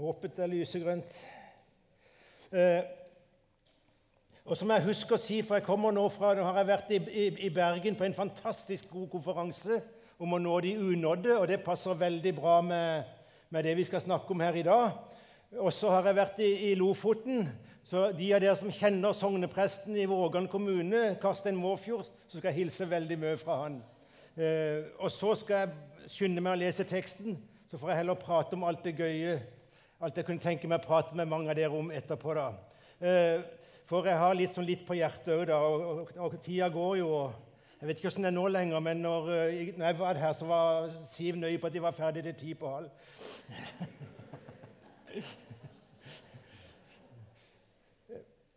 Håpet 0.00 0.38
er 0.40 0.48
lysegrønt. 0.48 1.16
Eh, 2.56 2.82
og 4.48 4.56
som 4.56 4.70
jeg 4.72 4.86
husker 4.86 5.18
å 5.18 5.20
si, 5.20 5.42
for 5.44 5.58
jeg 5.58 5.66
kommer 5.66 5.92
nå 5.92 6.06
fra, 6.14 6.30
nå 6.34 6.46
har 6.46 6.56
jeg 6.62 6.68
vært 6.70 6.94
i, 6.96 7.00
i, 7.04 7.26
i 7.44 7.50
Bergen 7.52 7.98
på 7.98 8.06
en 8.06 8.16
fantastisk 8.16 8.88
god 8.94 9.10
konferanse 9.12 9.76
om 10.20 10.32
å 10.32 10.40
nå 10.40 10.54
de 10.64 10.72
unådde, 10.80 11.36
og 11.36 11.44
det 11.50 11.60
passer 11.66 12.00
veldig 12.00 12.32
bra 12.38 12.56
med, 12.64 13.12
med 13.52 13.68
det 13.68 13.76
vi 13.76 13.86
skal 13.90 14.00
snakke 14.06 14.32
om 14.32 14.46
her 14.46 14.56
i 14.56 14.64
dag. 14.64 14.96
Og 15.60 15.68
så 15.76 15.92
har 15.92 16.08
jeg 16.08 16.20
vært 16.22 16.42
i, 16.46 16.50
i 16.70 16.72
Lofoten. 16.80 17.44
Så 17.84 18.08
de 18.16 18.32
av 18.32 18.40
dere 18.40 18.56
som 18.56 18.72
kjenner 18.72 19.20
sognepresten 19.20 20.00
i 20.00 20.08
Vågan 20.08 20.48
kommune, 20.48 21.10
Karstein 21.20 21.60
Mårfjord, 21.60 22.08
så 22.24 22.38
skal 22.38 22.54
jeg 22.54 22.62
hilse 22.62 22.88
veldig 22.88 23.20
mye 23.20 23.36
fra 23.40 23.62
han. 23.66 23.80
Eh, 24.32 24.92
og 24.96 25.12
så 25.12 25.36
skal 25.36 25.66
jeg 25.66 26.12
skynde 26.16 26.40
meg 26.40 26.56
å 26.56 26.64
lese 26.64 26.88
teksten, 26.88 27.36
så 27.68 27.76
får 27.76 27.92
jeg 27.92 28.04
heller 28.06 28.22
prate 28.24 28.56
om 28.56 28.64
alt 28.64 28.86
det 28.88 28.96
gøye 28.96 29.40
alt 30.00 30.16
jeg 30.16 30.24
kunne 30.24 30.40
tenke 30.40 30.68
meg 30.68 30.80
å 30.80 30.86
prate 30.86 31.16
med 31.16 31.28
mange 31.28 31.50
av 31.52 31.58
dere 31.58 31.76
om 31.76 31.90
etterpå. 31.92 32.34
da. 32.34 32.46
Eh, 33.04 33.42
for 33.84 34.06
jeg 34.06 34.16
har 34.16 34.34
litt, 34.38 34.54
sånn 34.54 34.64
litt 34.68 34.86
på 34.86 34.96
hjertet 34.96 35.32
òg, 35.34 35.46
da. 35.50 35.58
Og, 35.60 35.82
og, 35.90 36.12
og, 36.16 36.36
tida 36.44 36.70
går 36.72 36.94
jo. 37.02 37.10
Jeg 37.80 37.88
vet 37.88 37.98
ikke 37.98 38.08
hvordan 38.08 38.26
det 38.26 38.30
er 38.30 38.36
nå 38.36 38.46
lenger, 38.54 38.80
men 38.86 39.02
når, 39.04 39.28
eh, 39.34 39.72
når 39.76 39.86
jeg 39.86 39.98
var 39.98 40.20
her, 40.22 40.32
så 40.36 40.48
var 40.48 40.88
Siv 41.12 41.36
nøye 41.36 41.60
på 41.60 41.68
at 41.68 41.76
de 41.76 41.82
var 41.84 41.96
ferdig 41.96 42.24
til 42.24 42.36
ti 42.40 42.54
på 42.56 42.72
halv. 42.72 42.88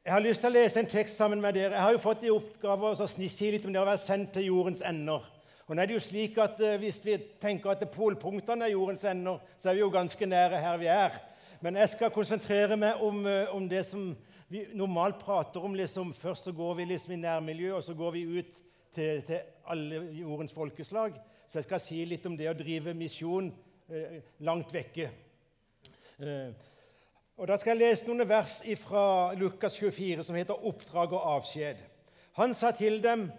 Jeg 0.03 0.11
har 0.11 0.23
lyst 0.23 0.43
til 0.43 0.51
å 0.51 0.55
lese 0.57 0.79
en 0.79 0.89
tekst 0.91 1.19
sammen 1.19 1.39
med 1.43 1.55
dere. 1.55 1.75
Jeg 1.75 1.81
har 1.81 1.95
jo 1.95 2.03
fått 2.03 2.23
i 2.27 2.31
oppgave 2.31 2.91
å 2.91 3.07
si 3.07 3.51
litt 3.51 3.63
om 3.67 3.71
det 3.71 3.79
å 3.79 3.87
være 3.87 4.03
sendt 4.03 4.33
til 4.35 4.49
jordens 4.49 4.83
ender. 4.83 5.27
Og 5.63 5.75
nå 5.75 5.81
er 5.81 5.87
det 5.87 5.95
jo 5.95 6.03
slik 6.03 6.35
at 6.43 6.59
eh, 6.59 6.79
Hvis 6.79 6.99
vi 7.03 7.15
tenker 7.41 7.71
at 7.71 7.83
polpunktene 7.91 8.67
er 8.67 8.75
jordens 8.75 9.03
ender, 9.07 9.39
så 9.59 9.71
er 9.71 9.77
vi 9.77 9.83
jo 9.83 9.91
ganske 9.91 10.27
nære 10.27 10.59
her 10.59 10.79
vi 10.79 10.91
er. 10.91 11.21
Men 11.63 11.77
jeg 11.79 11.93
skal 11.93 12.11
konsentrere 12.11 12.75
meg 12.75 12.99
om, 12.99 13.21
eh, 13.25 13.47
om 13.55 13.69
det 13.71 13.85
som 13.87 14.09
vi 14.51 14.65
normalt 14.75 15.21
prater 15.21 15.63
om. 15.63 15.75
Liksom, 15.75 16.09
først 16.13 16.43
så 16.43 16.51
går 16.51 16.73
vi 16.75 16.85
liksom 16.85 17.13
i 17.15 17.21
nærmiljøet, 17.21 17.75
og 17.77 17.83
så 17.83 17.93
går 17.93 18.11
vi 18.11 18.23
ut 18.39 18.57
til, 18.93 19.21
til, 19.23 19.39
alle 19.71 20.01
jordens 20.11 20.51
folkeslag. 20.53 21.15
Så 21.47 21.61
jeg 21.61 21.63
skal 21.63 21.79
si 21.79 22.01
litt 22.05 22.25
om 22.27 22.35
det 22.35 22.49
å 22.51 22.57
drive 22.57 22.93
misjon 22.93 23.47
eh, 23.87 24.17
langt 24.43 24.73
vekke. 24.75 25.07
Eh, 26.19 26.51
og 27.37 27.47
Da 27.47 27.57
skal 27.57 27.77
jeg 27.77 27.93
lese 27.93 28.09
noen 28.09 28.27
vers 28.27 28.57
fra 28.83 29.05
Lukas 29.39 29.79
24 29.79 30.23
som 30.27 30.35
heter 30.35 30.53
'Oppdrag 30.67 31.13
og 31.13 31.29
avskjed'. 31.37 31.79
Han 32.33 32.53
sa 32.53 32.71
til 32.71 33.03
dem, 33.03 33.31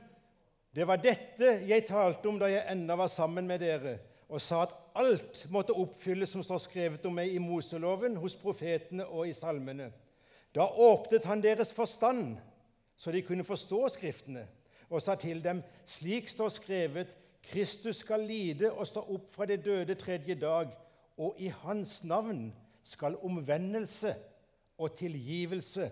'Det 0.75 0.87
var 0.87 0.97
dette 0.97 1.61
jeg 1.69 1.87
talte 1.87 2.29
om 2.29 2.39
da 2.39 2.47
jeg 2.47 2.65
ennå 2.73 2.97
var 2.97 3.07
sammen 3.07 3.47
med 3.47 3.61
dere', 3.61 3.99
og 4.29 4.41
sa 4.41 4.63
at 4.63 4.75
alt 4.95 5.47
måtte 5.51 5.75
oppfylles 5.75 6.31
som 6.31 6.43
står 6.43 6.63
skrevet 6.63 7.07
om 7.07 7.15
meg 7.19 7.33
i 7.35 7.43
Moseloven, 7.43 8.17
hos 8.17 8.37
profetene 8.39 9.07
og 9.07 9.29
i 9.29 9.35
salmene. 9.37 9.91
Da 10.55 10.67
åpnet 10.67 11.27
han 11.27 11.43
deres 11.43 11.73
forstand, 11.75 12.37
så 12.97 13.11
de 13.11 13.23
kunne 13.27 13.45
forstå 13.45 13.89
Skriftene, 13.97 14.47
og 14.91 15.03
sa 15.03 15.15
til 15.15 15.45
dem, 15.45 15.63
'Slik 15.87 16.29
står 16.29 16.49
skrevet:" 16.49 17.17
Kristus 17.45 17.97
skal 17.97 18.21
lide 18.21 18.73
og 18.73 18.87
stå 18.87 19.01
opp 19.01 19.35
fra 19.35 19.45
de 19.47 19.57
døde 19.57 19.95
tredje 19.95 20.35
dag, 20.35 20.71
og 21.19 21.35
i 21.39 21.47
hans 21.47 22.05
navn 22.05 22.55
skal 22.83 23.19
omvendelse 23.23 24.15
og 24.79 24.97
tilgivelse 24.97 25.91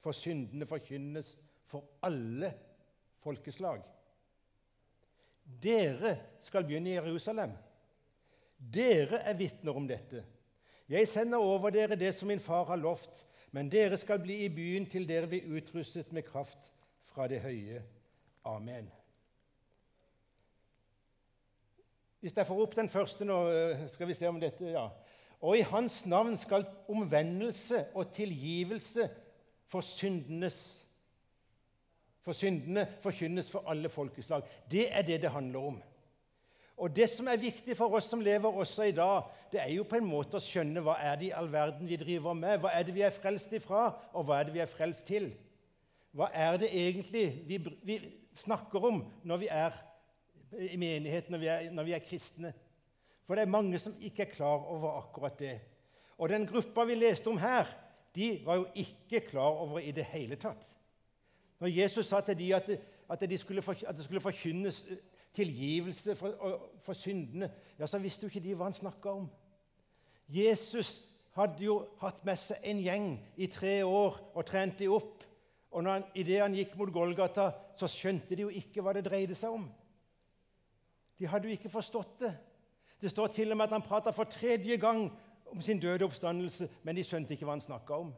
for 0.00 0.12
syndene 0.12 0.66
forkynnes 0.66 1.38
for 1.64 1.84
alle 2.02 2.52
folkeslag. 3.22 3.82
Dere 5.62 6.16
skal 6.40 6.64
begynne 6.64 6.90
i 6.90 6.98
Jerusalem. 6.98 7.52
Dere 8.58 9.22
er 9.22 9.38
vitner 9.38 9.76
om 9.76 9.86
dette. 9.88 10.24
Jeg 10.88 11.08
sender 11.08 11.38
over 11.38 11.70
dere 11.70 11.96
det 11.96 12.14
som 12.16 12.28
min 12.28 12.40
far 12.40 12.64
har 12.68 12.80
lovt, 12.80 13.24
men 13.52 13.70
dere 13.70 13.96
skal 13.96 14.20
bli 14.20 14.42
i 14.44 14.52
byen 14.52 14.86
til 14.90 15.06
dere 15.08 15.28
blir 15.30 15.46
utrustet 15.56 16.12
med 16.12 16.26
kraft 16.26 16.72
fra 17.12 17.28
det 17.28 17.40
høye. 17.44 17.82
Amen. 18.44 18.90
Hvis 22.20 22.34
jeg 22.36 22.46
får 22.48 22.64
opp 22.64 22.74
den 22.74 22.90
første 22.90 23.24
nå, 23.24 23.36
skal 23.94 24.08
vi 24.10 24.16
se 24.18 24.28
om 24.28 24.40
dette 24.42 24.72
ja. 24.74 24.88
Og 25.38 25.54
i 25.54 25.66
hans 25.70 26.00
navn 26.06 26.34
skal 26.40 26.66
omvendelse 26.90 27.84
og 27.94 28.10
tilgivelse 28.16 29.06
for 29.70 29.86
syndenes 29.86 30.58
for 32.28 32.36
syndene 32.36 32.84
forkynnes 33.00 33.46
for 33.48 33.64
alle 33.70 33.88
folkeslag. 33.88 34.42
Det 34.70 34.84
er 34.92 35.02
det 35.02 35.22
det 35.22 35.30
handler 35.32 35.70
om. 35.70 35.76
Og 36.78 36.94
Det 36.96 37.08
som 37.10 37.26
er 37.26 37.40
viktig 37.42 37.74
for 37.76 37.94
oss 37.98 38.06
som 38.06 38.20
lever 38.22 38.54
også 38.54 38.86
i 38.86 38.94
dag, 38.94 39.26
det 39.50 39.60
er 39.60 39.72
jo 39.74 39.86
på 39.88 39.98
en 39.98 40.06
måte 40.06 40.38
å 40.38 40.42
skjønne 40.42 40.82
hva 40.84 40.94
er 41.02 41.16
det 41.18 41.26
i 41.28 41.34
all 41.34 41.50
verden 41.50 41.88
vi 41.90 41.98
driver 41.98 42.36
med. 42.38 42.60
Hva 42.62 42.70
er 42.70 42.86
det 42.86 42.94
vi 42.94 43.02
er 43.02 43.14
frelst 43.14 43.52
ifra, 43.56 43.88
og 44.14 44.28
hva 44.28 44.38
er 44.38 44.46
det 44.46 44.54
vi 44.54 44.62
er 44.62 44.70
frelst 44.70 45.06
til? 45.08 45.32
Hva 46.14 46.30
er 46.30 46.60
det 46.62 46.70
egentlig 46.70 47.24
vi, 47.48 47.58
vi 47.82 47.98
snakker 48.38 48.86
om 48.90 49.02
når 49.26 49.42
vi 49.42 49.50
er 49.50 49.74
i 50.70 50.78
menighet, 50.80 51.30
når 51.30 51.42
vi, 51.42 51.50
er, 51.50 51.66
når 51.74 51.88
vi 51.88 51.96
er 51.98 52.06
kristne? 52.06 52.54
For 53.26 53.34
det 53.34 53.44
er 53.44 53.56
mange 53.58 53.82
som 53.82 53.98
ikke 53.98 54.28
er 54.28 54.32
klar 54.32 54.70
over 54.70 55.02
akkurat 55.02 55.38
det. 55.40 55.58
Og 56.18 56.30
den 56.30 56.46
gruppa 56.46 56.86
vi 56.86 56.94
leste 56.94 57.28
om 57.30 57.42
her, 57.42 57.66
de 58.14 58.36
var 58.46 58.62
jo 58.62 58.70
ikke 58.74 59.26
klar 59.26 59.58
over 59.66 59.82
i 59.82 59.90
det 59.94 60.06
hele 60.14 60.38
tatt. 60.38 60.62
Når 61.58 61.74
Jesus 61.74 62.06
sa 62.06 62.22
til 62.22 62.38
dem 62.38 62.54
at, 62.54 62.70
at, 62.70 62.78
de 62.78 63.18
at 63.18 63.96
det 63.98 64.04
skulle 64.06 64.22
forkynnes 64.22 64.84
tilgivelse 65.38 66.16
for, 66.18 66.58
for, 66.84 66.98
syndene, 66.98 67.50
ja, 67.78 67.86
så 67.86 68.00
visste 68.02 68.26
jo 68.26 68.32
ikke 68.32 68.44
de 68.44 68.56
hva 68.58 68.68
han 68.68 68.76
snakka 68.76 69.14
om. 69.20 69.28
Jesus 70.28 70.98
hadde 71.38 71.64
jo 71.64 71.78
hatt 72.02 72.20
med 72.26 72.40
seg 72.40 72.64
en 72.66 72.82
gjeng 72.82 73.08
i 73.38 73.48
tre 73.52 73.78
år 73.86 74.18
og 74.34 74.46
trent 74.46 74.80
dem 74.80 74.94
opp. 74.96 75.24
Og 75.70 75.84
når 75.84 75.98
han, 75.98 76.06
idet 76.16 76.40
han 76.42 76.56
gikk 76.56 76.74
mot 76.78 76.92
Golgata, 76.92 77.50
så 77.76 77.88
skjønte 77.90 78.34
de 78.34 78.46
jo 78.46 78.52
ikke 78.60 78.82
hva 78.82 78.94
det 78.96 79.04
dreide 79.06 79.36
seg 79.38 79.54
om. 79.54 79.66
De 81.18 81.28
hadde 81.28 81.48
jo 81.48 81.56
ikke 81.56 81.72
forstått 81.72 82.22
det. 82.24 82.32
Det 82.98 83.10
står 83.12 83.34
til 83.34 83.52
og 83.52 83.58
med 83.58 83.68
at 83.68 83.76
han 83.76 83.84
prata 83.84 84.10
for 84.14 84.30
tredje 84.30 84.78
gang 84.80 85.06
om 85.52 85.60
sin 85.62 85.80
døde 85.80 86.04
oppstandelse, 86.04 86.68
men 86.82 86.96
de 86.96 87.04
skjønte 87.06 87.34
ikke 87.34 87.46
hva 87.46 87.54
han 87.56 87.64
snakka 87.64 88.00
om. 88.04 88.10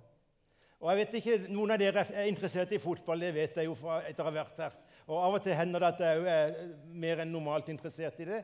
Og 0.80 0.88
jeg 0.90 1.00
vet 1.00 1.16
ikke, 1.18 1.38
Noen 1.52 1.74
av 1.74 1.80
dere 1.80 2.06
er 2.08 2.28
interessert 2.30 2.72
i 2.72 2.80
fotball, 2.80 3.20
det 3.20 3.34
vet 3.36 3.58
jeg 3.60 3.68
jo 3.68 3.76
fra 3.76 4.00
etter 4.08 4.24
å 4.24 4.30
ha 4.30 4.36
vært 4.38 4.62
her. 4.64 4.78
Og 5.10 5.18
Av 5.18 5.34
og 5.34 5.42
til 5.42 5.56
hender 5.58 5.82
det 5.82 5.88
at 5.90 6.02
jeg 6.04 6.26
er 6.30 6.52
mer 6.94 7.22
enn 7.24 7.32
normalt 7.34 7.68
interessert 7.72 8.20
i 8.22 8.28
det. 8.28 8.40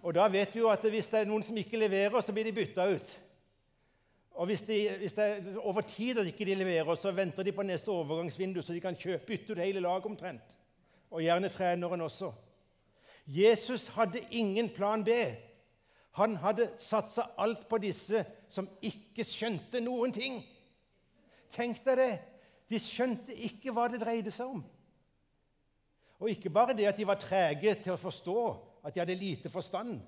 Og 0.00 0.14
da 0.16 0.24
vet 0.32 0.54
vi 0.54 0.62
jo 0.62 0.70
at 0.72 0.84
Hvis 0.88 1.10
det 1.12 1.20
er 1.20 1.28
noen 1.28 1.44
som 1.44 1.56
ikke 1.56 1.80
leverer, 1.80 2.20
så 2.24 2.32
blir 2.32 2.48
de 2.48 2.54
bytta 2.56 2.86
ut. 2.88 3.16
Og 4.38 4.46
hvis, 4.46 4.62
de, 4.62 4.76
hvis 4.98 5.12
det 5.12 5.24
er 5.24 5.58
over 5.58 5.80
tid 5.80 6.18
at 6.18 6.26
ikke 6.30 6.46
de 6.46 6.54
leverer, 6.54 6.94
så 6.94 7.10
venter 7.12 7.42
de 7.42 7.52
på 7.52 7.62
neste 7.66 7.90
overgangsvindu, 7.90 8.62
så 8.62 8.72
de 8.72 8.80
kan 8.80 8.96
kjøpe, 8.96 9.26
bytte 9.26 9.52
ut 9.52 9.58
hele 9.58 9.80
laget 9.82 10.06
omtrent. 10.06 10.54
Og 11.10 11.22
gjerne 11.22 11.48
treneren 11.48 12.00
også. 12.00 12.32
Jesus 13.26 13.88
hadde 13.88 14.22
ingen 14.30 14.70
plan 14.70 15.04
B. 15.04 15.10
Han 16.16 16.36
hadde 16.36 16.70
satsa 16.78 17.22
alt 17.38 17.66
på 17.68 17.78
disse 17.82 18.24
som 18.48 18.68
ikke 18.82 19.26
skjønte 19.26 19.82
noen 19.82 20.14
ting. 20.14 20.40
Tenk 21.52 21.82
deg 21.84 21.98
det! 21.98 22.12
De 22.68 22.78
skjønte 22.78 23.34
ikke 23.34 23.72
hva 23.72 23.88
det 23.90 24.00
dreide 24.00 24.30
seg 24.30 24.54
om. 24.54 24.62
Og 26.18 26.30
ikke 26.30 26.50
bare 26.50 26.74
det 26.76 26.88
at 26.90 26.96
de 26.98 27.06
var 27.06 27.20
trege 27.20 27.74
til 27.82 27.94
å 27.94 28.00
forstå, 28.00 28.38
at 28.84 28.94
de 28.94 29.00
hadde 29.02 29.18
lite 29.18 29.50
forstand, 29.50 30.00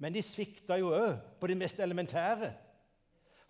men 0.00 0.14
de 0.14 0.22
svikta 0.24 0.78
jo 0.80 0.92
òg 0.94 1.16
på 1.40 1.50
det 1.50 1.56
mest 1.58 1.80
elementære. 1.80 2.50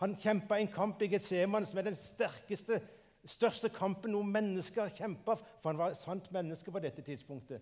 Han 0.00 0.16
kjempa 0.16 0.56
en 0.58 0.70
kamp 0.72 1.02
i 1.02 1.10
Getseman 1.12 1.66
som 1.68 1.78
er 1.78 1.90
den 1.90 1.98
sterkeste, 1.98 2.80
største 3.28 3.68
kampen 3.68 4.14
noen 4.14 4.30
mennesker 4.32 4.86
har 4.86 4.94
kjempa, 4.96 5.36
for 5.36 5.68
han 5.68 5.80
var 5.80 5.92
et 5.92 6.00
sant 6.00 6.30
menneske 6.32 6.72
på 6.72 6.80
dette 6.80 7.04
tidspunktet. 7.04 7.60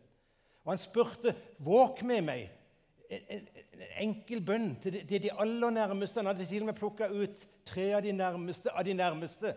Og 0.65 0.70
han 0.72 0.78
spurte 0.78 1.34
'Våk 1.59 2.03
med 2.03 2.22
meg' 2.22 2.49
en, 3.10 3.49
en 3.72 3.82
enkel 4.05 4.41
bønn 4.44 4.76
til 4.82 4.93
de, 4.93 5.00
til 5.09 5.22
de, 5.22 5.32
aller 5.32 5.70
nærmeste. 5.70 6.20
Han 6.20 6.26
hadde 6.26 6.47
til 6.47 6.62
og 6.62 6.66
med 6.66 6.76
plukka 6.76 7.08
ut 7.08 7.46
tre 7.64 7.94
av 7.96 8.02
de 8.02 8.12
nærmeste 8.12 8.70
av 8.70 8.84
de 8.84 8.94
nærmeste 8.94 9.55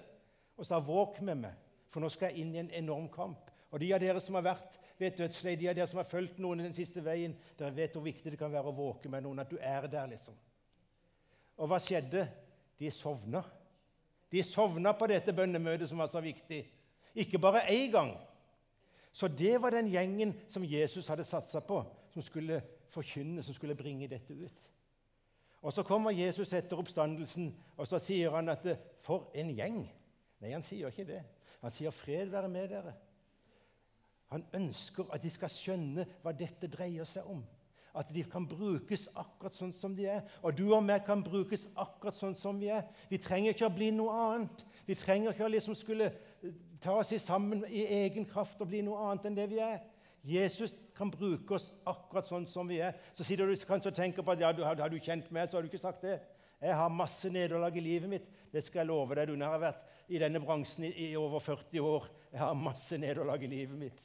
og 0.57 0.65
sa 0.65 0.79
'våk 0.79 1.21
med 1.21 1.35
meg', 1.35 1.59
for 1.89 1.99
nå 1.99 2.09
skal 2.09 2.31
jeg 2.31 2.37
inn 2.37 2.55
i 2.55 2.59
en 2.59 2.71
enorm 2.73 3.09
kamp. 3.09 3.50
Og 3.71 3.79
De 3.79 3.93
av 3.95 4.01
dere 4.03 4.19
som 4.19 4.35
har 4.35 4.43
vært 4.43 4.77
ved 4.99 5.07
et 5.07 5.19
dødsleie, 5.23 5.57
de 5.57 5.69
av 5.71 5.75
dere 5.75 5.87
som 5.87 6.01
har 6.01 6.09
fulgt 6.09 6.39
noen 6.43 6.63
den 6.63 6.75
siste 6.75 7.03
veien, 7.03 7.33
dere 7.57 7.75
vet 7.75 7.95
hvor 7.95 8.03
viktig 8.03 8.33
det 8.33 8.39
kan 8.39 8.51
være 8.51 8.71
å 8.71 8.75
våke 8.75 9.09
med 9.09 9.23
noen, 9.23 9.39
at 9.39 9.49
du 9.49 9.57
er 9.57 9.87
der. 9.87 10.09
liksom. 10.11 10.35
Og 11.57 11.71
hva 11.71 11.79
skjedde? 11.79 12.27
De 12.81 12.91
sovna. 12.91 13.43
De 14.31 14.43
sovna 14.43 14.93
på 14.97 15.07
dette 15.11 15.33
bønnemøtet 15.35 15.89
som 15.89 16.01
var 16.01 16.11
så 16.11 16.21
viktig. 16.23 16.65
Ikke 17.15 17.39
bare 17.39 17.65
én 17.69 17.91
gang. 17.91 18.11
Så 19.11 19.27
det 19.27 19.57
var 19.61 19.75
den 19.75 19.89
gjengen 19.91 20.33
som 20.49 20.63
Jesus 20.63 21.07
hadde 21.11 21.27
satsa 21.27 21.59
på, 21.59 21.81
som 22.13 22.23
skulle 22.23 22.61
forkynne 22.91 23.43
som 23.43 23.55
skulle 23.55 23.75
bringe 23.75 24.07
dette 24.11 24.33
ut. 24.33 24.71
Og 25.61 25.73
Så 25.73 25.83
kommer 25.83 26.11
Jesus 26.11 26.53
etter 26.53 26.79
oppstandelsen 26.79 27.51
og 27.77 27.87
så 27.87 27.99
sier 27.99 28.31
han 28.31 28.49
at 28.49 28.65
'for 29.01 29.29
en 29.35 29.55
gjeng'. 29.55 29.87
Nei, 30.41 30.51
han 30.51 30.61
sier 30.61 30.87
ikke 30.87 31.05
det. 31.05 31.23
Han 31.61 31.71
sier 31.71 31.91
'fred 31.91 32.29
være 32.29 32.49
med 32.49 32.69
dere'. 32.69 32.93
Han 34.31 34.45
ønsker 34.55 35.09
at 35.11 35.23
de 35.23 35.31
skal 35.31 35.51
skjønne 35.51 36.05
hva 36.23 36.31
dette 36.35 36.69
dreier 36.71 37.07
seg 37.07 37.27
om. 37.27 37.41
At 37.91 38.07
de 38.15 38.23
kan 38.23 38.45
brukes 38.47 39.09
akkurat 39.19 39.55
sånn 39.55 39.73
som 39.75 39.95
de 39.97 40.05
er. 40.07 40.21
Og 40.39 40.55
du 40.55 40.69
og 40.71 40.83
meg 40.85 41.03
kan 41.03 41.23
brukes 41.23 41.65
akkurat 41.75 42.15
sånn 42.15 42.37
som 42.39 42.59
vi 42.61 42.69
er. 42.71 42.85
Vi 43.11 43.19
trenger 43.19 43.51
ikke 43.51 43.67
å 43.67 43.73
bli 43.75 43.89
noe 43.91 44.13
annet. 44.29 44.63
Vi 44.87 44.95
trenger 44.95 45.33
ikke 45.33 45.49
å 45.49 45.51
liksom 45.51 45.75
skulle 45.75 46.13
ta 46.81 46.95
oss 47.01 47.11
sammen 47.19 47.65
i 47.67 47.83
egen 48.01 48.25
kraft 48.25 48.63
og 48.63 48.71
bli 48.71 48.79
noe 48.85 49.09
annet 49.09 49.27
enn 49.27 49.35
det 49.35 49.49
vi 49.51 49.59
er. 49.63 49.81
Jesus 50.23 50.77
kan 50.95 51.11
bruke 51.11 51.57
oss 51.57 51.67
akkurat 51.89 52.27
sånn 52.29 52.45
som 52.47 52.69
vi 52.69 52.79
er. 52.85 52.95
Så 53.17 53.25
sitter 53.27 53.49
du 53.49 53.55
kanskje 53.67 53.91
og 53.91 53.97
tenker 53.97 54.23
på 54.23 54.31
at 54.31 54.43
ja, 54.43 54.51
du, 54.55 54.61
har, 54.63 54.79
har 54.79 54.91
du 54.91 54.99
kjent 55.01 55.27
meg, 55.33 55.49
så 55.49 55.57
har 55.57 55.65
du 55.65 55.71
ikke 55.71 55.81
sagt 55.81 56.05
det. 56.05 56.21
Jeg 56.61 56.77
har 56.77 56.93
masse 56.93 57.27
nederlag 57.33 57.75
i 57.75 57.83
livet 57.83 58.09
mitt. 58.09 58.29
Det 58.53 58.61
skal 58.63 58.83
jeg 58.83 58.91
love 58.91 59.17
deg. 59.17 59.27
Du 59.27 59.43
har 59.43 59.59
vært 59.59 60.11
i 60.13 60.21
denne 60.21 60.39
bransjen 60.43 60.87
i, 60.87 60.93
i 61.07 61.11
over 61.19 61.41
40 61.41 61.83
år. 61.83 62.07
Jeg 62.31 62.43
har 62.43 62.55
masse 62.55 62.99
nederlag 63.01 63.43
i 63.43 63.51
livet 63.51 63.79
mitt. 63.81 64.01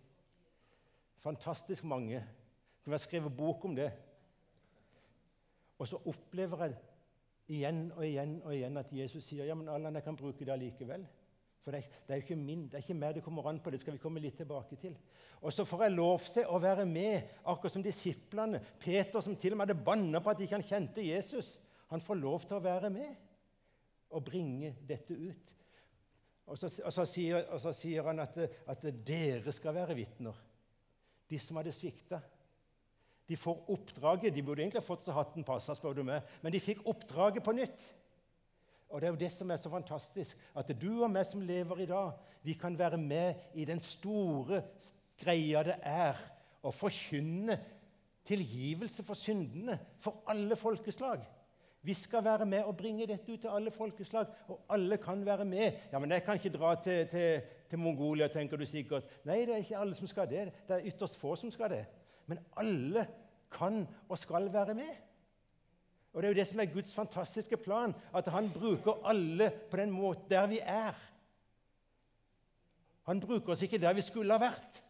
Fantastisk 1.26 1.84
mange. 1.90 2.20
Det 2.22 2.84
kunne 2.84 2.94
vært 2.94 3.08
skrevet 3.08 3.34
bok 3.34 3.64
om 3.66 3.74
det. 3.74 3.88
Og 5.82 5.88
så 5.90 5.98
opplever 6.06 6.60
jeg 6.62 6.76
igjen 7.56 7.88
og 7.96 8.04
igjen 8.06 8.36
og 8.44 8.54
igjen 8.54 8.78
at 8.78 8.92
Jesus 8.94 9.26
sier 9.26 9.48
ja, 9.48 9.56
men 9.58 9.68
Allan, 9.70 9.98
jeg 9.98 10.06
kan 10.06 10.18
bruke 10.18 10.46
det 10.46 10.54
allikevel. 10.54 11.02
For 11.64 11.74
det, 11.74 11.82
det, 12.06 12.14
er 12.14 12.20
jo 12.20 12.24
ikke 12.28 12.38
min, 12.38 12.62
det 12.70 12.78
er 12.78 12.84
ikke 12.84 12.94
meg 12.94 13.16
det 13.16 13.24
kommer 13.26 13.48
an 13.50 13.58
på. 13.58 13.72
Det 13.74 13.82
skal 13.82 13.96
vi 13.96 14.02
komme 14.04 14.22
litt 14.22 14.38
tilbake 14.38 14.78
til. 14.78 14.94
Og 15.42 15.50
så 15.50 15.66
får 15.66 15.82
jeg 15.88 15.96
lov 15.96 16.30
til 16.30 16.46
å 16.46 16.62
være 16.62 16.86
med, 16.86 17.34
akkurat 17.42 17.74
som 17.74 17.82
disiplene. 17.82 18.62
Peter, 18.78 19.18
som 19.18 19.34
til 19.34 19.56
og 19.56 19.58
med 19.58 19.66
hadde 19.66 19.86
banna 19.90 20.22
på 20.22 20.30
at 20.30 20.46
ikke 20.46 20.60
han 20.60 20.68
kjente 20.68 21.08
Jesus. 21.08 21.56
Han 21.90 22.06
får 22.06 22.22
lov 22.22 22.46
til 22.46 22.60
å 22.60 22.64
være 22.70 22.92
med 22.94 23.10
og 24.14 24.22
bringe 24.30 24.76
dette 24.86 25.18
ut. 25.18 25.54
Og 26.46 26.54
så, 26.54 26.70
og 26.86 26.94
så, 26.94 27.10
sier, 27.10 27.42
og 27.50 27.58
så 27.58 27.74
sier, 27.74 28.06
han 28.06 28.22
at, 28.22 28.38
at 28.70 28.86
dere 29.02 29.50
skal 29.50 29.74
være 29.74 29.98
vitner. 29.98 30.45
De 31.30 31.38
som 31.42 31.58
hadde 31.58 31.74
svikta. 31.74 32.20
De 33.26 33.36
får 33.36 33.70
oppdraget. 33.72 34.34
De 34.34 34.42
burde 34.42 34.62
egentlig 34.62 34.84
fått 34.86 35.06
så 35.06 35.14
hatten 35.16 35.46
passa, 35.46 35.74
spør 35.74 35.98
du 35.98 36.04
meg, 36.06 36.26
men 36.42 36.54
de 36.54 36.62
fikk 36.62 36.84
oppdraget 36.86 37.44
på 37.44 37.54
nytt. 37.56 37.86
Og 38.86 39.00
Det 39.00 39.08
er 39.08 39.14
jo 39.14 39.18
det 39.24 39.32
som 39.34 39.50
er 39.50 39.58
så 39.58 39.70
fantastisk, 39.70 40.38
at 40.54 40.68
du 40.78 41.02
og 41.02 41.10
meg 41.10 41.26
som 41.26 41.42
lever 41.42 41.82
i 41.82 41.88
dag, 41.90 42.12
vi 42.46 42.54
kan 42.54 42.78
være 42.78 43.00
med 43.02 43.34
i 43.58 43.64
den 43.66 43.80
store 43.82 44.62
greia 45.18 45.64
det 45.66 45.74
er 45.82 46.20
å 46.62 46.70
forkynne 46.74 47.56
tilgivelse 48.26 49.02
for 49.06 49.18
syndene 49.18 49.78
for 50.02 50.22
alle 50.30 50.56
folkeslag. 50.58 51.24
Vi 51.86 51.94
skal 51.94 52.24
være 52.26 52.46
med 52.46 52.66
og 52.66 52.76
bringe 52.78 53.06
dette 53.06 53.30
ut 53.30 53.40
til 53.44 53.52
alle 53.52 53.70
folkeslag, 53.70 54.26
og 54.50 54.64
alle 54.74 54.98
kan 54.98 55.20
være 55.26 55.44
med. 55.44 55.72
Ja, 55.92 55.98
Men 55.98 56.10
jeg 56.10 56.24
kan 56.24 56.38
ikke 56.38 56.58
dra 56.58 56.74
til, 56.82 57.06
til, 57.06 57.42
til 57.70 57.78
Mongolia, 57.78 58.28
tenker 58.28 58.56
du 58.56 58.66
sikkert. 58.66 59.08
Nei, 59.24 59.42
det 59.46 59.54
er 59.54 59.64
ikke 59.64 59.78
alle 59.78 59.98
som 59.98 60.08
skal 60.10 60.28
det. 60.30 60.46
Det 60.68 60.76
er 60.76 60.86
ytterst 60.90 61.18
få 61.20 61.34
som 61.36 61.50
skal 61.50 61.72
det. 61.72 61.82
Men 62.26 62.40
alle 62.56 63.06
kan 63.52 63.84
og 64.08 64.18
skal 64.18 64.52
være 64.52 64.74
med. 64.74 64.94
Og 66.12 66.22
Det 66.22 66.28
er 66.28 66.32
jo 66.32 66.40
det 66.40 66.46
som 66.48 66.60
er 66.60 66.72
Guds 66.72 66.94
fantastiske 66.94 67.56
plan, 67.56 67.94
at 68.14 68.28
han 68.32 68.50
bruker 68.50 69.02
alle 69.04 69.50
på 69.70 69.76
den 69.76 69.90
måten 69.90 70.30
der 70.30 70.46
vi 70.46 70.58
er. 70.62 70.94
Han 73.06 73.20
bruker 73.20 73.52
oss 73.52 73.62
ikke 73.62 73.78
der 73.78 73.92
vi 73.92 74.00
skulle 74.00 74.32
ha 74.32 74.40
vært. 74.40 74.82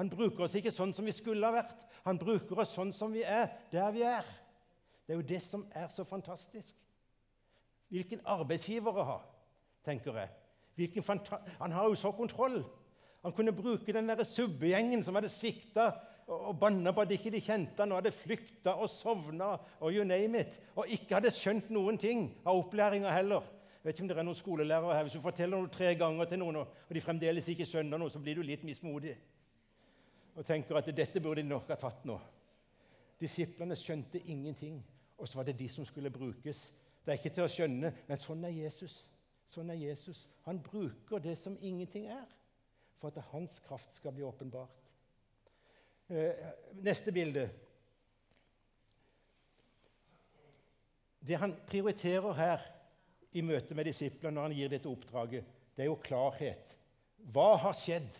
Han 0.00 0.10
bruker 0.10 0.46
oss 0.46 0.54
ikke 0.56 0.72
sånn 0.72 0.94
som 0.96 1.04
vi 1.04 1.12
skulle 1.12 1.46
ha 1.46 1.52
vært. 1.52 1.76
Han 2.06 2.18
bruker 2.18 2.62
oss 2.62 2.72
sånn 2.72 2.94
som 2.96 3.12
vi 3.12 3.22
er, 3.22 3.50
der 3.70 3.92
vi 3.92 4.06
er. 4.08 4.24
Det 5.06 5.12
er 5.12 5.20
jo 5.20 5.28
det 5.34 5.42
som 5.44 5.66
er 5.76 5.88
så 5.92 6.04
fantastisk. 6.08 6.74
Hvilken 7.92 8.22
arbeidsgiver 8.24 9.02
å 9.02 9.04
ha, 9.04 9.18
tenker 9.84 10.16
jeg. 10.16 10.32
Han 11.58 11.72
har 11.72 11.88
jo 11.88 11.98
så 11.98 12.12
kontroll. 12.12 12.62
Han 13.22 13.32
kunne 13.36 13.52
bruke 13.52 13.92
den 13.92 14.10
subbegjengen 14.24 15.04
som 15.04 15.14
hadde 15.14 15.28
svikta 15.28 15.90
og 16.30 16.58
banna 16.60 16.92
på 16.94 17.02
at 17.02 17.10
ikke 17.10 17.32
de 17.34 17.40
kjente 17.42 17.82
han 17.82 17.92
og 17.92 17.98
hadde 18.00 18.14
flykta 18.14 18.76
og 18.78 18.90
sovna 18.90 19.56
og 19.80 19.92
you 19.92 20.04
name 20.04 20.40
it, 20.40 20.60
og 20.76 20.86
ikke 20.88 21.18
hadde 21.18 21.32
skjønt 21.34 21.72
noen 21.74 21.98
ting 21.98 22.28
av 22.44 22.60
opplæringa 22.60 23.10
heller. 23.10 23.42
Jeg 23.80 23.88
vet 23.88 23.96
ikke 23.96 24.04
om 24.04 24.08
det 24.08 24.18
er 24.18 24.26
noen 24.28 24.38
skolelærere 24.38 24.94
her. 24.94 25.02
Hvis 25.02 25.16
du 25.16 25.24
forteller 25.24 25.58
noe 25.58 25.72
tre 25.72 25.94
ganger 25.98 26.28
til 26.28 26.38
noen, 26.38 26.56
og 26.62 26.94
de 26.94 27.00
fremdeles 27.00 27.48
ikke 27.48 27.66
skjønner 27.66 27.98
noe, 27.98 28.12
så 28.12 28.20
blir 28.20 28.36
du 28.38 28.44
litt 28.46 28.64
mismodig 28.64 29.16
og 30.36 30.46
tenker 30.46 30.78
at 30.78 30.86
dette 30.94 31.20
burde 31.20 31.42
de 31.42 31.48
nok 31.50 31.68
ha 31.68 31.76
tatt 31.76 32.04
nå. 32.08 32.14
Disiplene 33.20 33.76
skjønte 33.76 34.20
ingenting, 34.30 34.78
og 35.18 35.28
så 35.28 35.40
var 35.40 35.48
det 35.48 35.58
de 35.58 35.66
som 35.68 35.84
skulle 35.84 36.12
brukes. 36.12 36.62
Det 37.04 37.12
er 37.12 37.18
ikke 37.18 37.32
til 37.34 37.44
å 37.44 37.50
skjønne, 37.50 37.90
men 38.08 38.20
sånn 38.20 38.44
er 38.46 38.54
Jesus. 38.54 38.94
Sånn 39.50 39.72
er 39.72 39.80
Jesus. 39.80 40.26
Han 40.46 40.60
bruker 40.62 41.22
det 41.22 41.34
som 41.38 41.56
ingenting 41.60 42.06
er, 42.10 42.26
for 43.00 43.10
at 43.10 43.30
hans 43.32 43.58
kraft 43.66 43.96
skal 43.96 44.14
bli 44.14 44.22
åpenbart. 44.26 44.76
Eh, 46.10 46.46
neste 46.82 47.12
bilde. 47.14 47.48
Det 51.20 51.38
han 51.38 51.54
prioriterer 51.68 52.32
her 52.38 52.64
i 53.36 53.42
møte 53.46 53.76
med 53.76 53.86
disiplene 53.86 54.34
når 54.36 54.48
han 54.48 54.56
gir 54.56 54.72
dette 54.72 54.90
oppdraget, 54.90 55.46
det 55.76 55.84
er 55.84 55.90
jo 55.90 56.00
klarhet. 56.02 56.74
Hva 57.30 57.52
har 57.62 57.76
skjedd? 57.76 58.10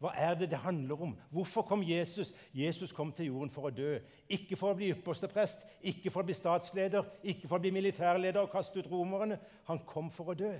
Hva 0.00 0.14
er 0.16 0.36
det 0.40 0.48
det 0.48 0.62
handler 0.62 1.02
om? 1.04 1.10
Hvorfor 1.28 1.66
kom 1.68 1.82
Jesus? 1.84 2.32
Jesus 2.56 2.92
kom 2.96 3.10
til 3.12 3.26
jorden 3.28 3.50
for 3.52 3.68
å 3.68 3.72
dø. 3.74 3.98
Ikke 4.32 4.56
for 4.56 4.72
å 4.72 4.78
bli 4.78 4.88
ypperste 4.94 5.28
prest, 5.28 5.66
ikke 5.84 6.08
for 6.12 6.22
å 6.22 6.28
bli 6.30 6.36
statsleder, 6.38 7.04
ikke 7.20 7.50
for 7.50 7.58
å 7.58 7.64
bli 7.66 7.72
militærleder 7.76 8.40
og 8.40 8.52
kaste 8.54 8.80
ut 8.80 8.88
romerne. 8.88 9.36
Han 9.68 9.82
kom 9.84 10.08
for 10.14 10.32
å 10.32 10.38
dø. 10.38 10.54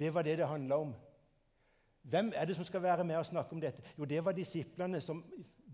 Det 0.00 0.14
var 0.14 0.24
det 0.24 0.38
det 0.40 0.48
handla 0.48 0.78
om. 0.86 0.94
Hvem 2.08 2.32
er 2.32 2.48
det 2.48 2.56
som 2.56 2.64
skal 2.64 2.86
være 2.86 3.04
med 3.04 3.18
og 3.20 3.26
snakke 3.28 3.52
om 3.52 3.60
dette? 3.60 3.84
Jo, 3.98 4.08
det 4.08 4.22
var 4.24 4.32
disiplene 4.32 5.02
som 5.04 5.20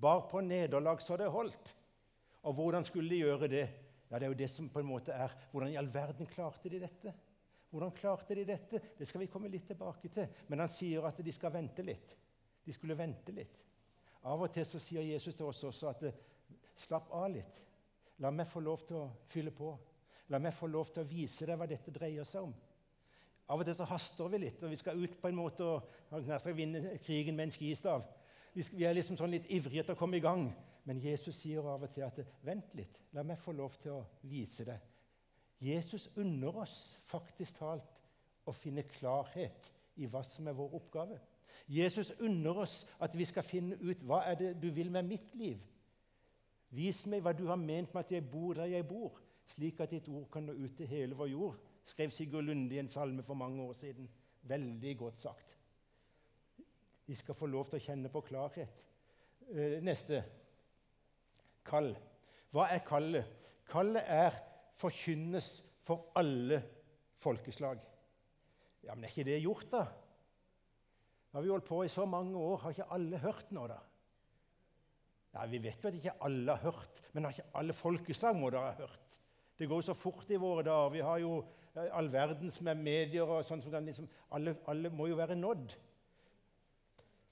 bar 0.03 0.25
på 0.31 0.43
nederlag 0.43 1.03
så 1.03 1.17
det 1.21 1.31
holdt. 1.31 1.77
Og 2.43 2.59
hvordan 2.59 2.85
skulle 2.85 3.13
de 3.13 3.23
gjøre 3.23 3.49
det? 3.55 3.69
Ja, 4.11 4.19
Det 4.19 4.27
er 4.27 4.35
jo 4.35 4.41
det 4.43 4.51
som 4.51 4.69
på 4.69 4.83
en 4.83 4.87
måte 4.87 5.13
er 5.13 5.31
Hvordan 5.51 5.71
i 5.73 5.77
all 5.77 5.95
verden 5.95 6.27
klarte 6.27 6.69
de 6.69 6.81
dette? 6.83 7.15
Hvordan 7.71 7.95
klarte 7.95 8.35
de 8.35 8.45
dette? 8.45 8.81
Det 8.99 9.07
skal 9.09 9.21
vi 9.21 9.31
komme 9.31 9.49
litt 9.49 9.67
tilbake 9.67 10.09
til. 10.09 10.27
Men 10.49 10.59
han 10.59 10.69
sier 10.69 11.07
at 11.07 11.23
de 11.25 11.33
skal 11.33 11.55
vente 11.55 11.83
litt. 11.83 12.17
De 12.65 12.73
skulle 12.73 12.97
vente 12.99 13.33
litt. 13.33 13.59
Av 14.25 14.41
og 14.41 14.53
til 14.53 14.65
så 14.67 14.81
sier 14.81 15.05
Jesus 15.05 15.37
til 15.37 15.47
oss 15.51 15.63
også 15.69 15.91
at 15.91 16.05
slapp 16.81 17.11
av 17.13 17.29
litt. 17.35 17.61
La 18.23 18.31
meg 18.31 18.49
få 18.49 18.63
lov 18.65 18.85
til 18.89 19.03
å 19.03 19.09
fylle 19.29 19.53
på. 19.55 19.75
La 20.33 20.41
meg 20.41 20.55
få 20.57 20.69
lov 20.71 20.93
til 20.93 21.05
å 21.05 21.09
vise 21.09 21.47
deg 21.47 21.59
hva 21.61 21.69
dette 21.69 21.93
dreier 21.93 22.25
seg 22.29 22.47
om. 22.49 22.55
Av 23.53 23.61
og 23.61 23.67
til 23.69 23.77
så 23.77 23.85
haster 23.89 24.31
vi 24.33 24.41
litt, 24.47 24.63
og 24.65 24.73
vi 24.73 24.79
skal 24.81 25.01
ut 25.03 25.19
på 25.21 25.29
en 25.29 25.37
måte 25.37 25.67
og 25.67 25.91
skal 26.25 26.57
vinne 26.57 26.95
krigen 27.05 27.37
med 27.37 27.51
en 27.51 27.53
skistav. 27.53 28.07
Vi 28.55 28.87
er 28.87 28.97
liksom 28.97 29.19
sånn 29.21 29.35
litt 29.35 29.51
ivrige 29.53 29.85
til 29.85 29.97
å 29.97 30.01
komme 30.01 30.17
i 30.17 30.25
gang. 30.25 30.49
Men 30.85 31.01
Jesus 31.01 31.39
sier 31.41 31.65
av 31.65 31.85
og 31.85 31.93
til 31.95 32.05
at 32.05 32.19
vent 32.45 32.75
litt, 32.77 32.99
la 33.17 33.25
meg 33.25 33.41
få 33.41 33.55
lov 33.57 33.77
til 33.81 33.97
å 33.97 34.03
vise 34.29 34.67
det. 34.69 34.77
Jesus 35.65 36.11
unner 36.21 36.59
oss 36.65 36.99
faktisk 37.09 37.57
talt 37.61 38.01
å 38.45 38.53
finne 38.53 38.85
klarhet 38.89 39.71
i 39.97 40.09
hva 40.11 40.21
som 40.27 40.49
er 40.49 40.57
vår 40.57 40.77
oppgave. 40.77 41.17
Jesus 41.69 42.13
unner 42.21 42.65
oss 42.65 42.83
at 43.01 43.17
vi 43.17 43.25
skal 43.25 43.47
finne 43.47 43.77
ut 43.81 44.03
hva 44.05 44.23
er 44.31 44.41
det 44.41 44.55
du 44.63 44.71
vil 44.75 44.91
med 44.91 45.09
mitt 45.09 45.35
liv. 45.35 45.61
Vis 46.75 47.05
meg 47.07 47.23
hva 47.23 47.33
du 47.33 47.47
har 47.47 47.61
ment 47.61 47.95
med 47.95 48.05
at 48.05 48.13
jeg 48.13 48.27
bor 48.31 48.55
der 48.59 48.73
jeg 48.73 48.87
bor, 48.89 49.21
slik 49.47 49.81
at 49.81 49.93
ditt 49.93 50.09
ord 50.09 50.27
kan 50.33 50.47
nå 50.49 50.57
ut 50.57 50.77
til 50.77 50.91
hele 50.91 51.17
vår 51.19 51.33
jord 51.33 51.63
skrev 51.85 52.11
Sigurd 52.11 52.45
Lunde 52.45 52.75
i 52.75 52.79
en 52.79 52.89
salme 52.89 53.23
for 53.23 53.35
mange 53.35 53.63
år 53.63 53.73
siden. 53.73 54.09
Veldig 54.43 54.99
godt 54.99 55.21
sagt. 55.21 55.59
Vi 57.07 57.15
skal 57.15 57.35
få 57.35 57.47
lov 57.47 57.69
til 57.69 57.81
å 57.81 57.85
kjenne 57.85 58.11
på 58.13 58.23
klarhet. 58.25 58.81
Eh, 59.53 59.81
neste 59.85 60.23
kall. 61.65 61.93
Hva 62.53 62.69
er 62.73 62.85
kallet? 62.87 63.29
Kallet 63.69 64.05
er 64.09 64.37
forkynnes 64.81 65.59
for 65.85 66.11
alle 66.17 66.63
folkeslag. 67.21 67.81
Ja, 68.85 68.95
Men 68.95 69.05
er 69.05 69.09
ikke 69.09 69.25
det 69.25 69.43
gjort, 69.43 69.69
da? 69.73 69.85
Har 71.35 71.43
vi 71.43 71.51
holdt 71.51 71.67
på 71.67 71.81
i 71.83 71.91
så 71.91 72.05
mange 72.07 72.39
år. 72.39 72.61
Har 72.63 72.71
ikke 72.71 72.93
alle 72.95 73.19
hørt 73.19 73.49
nå, 73.51 73.67
da? 73.67 73.81
Ja, 75.35 75.47
Vi 75.51 75.59
vet 75.59 75.83
jo 75.83 75.91
at 75.91 75.97
ikke 75.99 76.15
alle 76.23 76.55
har 76.55 76.71
hørt, 76.71 77.01
men 77.13 77.25
har 77.27 77.35
ikke 77.35 77.59
alle 77.59 77.75
folkeslag 77.75 78.37
må 78.39 78.53
dere 78.55 78.71
ha 78.71 78.77
hørt. 78.85 79.19
Det 79.59 79.67
går 79.69 79.83
jo 79.83 79.87
så 79.89 79.97
fort 79.99 80.31
i 80.31 80.39
våre 80.39 80.63
dager. 80.63 80.93
Vi 80.95 81.03
har 81.03 81.19
jo 81.19 81.33
all 81.75 82.13
verdens 82.13 82.61
med 82.63 82.79
medier 82.79 83.27
og 83.27 83.43
sånn. 83.47 83.63
Liksom, 83.63 84.07
alle, 84.31 84.55
alle, 84.71 84.95
må 84.95 85.09
jo 85.11 85.19
være 85.19 85.35
nådd. 85.39 85.75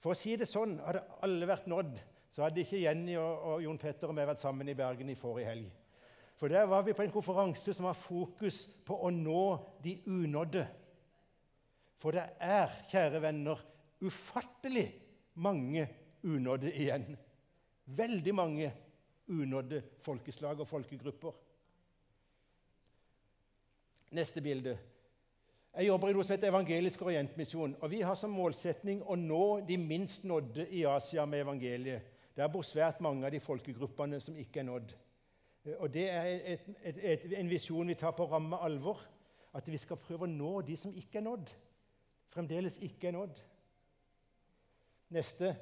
For 0.02 0.14
å 0.14 0.18
si 0.18 0.34
det 0.38 0.50
sånn, 0.50 0.80
hadde 0.82 1.04
alle 1.22 1.46
vært 1.46 1.70
nådd, 1.70 1.94
så 2.34 2.46
hadde 2.46 2.64
ikke 2.64 2.82
Jenny 2.82 3.14
og, 3.20 3.46
og 3.52 3.62
Jon 3.62 3.78
Petter 3.78 4.10
og 4.10 4.18
vi 4.18 4.26
vært 4.26 4.42
sammen 4.42 4.70
i 4.70 4.74
Bergen 4.74 5.14
i 5.14 5.18
forrige 5.18 5.52
helg. 5.52 5.70
For 6.40 6.50
der 6.50 6.66
var 6.66 6.82
vi 6.82 6.94
på 6.96 7.04
en 7.04 7.14
konferanse 7.14 7.70
som 7.70 7.86
har 7.86 7.94
fokus 7.94 8.64
på 8.82 8.98
å 8.98 9.12
nå 9.14 9.42
de 9.84 10.00
unådde. 10.10 10.64
For 12.02 12.18
det 12.18 12.24
er, 12.42 12.72
kjære 12.90 13.20
venner, 13.22 13.62
ufattelig 14.02 14.88
mange 15.34 15.86
unådde 16.22 16.72
igjen. 16.72 17.16
Veldig 17.86 18.34
mange 18.34 18.72
unådde 19.28 19.82
folkeslag 20.02 20.60
og 20.60 20.68
folkegrupper. 20.68 21.32
Neste 24.12 24.42
bilde. 24.44 24.78
Jeg 25.72 25.88
jobber 25.88 26.10
i 26.10 26.12
noe 26.12 26.24
som 26.26 26.34
heter 26.34 26.50
Evangelisk 26.50 27.02
Orientmisjon. 27.02 27.76
og 27.80 27.90
Vi 27.90 28.02
har 28.04 28.14
som 28.14 28.34
målsetning 28.36 29.00
å 29.08 29.16
nå 29.16 29.60
de 29.64 29.78
minst 29.80 30.24
nådde 30.24 30.66
i 30.68 30.84
Asia 30.84 31.24
med 31.26 31.46
evangeliet. 31.46 32.02
Der 32.36 32.48
bor 32.48 32.64
svært 32.64 33.00
mange 33.00 33.24
av 33.26 33.32
de 33.32 33.40
folkegruppene 33.40 34.20
som 34.20 34.36
ikke 34.36 34.60
er 34.60 34.68
nådd. 34.68 34.92
Og 35.78 35.88
Det 35.92 36.04
er 36.10 36.26
et, 36.26 36.68
et, 36.82 36.98
et, 37.02 37.24
en 37.38 37.48
visjon 37.48 37.88
vi 37.88 37.94
tar 37.94 38.12
på 38.16 38.26
ramme 38.28 38.56
alvor. 38.60 39.00
At 39.54 39.68
vi 39.68 39.78
skal 39.80 40.00
prøve 40.00 40.28
å 40.28 40.32
nå 40.32 40.60
de 40.64 40.76
som 40.76 40.92
ikke 40.96 41.20
er 41.20 41.26
nådd. 41.26 41.50
Fremdeles 42.32 42.78
ikke 42.80 43.08
er 43.08 43.16
nådd. 43.16 43.40
Neste. 45.12 45.56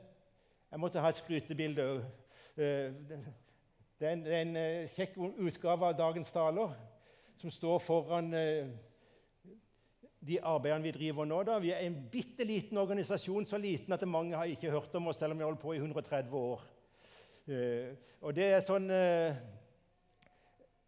Jeg 0.70 0.78
måtte 0.78 1.00
ha 1.02 1.08
et 1.10 1.18
skrytebilde. 1.18 1.84
Eh, 2.56 2.92
det 3.98 4.06
er 4.06 4.12
en, 4.12 4.56
eh, 4.56 4.88
kjekk 4.94 5.16
utgave 5.18 5.88
av 5.88 5.96
dagens 5.98 6.30
taler 6.32 6.70
som 7.36 7.50
står 7.50 7.78
foran 7.82 8.30
de 10.20 10.38
arbeidene 10.38 10.82
vi 10.84 10.90
driver 10.90 11.24
nå. 11.24 11.42
da. 11.42 11.58
Vi 11.58 11.72
er 11.72 11.82
en 11.86 12.08
bitte 12.12 12.44
liten 12.44 12.78
organisasjon, 12.78 13.46
så 13.46 13.58
liten 13.58 13.92
at 13.92 14.06
mange 14.08 14.36
har 14.36 14.44
ikke 14.44 14.70
hørt 14.70 14.94
om 14.94 15.08
oss, 15.08 15.18
selv 15.18 15.32
om 15.32 15.38
vi 15.38 15.42
har 15.42 15.50
holdt 15.50 15.62
på 15.62 15.72
i 15.72 15.78
130 15.78 16.36
år. 16.36 16.60
og 18.20 18.34
det 18.34 18.44
er 18.44 18.60
sånn 18.60 18.86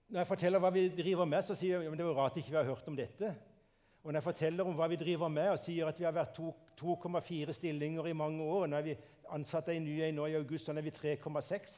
når 0.08 0.20
jeg 0.20 0.26
forteller 0.26 0.60
hva 0.60 0.70
vi 0.70 0.88
driver 0.88 1.24
med, 1.24 1.42
så 1.42 1.54
sier 1.54 1.80
jeg 1.80 1.92
at 1.92 1.98
det 1.98 2.06
er 2.06 2.14
rart 2.14 2.36
ikke 2.36 2.50
vi 2.50 2.56
har 2.56 2.64
hørt 2.64 2.88
om 2.88 2.96
dette. 2.96 3.34
Og 4.02 4.10
når 4.10 4.18
jeg 4.18 4.26
forteller 4.26 4.66
om 4.66 4.74
hva 4.74 4.88
vi 4.90 4.98
driver 4.98 5.30
med, 5.30 5.52
og 5.52 5.60
sier 5.62 5.86
at 5.86 5.98
vi 5.98 6.06
har 6.06 6.14
vært 6.14 6.38
2,4 6.80 7.54
stillinger 7.54 8.08
i 8.10 8.16
mange 8.18 8.42
år 8.42 8.66
Nå 8.66 8.78
er 8.80 8.86
vi 8.88 8.96
ansatte 9.32 9.74
i 9.74 9.82
ny 9.82 10.10
nå 10.12 10.26
i 10.26 10.36
august, 10.36 10.66
så 10.66 10.74
er 10.74 10.82
vi 10.82 10.94
3,6. 10.94 11.76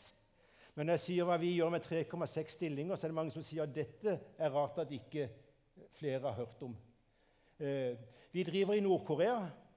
Men 0.74 0.88
når 0.88 0.96
jeg 0.96 1.04
sier 1.04 1.28
hva 1.28 1.36
vi 1.38 1.52
gjør 1.54 1.70
med 1.70 1.84
3,6 1.84 2.56
stillinger, 2.56 2.96
så 2.96 3.06
er 3.06 3.12
det 3.12 3.18
mange 3.18 3.34
som 3.34 3.44
sier 3.46 3.66
at 3.66 3.74
dette 3.74 4.16
er 4.38 4.54
rart 4.54 4.80
at 4.82 4.90
ikke 4.90 5.28
flere 5.94 6.24
har 6.24 6.40
hørt 6.40 6.64
om. 6.66 6.74
Eh, 7.60 7.94
vi 8.32 8.42
driver 8.42 8.74
i 8.74 8.82
Nord-Korea, 8.82 9.36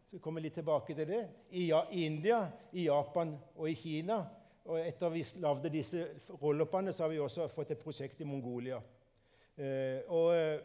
så 0.09 0.19
kommer 0.23 0.41
litt 0.41 0.55
tilbake 0.57 0.95
til 0.95 1.07
det, 1.07 1.21
i 1.51 1.67
India, 2.05 2.39
i 2.73 2.87
Japan 2.87 3.35
og 3.55 3.69
i 3.69 3.75
Kina. 3.77 4.23
Og 4.67 4.79
etter 4.81 5.11
vi 5.13 5.21
lagde 5.43 5.71
disse 5.71 6.07
roll-upene, 6.41 6.93
så 6.93 7.05
har 7.05 7.11
vi 7.13 7.19
også 7.23 7.47
fått 7.51 7.75
et 7.75 7.83
prosjekt 7.83 8.23
i 8.23 8.27
Mongolia. 8.27 8.79
Eh, 9.57 10.01
og, 10.07 10.33
eh, 10.35 10.59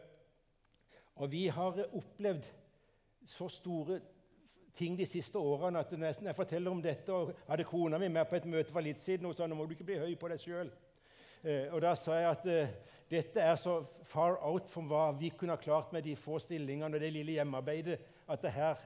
og, 1.15 1.31
vi 1.31 1.47
har 1.47 1.79
opplevd 1.93 2.47
så 3.25 3.47
store 3.47 3.99
ting 4.75 4.97
de 4.97 5.05
siste 5.05 5.37
årene 5.37 5.79
at 5.79 5.91
nesten 5.99 6.27
jeg 6.27 6.35
forteller 6.35 6.71
om 6.71 6.81
dette 6.81 7.13
og 7.13 7.33
hadde 7.47 7.67
kona 7.69 7.99
mi 8.01 8.09
med 8.09 8.25
på 8.29 8.39
et 8.39 8.47
møte 8.49 8.73
for 8.73 8.81
litt 8.81 9.01
siden, 9.01 9.27
og 9.29 9.35
sa 9.37 9.47
nå 9.47 9.55
må 9.55 9.67
du 9.67 9.75
ikke 9.75 9.87
bli 9.91 9.99
høy 10.01 10.15
på 10.19 10.31
deg 10.31 10.41
sjøl. 10.41 10.71
Eh, 11.43 11.67
og 11.69 11.81
da 11.83 11.93
sa 11.99 12.17
jeg 12.17 12.29
at 12.31 12.49
eh, 12.49 12.73
dette 13.11 13.41
er 13.41 13.55
så 13.59 13.77
far 14.09 14.39
out 14.41 14.69
from 14.71 14.89
hva 14.89 15.11
vi 15.19 15.29
kunne 15.37 15.53
ha 15.53 15.61
klart 15.61 15.93
med 15.93 16.05
de 16.07 16.15
få 16.17 16.39
stillingene 16.41 16.97
og 16.97 17.03
det 17.03 17.13
lille 17.13 17.37
hjemmearbeidet, 17.37 17.99
at 18.27 18.41
det 18.41 18.53
her 18.55 18.81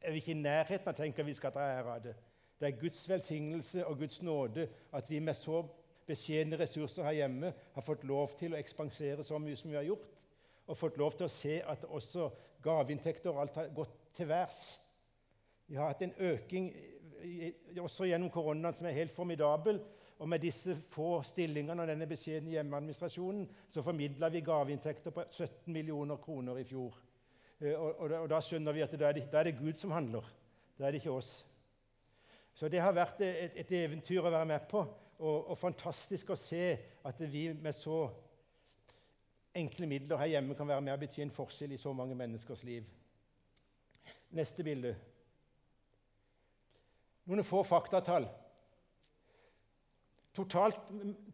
er 0.00 0.14
vi 0.14 0.22
ikke 0.22 0.34
i 0.34 0.40
nærheten 0.40 0.88
av 0.88 0.96
å 0.96 0.98
tenke 0.98 1.26
vi 1.26 1.36
skal 1.36 1.54
ta 1.54 1.62
ære 1.62 1.94
av 1.94 2.02
det. 2.02 2.14
Det 2.58 2.66
er 2.66 2.80
Guds 2.80 3.04
velsignelse 3.08 3.84
og 3.86 4.00
Guds 4.00 4.22
nåde 4.22 4.66
at 4.92 5.10
vi 5.10 5.20
med 5.22 5.36
så 5.38 5.62
beskjedne 6.08 6.58
ressurser 6.58 7.06
her 7.06 7.20
hjemme 7.20 7.52
har 7.74 7.84
fått 7.84 8.06
lov 8.08 8.34
til 8.40 8.54
å 8.54 8.58
ekspansere 8.58 9.24
så 9.26 9.38
mye 9.38 9.58
som 9.58 9.70
vi 9.70 9.76
har 9.78 9.86
gjort, 9.86 10.17
og 10.68 10.76
fått 10.76 10.98
lov 11.00 11.16
til 11.16 11.26
å 11.26 11.32
se 11.32 11.58
at 11.64 11.86
også 11.88 12.28
gaveinntekter 12.62 13.32
og 13.32 13.42
alt 13.42 13.56
har 13.58 13.72
gått 13.74 13.96
til 14.16 14.28
værs. 14.28 14.60
Vi 15.68 15.76
har 15.76 15.90
hatt 15.90 16.04
en 16.04 16.14
øking 16.30 16.70
også 17.82 18.06
gjennom 18.08 18.30
koronaen 18.32 18.76
som 18.76 18.86
er 18.86 18.96
helt 18.96 19.14
formidabel. 19.16 19.80
Og 20.18 20.28
med 20.28 20.42
disse 20.42 20.74
få 20.90 21.20
stillingene 21.22 21.84
og 21.84 21.90
denne 21.90 22.06
beskjedne 22.10 22.50
hjemmeadministrasjonen 22.56 23.44
så 23.70 23.84
formidla 23.86 24.30
vi 24.34 24.42
gaveinntekter 24.42 25.14
på 25.14 25.24
17 25.30 25.70
millioner 25.72 26.18
kroner 26.22 26.58
i 26.58 26.64
fjor. 26.66 26.96
Eh, 27.60 27.74
og, 27.74 28.00
og, 28.00 28.14
og 28.24 28.30
da 28.30 28.40
skjønner 28.42 28.74
vi 28.74 28.82
at 28.82 28.96
da 28.98 29.10
er, 29.10 29.20
det, 29.20 29.28
er 29.30 29.46
det 29.46 29.58
Gud 29.60 29.78
som 29.78 29.94
handler. 29.94 30.26
Da 30.78 30.88
er 30.88 30.94
det 30.94 31.02
ikke 31.02 31.14
oss. 31.14 31.30
Så 32.58 32.66
det 32.70 32.82
har 32.82 32.96
vært 32.96 33.20
et, 33.22 33.54
et 33.62 33.70
eventyr 33.78 34.24
å 34.26 34.32
være 34.32 34.48
med 34.50 34.66
på, 34.70 34.82
og, 35.18 35.36
og, 35.50 35.54
fantastisk 35.58 36.32
å 36.34 36.38
se 36.38 36.72
at 37.06 37.20
vi 37.30 37.48
med 37.54 37.74
så 37.74 38.08
enkle 39.58 39.88
midler 39.90 40.20
her 40.20 40.34
hjemme 40.34 40.56
kan 40.56 40.68
være 40.68 40.84
med 40.84 40.94
å 40.94 41.00
bety 41.00 41.22
en 41.24 41.34
forskjell 41.34 41.74
i 41.74 41.80
så 41.80 41.92
mange 41.96 42.16
menneskers 42.18 42.62
liv. 42.66 42.86
Neste 44.34 44.64
bilde. 44.64 44.94
Noen 47.28 47.44
få 47.44 47.62
faktatall. 47.66 48.28
Totalt, 50.36 50.78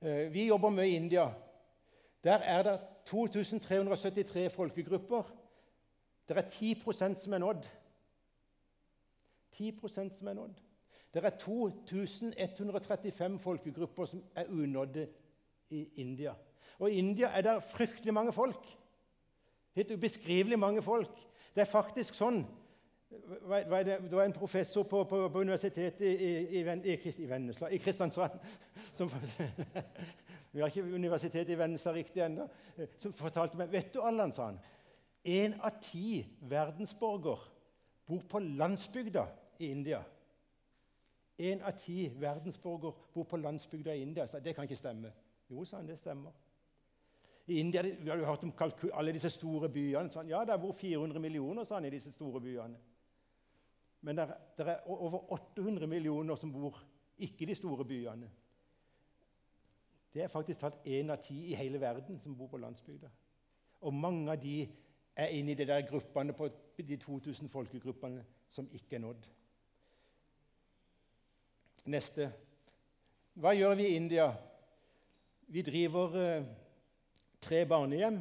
Eh, 0.00 0.32
vi 0.32 0.46
jobber 0.46 0.70
med 0.70 0.88
India. 0.88 1.32
Der 2.24 2.38
er 2.38 2.62
det 2.62 2.80
2373 3.06 4.52
folkegrupper. 4.52 5.22
Det 6.28 6.36
er 6.36 6.42
10% 6.42 7.24
som 7.24 7.32
er 7.32 7.38
nådd. 7.38 7.68
10% 9.60 10.18
som 10.18 10.28
er 10.28 10.32
nådd. 10.32 10.54
Det 11.14 11.24
er 11.24 11.30
2135 11.30 13.38
folkegrupper 13.38 14.04
som 14.04 14.24
er 14.34 14.44
unådde 14.48 15.08
i 15.70 15.88
India. 15.96 16.34
Og 16.78 16.90
i 16.90 16.98
India 16.98 17.30
er 17.32 17.42
det 17.46 17.62
fryktelig 17.70 18.14
mange 18.14 18.32
folk. 18.32 18.66
Helt 19.74 19.90
ubeskrivelig 19.90 20.58
mange 20.58 20.82
folk. 20.82 21.14
Det 21.54 21.64
er 21.64 21.70
faktisk 21.70 22.14
sånn 22.18 22.44
det 23.14 24.10
var 24.10 24.24
en 24.24 24.32
professor 24.32 24.82
på, 24.82 25.04
på, 25.04 25.28
på 25.28 25.40
universitetet 25.40 26.00
i, 26.00 26.14
i, 26.14 26.62
i, 26.62 27.12
i, 27.22 27.28
Vennesla, 27.30 27.68
i 27.70 27.78
Kristiansand 27.78 28.40
som, 28.98 29.10
Vi 30.52 30.60
har 30.60 30.70
ikke 30.70 30.82
universitetet 30.94 31.50
i 31.50 31.58
Vennesla 31.58 31.92
riktig 31.92 32.22
ennå. 32.22 32.46
Som 33.02 33.12
fortalte 33.12 33.58
meg 33.58 33.72
Vet 33.72 33.94
du, 33.94 34.00
Allan, 34.02 34.32
sa 34.32 34.52
han, 34.52 34.60
én 35.26 35.56
av 35.62 35.80
ti 35.82 36.20
verdensborger 36.50 37.42
bor 38.06 38.22
på 38.30 38.38
landsbygda 38.38 39.24
i 39.58 39.70
India. 39.74 40.02
Én 41.38 41.62
av 41.66 41.74
ti 41.82 42.06
verdensborger 42.20 42.94
bor 43.14 43.26
på 43.26 43.40
landsbygda 43.42 43.94
i 43.94 44.02
India. 44.06 44.26
Så 44.30 44.38
det 44.38 44.54
kan 44.54 44.68
ikke 44.68 44.78
stemme. 44.78 45.10
Jo, 45.54 45.64
sa 45.64 45.78
han, 45.78 45.88
det 45.88 45.98
stemmer. 45.98 46.32
I 47.46 47.58
India, 47.60 47.82
Vi 47.82 48.10
har 48.10 48.16
du 48.16 48.24
hørt 48.24 48.42
om 48.42 48.52
alle 48.92 49.12
disse 49.12 49.30
store 49.30 49.68
byene. 49.68 50.10
Sånn, 50.10 50.28
ja, 50.28 50.44
det 50.44 50.56
bor 50.60 50.72
400 50.72 51.20
millioner 51.20 51.64
sa 51.64 51.76
han, 51.76 51.84
i 51.84 51.92
disse 51.92 52.12
store 52.12 52.40
byene. 52.40 52.80
Men 54.04 54.16
det 54.16 54.66
er 54.66 54.88
over 54.90 55.32
800 55.32 55.86
millioner 55.86 56.36
som 56.36 56.52
bor 56.52 56.80
ikke 57.18 57.44
i 57.44 57.52
de 57.52 57.54
store 57.54 57.84
byene. 57.84 58.30
Det 60.14 60.22
er 60.22 60.32
faktisk 60.32 60.60
talt 60.60 60.86
én 60.86 61.10
av 61.10 61.22
ti 61.24 61.36
i 61.50 61.56
hele 61.58 61.80
verden 61.80 62.18
som 62.20 62.36
bor 62.36 62.48
på 62.48 62.60
landsbygda. 62.62 63.08
Og 63.84 63.94
mange 63.94 64.32
av 64.32 64.40
de 64.42 64.68
er 65.16 65.32
inne 65.36 65.52
i 65.52 65.58
de 65.58 65.66
der 65.66 65.86
gruppene 65.88 66.32
på 66.32 66.48
de 66.78 66.96
2000 66.96 67.48
folkegruppene 67.48 68.24
som 68.50 68.68
ikke 68.72 68.96
er 68.96 69.04
nådd. 69.06 69.26
Neste. 71.84 72.30
Hva 73.34 73.52
gjør 73.52 73.74
vi 73.74 73.88
i 73.88 73.96
India? 73.98 74.28
Vi 75.46 75.62
driver 75.62 76.14
eh, 76.18 76.44
tre 77.40 77.64
barnehjem, 77.68 78.20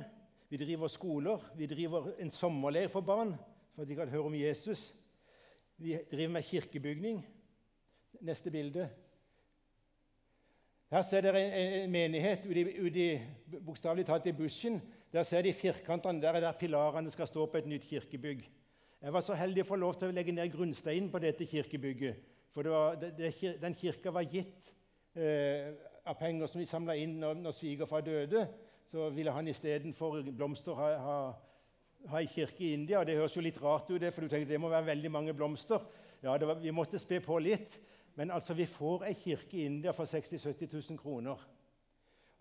vi 0.50 0.58
driver 0.58 0.88
skoler, 0.88 1.52
vi 1.56 1.68
driver 1.68 2.12
en 2.20 2.32
sommerleir 2.32 2.88
for 2.92 3.02
barn 3.02 3.36
for 3.76 3.82
at 3.82 3.90
de 3.90 3.96
kan 3.96 4.10
høre 4.10 4.28
om 4.30 4.36
Jesus. 4.36 4.94
Vi 5.78 5.98
driver 6.12 6.34
med 6.34 6.44
kirkebygning. 6.44 7.24
Neste 8.22 8.52
bilde. 8.52 8.90
Her 10.92 11.02
ser 11.02 11.22
dere 11.26 11.42
en, 11.42 11.74
en 11.84 11.92
menighet 11.92 12.46
ute 12.46 13.06
bokstavelig 13.66 14.06
talt 14.06 14.28
i 14.30 14.36
bushen. 14.38 14.82
Der 15.14 15.24
ser 15.24 15.42
de 15.42 15.54
firkantene. 15.54 16.22
Der 16.22 16.38
er 16.38 16.40
der 16.40 16.52
pilarene 16.60 17.12
skal 17.12 17.28
stå 17.28 17.46
på 17.46 17.58
et 17.58 17.66
nytt 17.68 17.88
kirkebygg. 17.90 18.46
Jeg 19.02 19.14
var 19.14 19.22
så 19.26 19.34
heldig 19.34 19.66
å 19.66 19.68
få 19.68 19.76
lov 19.76 19.98
til 20.00 20.12
å 20.12 20.16
legge 20.16 20.32
ned 20.32 20.52
grunnsteinen 20.54 21.10
på 21.12 21.20
dette 21.20 21.46
kirkebygget 21.46 22.22
For 22.54 22.64
det 22.64 22.72
var, 22.72 22.94
det, 22.96 23.10
det, 23.18 23.58
den 23.60 23.76
kirka 23.76 24.14
var 24.16 24.24
gitt 24.32 24.70
eh, 25.16 25.74
av 26.06 26.20
penger 26.20 26.48
som 26.48 26.60
vi 26.60 26.68
samla 26.68 26.96
inn 27.00 27.18
når, 27.22 27.40
når 27.40 27.56
svigerfar 27.58 28.04
døde. 28.06 28.46
Så 28.92 29.10
ville 29.16 29.32
han 29.34 29.48
istedenfor 29.48 30.20
blomster 30.36 30.78
ha, 30.78 30.90
ha, 31.02 31.18
ha 32.12 32.22
ei 32.22 32.30
kirke 32.30 32.66
i 32.68 32.74
India. 32.76 33.04
Det 33.08 33.18
høres 33.18 33.36
jo 33.38 33.44
litt 33.46 33.62
rart 33.62 33.90
ut, 33.90 34.04
for 34.12 34.22
du 34.22 34.30
tenker 34.30 34.50
det 34.50 34.62
må 34.62 34.72
være 34.74 34.92
veldig 34.92 35.12
mange 35.12 35.34
blomster. 35.38 35.82
Ja, 36.24 36.36
var, 36.38 36.60
Vi 36.62 36.72
måtte 36.76 37.02
spe 37.02 37.22
på 37.24 37.40
litt. 37.42 37.80
Men 38.16 38.30
altså, 38.32 38.54
vi 38.54 38.68
får 38.70 39.08
ei 39.08 39.16
kirke 39.18 39.58
i 39.58 39.66
India 39.66 39.92
for 39.92 40.06
60 40.06 40.38
000-70 40.38 40.76
000 40.92 41.00
kroner. 41.02 41.40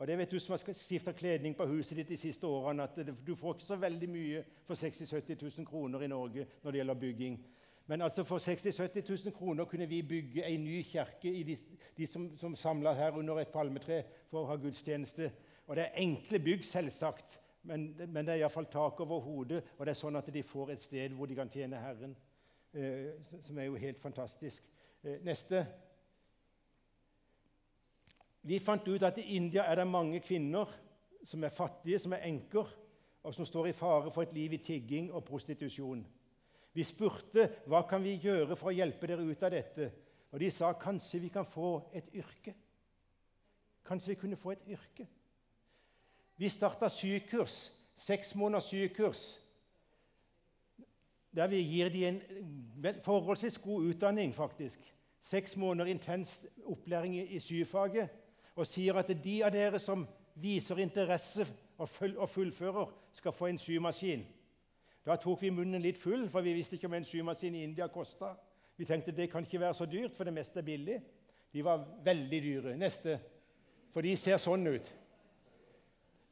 Og 0.02 0.09
det 0.09 0.19
vet 0.19 0.31
Du 0.31 0.40
som 0.40 0.57
har 0.57 0.75
skifta 0.75 1.12
kledning 1.14 1.54
på 1.54 1.66
huset 1.71 1.97
ditt 1.97 2.09
de 2.09 2.16
siste 2.19 2.47
årene, 2.47 2.83
at 2.83 2.99
du 3.26 3.35
får 3.38 3.54
ikke 3.54 3.66
så 3.69 3.76
veldig 3.78 4.09
mye 4.11 4.45
for 4.66 4.75
60 4.75 5.07
000-70 5.07 5.45
000 5.59 5.66
kroner 5.69 6.02
i 6.02 6.11
Norge 6.11 6.47
når 6.62 6.71
det 6.71 6.81
gjelder 6.81 7.00
bygging. 7.00 7.38
Men 7.86 8.02
altså 8.02 8.24
for 8.24 8.38
60 8.38 8.80
000-70 8.80 9.24
000 9.24 9.32
kroner 9.34 9.64
kunne 9.64 9.88
vi 9.88 10.02
bygge 10.02 10.44
ei 10.46 10.56
ny 10.56 10.82
kirke 10.82 11.32
i 11.32 11.42
de, 11.42 11.56
de 11.96 12.06
som, 12.06 12.28
som 12.38 12.56
samla 12.56 12.92
her 12.92 13.18
under 13.18 13.38
et 13.38 13.48
palmetre 13.48 14.02
for 14.30 14.42
å 14.42 14.50
ha 14.52 14.56
gudstjeneste. 14.56 15.32
Og 15.66 15.76
det 15.76 15.84
er 15.84 16.02
enkle 16.04 16.38
bygg, 16.38 16.64
selvsagt, 16.64 17.38
men, 17.62 17.88
men 18.08 18.26
det 18.26 18.34
er 18.34 18.42
iallfall 18.42 18.66
tak 18.70 19.00
over 19.00 19.20
hodet, 19.20 19.62
og 19.78 19.86
det 19.86 19.94
er 19.94 19.98
sånn 19.98 20.18
at 20.18 20.30
de 20.34 20.42
får 20.46 20.74
et 20.74 20.82
sted 20.82 21.14
hvor 21.14 21.30
de 21.30 21.38
kan 21.38 21.50
tjene 21.50 21.80
Herren, 21.82 22.14
eh, 22.74 23.12
som 23.40 23.58
er 23.58 23.68
jo 23.68 23.78
helt 23.78 24.00
fantastisk. 24.02 24.66
Eh, 25.02 25.18
neste. 25.22 25.64
Vi 28.42 28.58
fant 28.58 28.88
ut 28.88 29.02
at 29.06 29.18
i 29.18 29.36
India 29.36 29.66
er 29.70 29.78
det 29.78 29.86
mange 29.90 30.20
kvinner 30.22 30.70
som 31.24 31.44
er 31.44 31.54
fattige, 31.54 31.98
som 32.02 32.14
er 32.14 32.26
enker, 32.26 32.70
og 33.22 33.34
som 33.34 33.46
står 33.46 33.70
i 33.70 33.76
fare 33.78 34.10
for 34.10 34.22
et 34.22 34.34
liv 34.34 34.56
i 34.56 34.62
tigging 34.62 35.12
og 35.14 35.24
prostitusjon. 35.24 36.02
Vi 36.72 36.84
spurte 36.84 37.48
hva 37.68 37.82
kan 37.88 38.02
vi 38.04 38.16
gjøre 38.22 38.56
for 38.56 38.70
å 38.70 38.76
hjelpe 38.76 39.08
dere 39.10 39.26
ut 39.26 39.42
av 39.44 39.52
dette. 39.52 39.90
Og 40.32 40.40
de 40.40 40.48
sa 40.50 40.72
kanskje 40.80 41.20
vi 41.20 41.28
kan 41.32 41.44
få 41.44 41.74
et 41.92 42.08
yrke. 42.16 42.54
Kanskje 43.84 44.14
vi 44.14 44.20
kunne 44.22 44.40
få 44.40 44.54
et 44.54 44.64
yrke. 44.72 45.06
Vi 46.40 46.48
starta 46.48 46.88
sykurs, 46.88 47.68
seks 48.00 48.32
måneders 48.34 48.70
sykurs, 48.72 49.22
der 51.32 51.48
vi 51.48 51.60
gir 51.60 51.92
dem 51.92 52.20
en 52.84 53.02
forholdsvis 53.04 53.58
god 53.58 53.84
utdanning. 53.92 54.34
faktisk. 54.34 54.80
Seks 55.20 55.56
måneder 55.56 55.90
intens 55.90 56.40
opplæring 56.64 57.14
i 57.32 57.40
syfaget. 57.40 58.08
Og 58.54 58.66
sier 58.66 58.94
at 58.94 59.08
de 59.24 59.44
av 59.44 59.52
dere 59.52 59.78
som 59.78 60.06
viser 60.34 60.78
interesse 60.78 61.46
og 61.78 62.28
fullfører, 62.28 62.90
skal 63.12 63.32
få 63.32 63.46
en 63.46 63.58
symaskin. 63.58 64.26
Da 65.06 65.16
tok 65.18 65.42
vi 65.42 65.50
munnen 65.50 65.82
litt 65.82 65.99
full, 65.99 66.28
for 66.30 66.44
vi 66.47 66.54
visste 66.54 66.76
ikke 66.78 66.87
om 66.87 66.94
en 66.94 67.06
symaskin 67.06 67.56
i 67.59 67.64
India 67.66 67.88
kosta. 67.90 68.37
Vi 68.78 68.87
tenkte 68.87 69.14
det 69.14 69.30
kan 69.30 69.42
ikke 69.42 69.61
være 69.61 69.75
så 69.75 69.87
dyrt, 69.87 70.14
for 70.16 70.25
det 70.25 70.35
meste 70.35 70.62
er 70.62 70.66
billig. 70.66 70.99
De 71.52 71.64
var 71.64 71.82
veldig 72.04 72.42
dyre. 72.42 72.76
Neste. 72.78 73.18
For 73.92 74.04
de 74.04 74.14
ser 74.16 74.38
sånn 74.40 74.66
ut. 74.71 74.92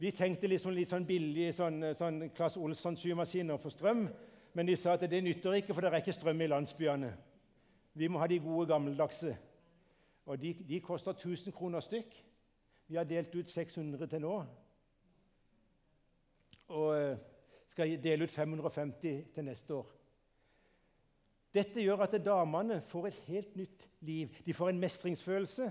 Vi 0.00 0.12
tenkte 0.16 0.48
liksom 0.48 0.72
litt 0.72 0.88
sånn 0.88 1.04
billig 1.04 1.50
sånn, 1.52 1.82
sånn 1.98 2.22
Claes 2.32 2.56
Olsson-symaskiner 2.56 3.58
for 3.60 3.74
strøm. 3.74 4.06
Men 4.56 4.66
de 4.66 4.76
sa 4.78 4.94
at 4.96 5.04
det 5.10 5.20
nytter 5.22 5.58
ikke, 5.58 5.74
for 5.74 5.84
det 5.84 5.90
er 5.90 6.00
ikke 6.00 6.16
strøm 6.16 6.40
i 6.40 6.48
landsbyene. 6.48 7.10
Vi 8.00 8.08
må 8.08 8.22
ha 8.22 8.28
de 8.30 8.38
gode, 8.40 8.68
gammeldagse. 8.70 9.34
Og 10.30 10.38
de, 10.40 10.54
de 10.66 10.80
koster 10.80 11.12
1000 11.12 11.52
kroner 11.52 11.84
stykk. 11.84 12.16
Vi 12.88 12.96
har 12.96 13.04
delt 13.04 13.34
ut 13.34 13.50
600 13.50 14.08
til 14.10 14.24
nå. 14.24 14.38
Og 16.70 16.88
eh, 16.96 17.18
skal 17.70 17.96
dele 18.02 18.26
ut 18.26 18.30
550 18.34 19.24
til 19.34 19.44
neste 19.46 19.74
år. 19.74 19.90
Dette 21.54 21.82
gjør 21.82 22.04
at 22.06 22.14
damene 22.24 22.80
får 22.90 23.06
et 23.06 23.22
helt 23.26 23.56
nytt 23.56 23.86
liv. 24.06 24.34
De 24.46 24.54
får 24.54 24.68
en 24.70 24.80
mestringsfølelse. 24.82 25.70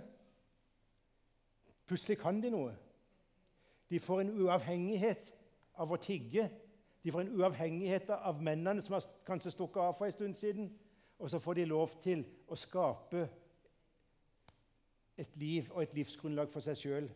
Plutselig 1.88 2.18
kan 2.20 2.41
de 2.44 2.51
noe. 2.51 2.74
De 3.89 4.00
får 4.00 4.22
en 4.22 4.34
uavhengighet 4.44 5.32
av 5.79 5.91
å 5.91 6.00
tigge. 6.01 6.50
De 7.03 7.12
får 7.12 7.25
en 7.25 7.36
uavhengighet 7.39 8.12
av 8.13 8.41
mennene 8.43 8.84
som 8.84 8.97
har 8.97 9.08
kanskje 9.28 9.56
stukket 9.56 9.82
av 9.82 9.95
for 9.97 10.06
en 10.06 10.15
stund 10.15 10.36
siden. 10.36 10.69
Og 11.19 11.32
så 11.32 11.39
får 11.39 11.60
de 11.60 11.65
lov 11.65 11.95
til 12.04 12.26
å 12.47 12.56
skape 12.60 13.26
et 15.19 15.32
liv 15.36 15.71
og 15.71 15.84
et 15.84 15.95
livsgrunnlag 15.95 16.52
for 16.52 16.63
seg 16.63 16.78
sjøl 16.80 17.10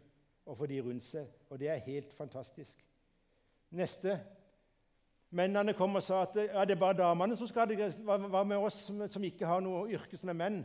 og 0.45 0.57
for 0.57 0.71
de 0.71 0.79
rundt 0.83 1.03
seg. 1.05 1.27
Og 1.49 1.59
det 1.59 1.69
er 1.71 1.83
helt 1.85 2.15
fantastisk. 2.15 2.79
Neste. 3.71 4.17
Mennene 5.33 5.73
kom 5.73 5.97
og 5.97 6.03
sa 6.05 6.21
at 6.27 6.35
ja, 6.37 6.63
det 6.67 6.75
er 6.75 6.81
bare 6.81 6.99
damene 6.99 7.35
som 7.37 7.49
skal 7.49 7.71
det. 7.71 7.89
Hva 8.05 8.43
med 8.45 8.57
oss 8.61 8.83
som, 8.85 9.23
ikke 9.25 9.49
har 9.49 9.63
noe 9.65 9.87
yrke 9.89 10.17
som 10.19 10.29
er 10.29 10.37
menn? 10.37 10.59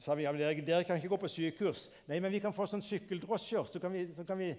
Sa 0.00 0.16
vi 0.16 0.24
ja, 0.24 0.32
men 0.32 0.40
dere, 0.40 0.64
dere, 0.64 0.86
kan 0.88 0.96
ikke 0.96 1.12
gå 1.12 1.18
på 1.22 1.30
sykekurs. 1.30 1.84
Nei, 2.08 2.18
men 2.22 2.32
vi 2.32 2.40
kan 2.42 2.54
få 2.56 2.64
sånn 2.66 2.82
sykkeldrosjer. 2.82 3.68
Så 3.68 3.82
kan 3.82 3.92
vi, 3.92 4.06
så 4.16 4.24
kan 4.26 4.40
vi 4.40 4.54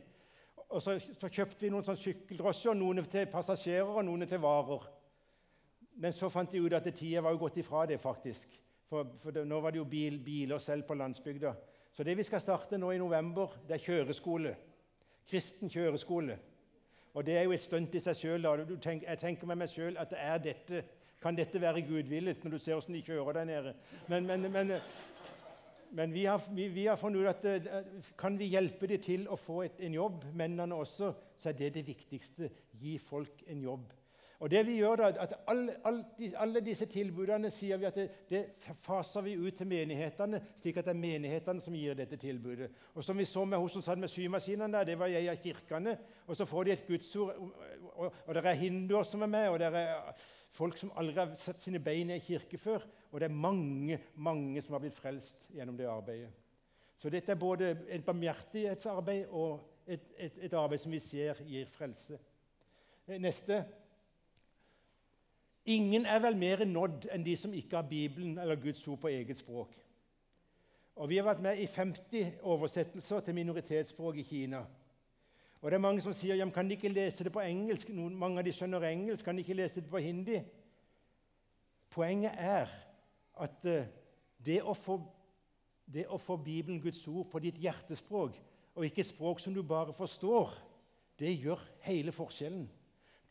og 0.73 0.81
så, 0.81 0.95
så, 1.17 1.29
kjøpte 1.29 1.65
vi 1.65 1.71
noen 1.73 1.85
sånn 1.85 1.99
sykkeldrosjer, 1.99 2.77
noen 2.77 3.03
til 3.09 3.27
passasjerer 3.29 3.97
og 3.97 4.05
noen 4.07 4.25
til 4.29 4.41
varer. 4.41 4.85
Men 6.01 6.15
så 6.15 6.29
fant 6.33 6.53
de 6.53 6.61
ut 6.61 6.73
at 6.73 6.87
tida 6.93 7.21
var 7.21 7.35
jo 7.35 7.43
gått 7.43 7.59
ifra 7.61 7.83
det, 7.89 7.99
faktisk. 8.01 8.55
For, 8.89 9.09
for 9.21 9.35
det, 9.35 9.43
nå 9.49 9.59
var 9.61 9.73
det 9.73 9.81
jo 9.81 9.89
bil, 9.89 10.17
biler 10.23 10.61
selv 10.61 10.87
på 10.87 10.97
landsbygda. 10.97 11.53
Så 11.93 12.05
det 12.05 12.15
vi 12.17 12.25
skal 12.25 12.41
starte 12.41 12.77
nå 12.81 12.89
i 12.93 13.01
november, 13.01 13.53
det 13.67 13.77
er 13.77 13.85
kjøreskole. 13.85 14.55
Kristen 15.29 15.69
kjøreskole. 15.69 16.39
Og 17.13 17.25
det 17.25 17.37
er 17.37 17.45
jo 17.45 17.53
et 17.53 17.61
stunt 17.61 17.95
i 17.95 18.01
seg 18.01 18.17
sjøl. 18.17 18.47
Tenk, 18.81 19.05
jeg 19.05 19.19
tenker 19.21 19.49
med 19.49 19.61
meg 19.61 19.71
sjøl 19.71 19.97
at 20.01 20.13
det 20.13 20.21
er 20.21 20.43
dette. 20.43 20.83
Kan 21.23 21.37
dette 21.37 21.61
være 21.61 21.85
gudvillet 21.87 22.43
når 22.43 22.55
du 22.55 22.59
ser 22.59 22.75
åssen 22.75 22.97
de 22.97 23.03
kjører 23.05 23.37
der 23.37 23.45
nede? 23.47 23.75
Men, 24.11 24.25
men, 24.27 24.49
men 24.51 24.73
men 25.93 26.13
vi 26.13 26.25
har, 26.25 26.41
vi, 26.49 26.67
vi 26.73 26.87
har, 26.89 26.97
funnet 26.97 27.21
ut 27.21 27.29
at 27.29 27.43
eh, 27.45 27.83
kan 28.17 28.37
vi 28.39 28.49
hjelpe 28.49 28.87
dem 28.89 29.01
til 29.01 29.27
å 29.29 29.37
få 29.37 29.59
et, 29.67 29.77
en 29.85 29.93
jobb, 29.93 30.23
mennene 30.33 30.73
også, 30.73 31.11
så 31.37 31.51
er 31.51 31.57
det 31.59 31.73
det 31.75 31.83
viktigste. 31.85 32.49
Gi 32.81 32.95
folk 32.97 33.43
en 33.45 33.61
jobb. 33.61 33.91
Og 34.39 34.49
det 34.51 34.63
vi 34.67 34.77
gjør 34.79 34.95
da, 34.99 35.09
at 35.23 35.33
alle, 35.47 35.75
alle, 35.85 36.29
alle 36.41 36.61
disse 36.65 36.85
tilbudene 36.91 37.51
sier 37.53 37.79
vi 37.79 37.87
at 37.87 37.95
det, 37.95 38.05
det, 38.29 38.41
faser 38.83 39.23
vi 39.25 39.35
ut 39.39 39.55
til 39.57 39.69
menighetene, 39.69 40.41
slik 40.59 40.79
at 40.81 40.87
det 40.89 40.93
er 40.95 40.99
menighetene 40.99 41.63
som 41.63 41.75
gir 41.77 41.95
dette 41.97 42.17
tilbudet. 42.19 42.69
Og 42.93 43.05
som 43.05 43.17
vi 43.17 43.27
så 43.29 43.45
med 43.45 43.61
hun 43.61 43.71
som 43.71 43.85
satt 43.85 44.01
med 44.01 44.11
symaskinene 44.11 44.71
der, 44.73 44.89
det 44.89 44.97
var 44.99 45.11
jeg 45.13 45.29
av 45.31 45.41
kirkene. 45.43 45.97
Og 46.27 46.37
så 46.37 46.47
får 46.49 46.63
de 46.67 46.73
et 46.75 46.87
gudsord, 46.87 47.39
og, 47.93 48.07
og, 48.25 48.33
det 48.35 48.45
er 48.45 48.61
hinduer 48.65 49.07
som 49.07 49.23
er 49.23 49.31
med, 49.31 49.49
og 49.49 49.59
det 49.61 49.69
er 49.69 50.25
folk 50.53 50.77
som 50.77 50.91
aldri 50.99 51.21
har 51.21 51.35
sett 51.39 51.61
sine 51.63 51.81
bein 51.83 52.11
i 52.13 52.19
kirke 52.23 52.59
før. 52.61 52.83
Og 53.11 53.21
det 53.21 53.29
er 53.29 53.37
mange 53.45 53.99
mange 54.15 54.61
som 54.61 54.75
har 54.75 54.83
blitt 54.83 54.97
frelst 54.97 55.47
gjennom 55.53 55.77
det 55.77 55.87
arbeidet. 55.89 56.33
Så 56.97 57.09
dette 57.11 57.31
er 57.31 57.39
både 57.39 57.71
et 57.91 58.03
barmhjertighetsarbeid 58.05 59.31
og 59.31 59.87
et, 59.87 60.03
et, 60.17 60.37
et 60.47 60.53
arbeid 60.55 60.79
som 60.79 60.93
vi 60.93 60.99
ser 61.03 61.41
gir 61.43 61.67
frelse. 61.67 62.19
Eh, 63.07 63.19
neste. 63.19 63.57
Ingen 65.65 66.05
er 66.05 66.19
vel 66.19 66.35
mer 66.35 66.65
nådd 66.67 67.07
enn 67.13 67.23
de 67.23 67.33
som 67.39 67.53
ikke 67.55 67.77
har 67.79 67.87
Bibelen 67.87 68.37
eller 68.37 68.59
Guds 68.59 68.83
ord 68.87 68.99
på 68.99 69.11
eget 69.13 69.39
språk. 69.39 69.71
Og 70.95 71.09
Vi 71.09 71.17
har 71.17 71.25
vært 71.25 71.41
med 71.41 71.57
i 71.57 71.65
50 71.65 72.41
oversettelser 72.41 73.19
til 73.19 73.35
minoritetsspråk 73.35 74.17
i 74.17 74.23
Kina. 74.27 74.65
Og 75.61 75.71
det 75.71 75.77
er 75.77 75.81
Mange 75.81 76.01
som 76.01 76.13
sier 76.13 76.35
ja, 76.35 76.49
kan 76.49 76.67
de 76.67 76.75
ikke 76.75 76.91
lese 76.91 77.23
det 77.23 77.31
på 77.31 77.39
engelsk. 77.39 77.89
Noen, 77.89 78.15
mange 78.19 78.41
av 78.41 78.45
de 78.45 78.51
skjønner 78.51 78.83
engelsk. 78.83 79.25
Kan 79.25 79.37
de 79.37 79.45
ikke 79.45 79.55
lese 79.55 79.81
det 79.81 79.89
på 79.89 80.01
hindi? 80.03 80.41
Poenget 81.89 82.35
er 82.35 82.67
at 83.39 83.65
uh, 83.65 83.85
det, 84.45 84.59
å 84.61 84.73
få, 84.75 84.99
det 85.87 86.03
å 86.11 86.19
få 86.19 86.37
Bibelen, 86.37 86.81
Guds 86.83 87.07
ord, 87.07 87.29
på 87.31 87.39
ditt 87.39 87.57
hjertespråk, 87.63 88.35
og 88.75 88.85
ikke 88.85 89.01
et 89.05 89.09
språk 89.13 89.39
som 89.39 89.53
du 89.55 89.63
bare 89.63 89.93
forstår, 89.95 90.51
det 91.19 91.31
gjør 91.39 91.61
hele 91.87 92.11
forskjellen. 92.11 92.67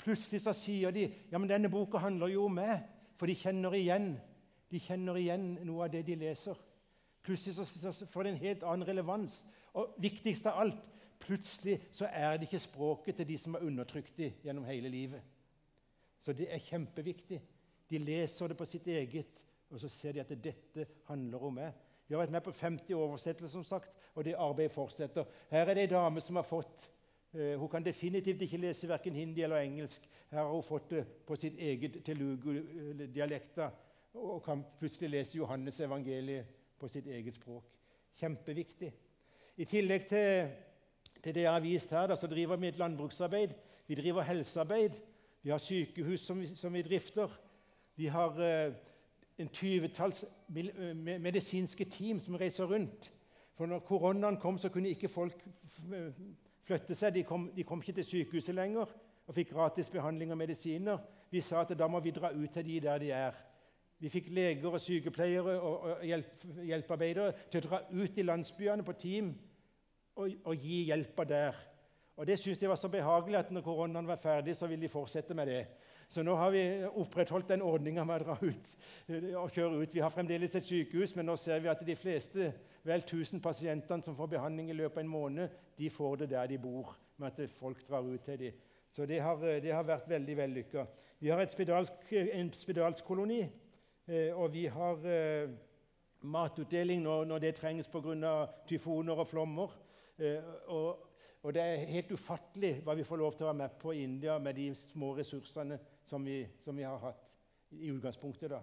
Plutselig 0.03 0.43
så 0.43 0.55
sier 0.57 0.95
de 0.95 1.07
ja, 1.07 1.38
men 1.38 1.51
denne 1.51 1.71
boka 1.71 2.01
handler 2.03 2.33
jo 2.33 2.49
om 2.49 2.57
meg, 2.59 2.83
for 3.19 3.31
de 3.31 3.38
kjenner 3.38 3.75
igjen 3.79 4.15
de 4.73 4.81
kjenner 4.81 5.19
igjen 5.21 5.51
noe 5.69 5.85
av 5.85 5.93
det 5.93 6.01
de 6.07 6.17
leser. 6.17 6.57
Plutselig 7.23 7.59
så, 7.59 7.93
så 7.93 8.07
får 8.09 8.25
det 8.25 8.31
en 8.33 8.41
helt 8.41 8.62
annen 8.65 8.88
relevans. 8.88 9.43
Og 9.77 9.93
viktigst 10.01 10.49
av 10.49 10.62
alt 10.62 10.88
plutselig 11.23 11.77
så 11.95 12.09
er 12.09 12.38
det 12.38 12.49
ikke 12.49 12.62
språket 12.65 13.21
til 13.21 13.29
de 13.29 13.37
som 13.38 13.59
har 13.59 13.67
undertrykt 13.69 14.17
dem 14.17 14.41
gjennom 14.43 14.65
hele 14.67 14.88
livet. 14.91 15.21
Så 16.25 16.33
det 16.38 16.49
er 16.49 16.65
kjempeviktig. 16.65 17.38
De 17.93 18.01
leser 18.01 18.49
det 18.49 18.57
på 18.57 18.67
sitt 18.67 18.88
eget 18.88 19.38
og 19.73 19.81
så 19.81 19.88
ser 19.88 20.12
de 20.12 20.21
at 20.21 20.33
dette 20.45 20.85
handler 21.09 21.45
om 21.49 21.55
meg. 21.57 21.77
Vi 22.05 22.12
har 22.12 22.21
vært 22.21 22.35
med 22.35 22.45
på 22.45 22.53
50 22.53 22.93
oversettelser, 22.93 23.53
som 23.55 23.65
sagt, 23.65 23.93
og 24.12 24.27
det 24.27 24.35
arbeidet 24.37 24.75
fortsetter. 24.75 25.25
Her 25.49 25.65
er 25.65 25.79
det 25.79 25.87
ei 25.87 25.93
dame 25.95 26.21
som 26.21 26.37
har 26.37 26.45
fått 26.45 26.91
Hun 27.33 27.68
kan 27.68 27.85
definitivt 27.85 28.42
ikke 28.45 28.59
lese 28.61 28.88
verken 28.88 29.14
hindi 29.16 29.42
eller 29.42 29.62
engelsk. 29.64 30.09
Her 30.31 30.42
har 30.42 30.51
hun 30.53 30.62
fått 30.62 30.90
det 30.90 31.07
på 31.27 31.37
sitt 31.37 31.57
eget 31.57 32.03
telugu-dialekta 32.05 33.71
og 34.21 34.42
kan 34.45 34.64
plutselig 34.79 35.11
lese 35.11 35.38
Johannes 35.38 35.81
evangeliet 35.81 36.51
på 36.79 36.88
sitt 36.88 37.07
eget 37.07 37.35
språk. 37.35 37.64
Kjempeviktig. 38.21 38.92
I 39.57 39.64
tillegg 39.64 40.05
til, 40.11 40.51
til 41.23 41.35
det 41.35 41.47
jeg 41.47 41.53
har 41.53 41.64
vist 41.64 41.90
her, 41.90 42.07
da, 42.07 42.16
så 42.16 42.29
driver 42.29 42.57
vi 42.61 42.68
et 42.68 42.79
landbruksarbeid. 42.79 43.55
Vi 43.87 43.95
driver 43.95 44.23
helsearbeid. 44.29 45.01
Vi 45.42 45.51
har 45.51 45.59
sykehus 45.59 46.21
som 46.21 46.40
vi, 46.40 46.47
som 46.57 46.75
vi 46.75 46.83
drifter. 46.83 47.33
Vi 47.97 48.07
har 48.07 48.38
eh, 48.40 48.75
en 49.38 49.49
tyvetalls 49.49 50.25
medisinske 50.49 51.85
team 51.85 52.21
som 52.21 52.37
reiser 52.37 52.64
rundt. 52.64 53.12
For 53.57 53.66
når 53.66 53.85
koronaen 53.88 54.37
kom, 54.40 54.59
så 54.59 54.68
kunne 54.68 54.88
ikke 54.88 55.09
folk 55.09 55.45
flytte 56.66 56.96
seg. 56.98 57.14
De 57.14 57.25
kom, 57.27 57.48
de 57.57 57.64
kom 57.64 57.83
ikke 57.83 57.96
til 58.01 58.09
sykehuset 58.09 58.55
lenger 58.55 58.90
og 59.27 59.37
fikk 59.37 59.53
gratis 59.55 59.90
behandling 59.90 60.33
og 60.35 60.40
medisiner. 60.40 61.01
Vi 61.31 61.40
sa 61.40 61.62
at 61.62 61.75
da 61.79 61.88
må 61.88 62.01
vi 62.03 62.12
dra 62.14 62.33
ut 62.35 62.51
til 62.53 62.66
de 62.66 62.81
der 62.85 62.98
de 63.03 63.11
er. 63.16 63.38
Vi 64.03 64.11
fikk 64.11 64.33
leger 64.35 64.66
og 64.66 64.81
sykepleiere 64.83 65.61
og, 65.61 65.85
og 65.87 66.05
hjelp, 66.05 66.46
hjelpearbeidere 66.66 67.35
til 67.51 67.62
å 67.62 67.68
dra 67.68 67.83
ut 67.92 68.16
i 68.18 68.25
landsbyene 68.27 68.83
på 68.87 68.96
team 68.98 69.29
og, 70.18 70.33
og 70.42 70.57
gi 70.59 70.83
hjelpa 70.88 71.25
der. 71.25 71.61
Og 72.16 72.27
Det 72.27 72.38
syntes 72.38 72.59
de 72.59 72.68
var 72.68 72.77
så 72.77 72.90
behagelig 72.92 73.38
at 73.38 73.51
når 73.55 73.64
koronaen 73.64 74.07
var 74.07 74.20
ferdig, 74.20 74.57
så 74.57 74.66
ville 74.66 74.83
de 74.83 74.90
fortsette 74.90 75.35
med 75.35 75.46
det. 75.48 75.62
Så 76.12 76.20
nå 76.20 76.35
har 76.37 76.51
vi 76.53 76.62
opprettholdt 76.85 77.48
den 77.48 77.62
ordninga 77.64 78.05
med 78.05 78.20
å 78.20 78.25
dra 78.27 78.35
ut 78.42 78.75
og 79.40 79.55
kjøre 79.55 79.79
ut. 79.81 79.94
Vi 79.94 80.03
har 80.05 80.12
fremdeles 80.12 80.53
et 80.59 80.66
sykehus, 80.68 81.14
men 81.16 81.25
nå 81.31 81.38
ser 81.40 81.62
vi 81.64 81.70
at 81.72 81.81
de 81.87 81.94
fleste 81.96 82.51
vel 82.85 83.01
1000 83.01 83.40
pasientene 83.40 84.05
som 84.05 84.16
får 84.18 84.35
behandling 84.35 84.68
i 84.68 84.77
løpet 84.77 85.01
av 85.01 85.07
en 85.07 85.12
måned, 85.12 85.55
de 85.79 85.88
får 85.90 86.20
det 86.20 86.29
der 86.35 86.51
de 86.51 86.59
bor, 86.61 86.90
med 87.16 87.33
at 87.33 87.55
folk 87.57 87.81
drar 87.88 88.05
ut 88.05 88.20
til 88.27 88.38
dem. 88.42 88.59
Så 88.92 89.07
det 89.09 89.22
har, 89.25 89.40
det 89.40 89.72
har 89.72 89.87
vært 89.88 90.11
veldig 90.11 90.37
vellykka. 90.37 90.85
Vi 91.22 91.31
har 91.33 91.40
spedalsk, 91.48 92.12
en 92.12 92.51
spedalskoloni, 92.53 93.40
eh, 94.05 94.37
og 94.37 94.53
vi 94.53 94.66
har 94.68 95.07
eh, 95.09 95.55
matutdeling 96.29 97.01
når, 97.07 97.25
når 97.31 97.38
det 97.46 97.55
trengs 97.57 97.88
pga. 97.88 98.35
tyfoner 98.68 99.16
og 99.16 99.31
flommer. 99.31 99.72
Eh, 100.18 100.44
og, 100.66 101.09
og, 101.40 101.55
det 101.55 101.62
er 101.62 101.88
helt 101.88 102.12
ufattelig 102.12 102.83
hva 102.85 102.94
vi 102.94 103.09
får 103.09 103.16
lov 103.16 103.33
til 103.33 103.46
å 103.46 103.51
være 103.55 103.62
med 103.62 103.81
på 103.81 103.96
i 103.96 104.05
India 104.05 104.37
med 104.38 104.61
de 104.61 104.68
små 104.75 105.14
ressursene 105.16 105.81
som 106.09 106.25
vi, 106.27 106.43
som 106.65 106.77
vi 106.77 106.87
har 106.87 106.99
hatt 107.03 107.29
i 107.79 107.91
utgangspunktet. 107.93 108.51
da. 108.51 108.62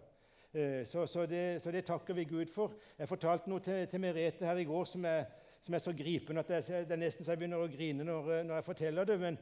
Så, 0.86 1.04
så, 1.06 1.28
det, 1.30 1.62
så, 1.62 1.72
det, 1.72 1.84
takker 1.86 2.14
vi 2.18 2.24
Gud 2.26 2.50
for. 2.50 2.74
Jeg 2.98 3.08
fortalte 3.08 3.50
noe 3.52 3.62
til, 3.62 3.84
til 3.88 4.02
Merete 4.02 4.48
her 4.48 4.58
i 4.58 4.66
går 4.66 4.88
som 4.90 5.06
er, 5.06 5.28
som 5.62 5.76
er 5.78 5.84
så 5.84 5.94
gripende 5.94 6.42
at 6.42 6.50
jeg, 6.50 6.88
det 6.90 6.96
er 6.96 7.02
nesten 7.04 7.26
så 7.26 7.36
jeg 7.36 7.42
begynner 7.44 7.62
å 7.62 7.70
grine 7.70 8.06
når, 8.08 8.32
når 8.48 8.56
jeg 8.58 8.66
forteller 8.66 9.10
det. 9.10 9.20
Men 9.22 9.38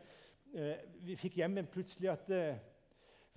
eh, 0.53 0.83
vi 1.07 1.15
fikk 1.15 1.39
hjem 1.39 1.62
en 1.62 1.69
plutselig 1.71 2.12
at 2.12 2.33
eh, 2.36 2.60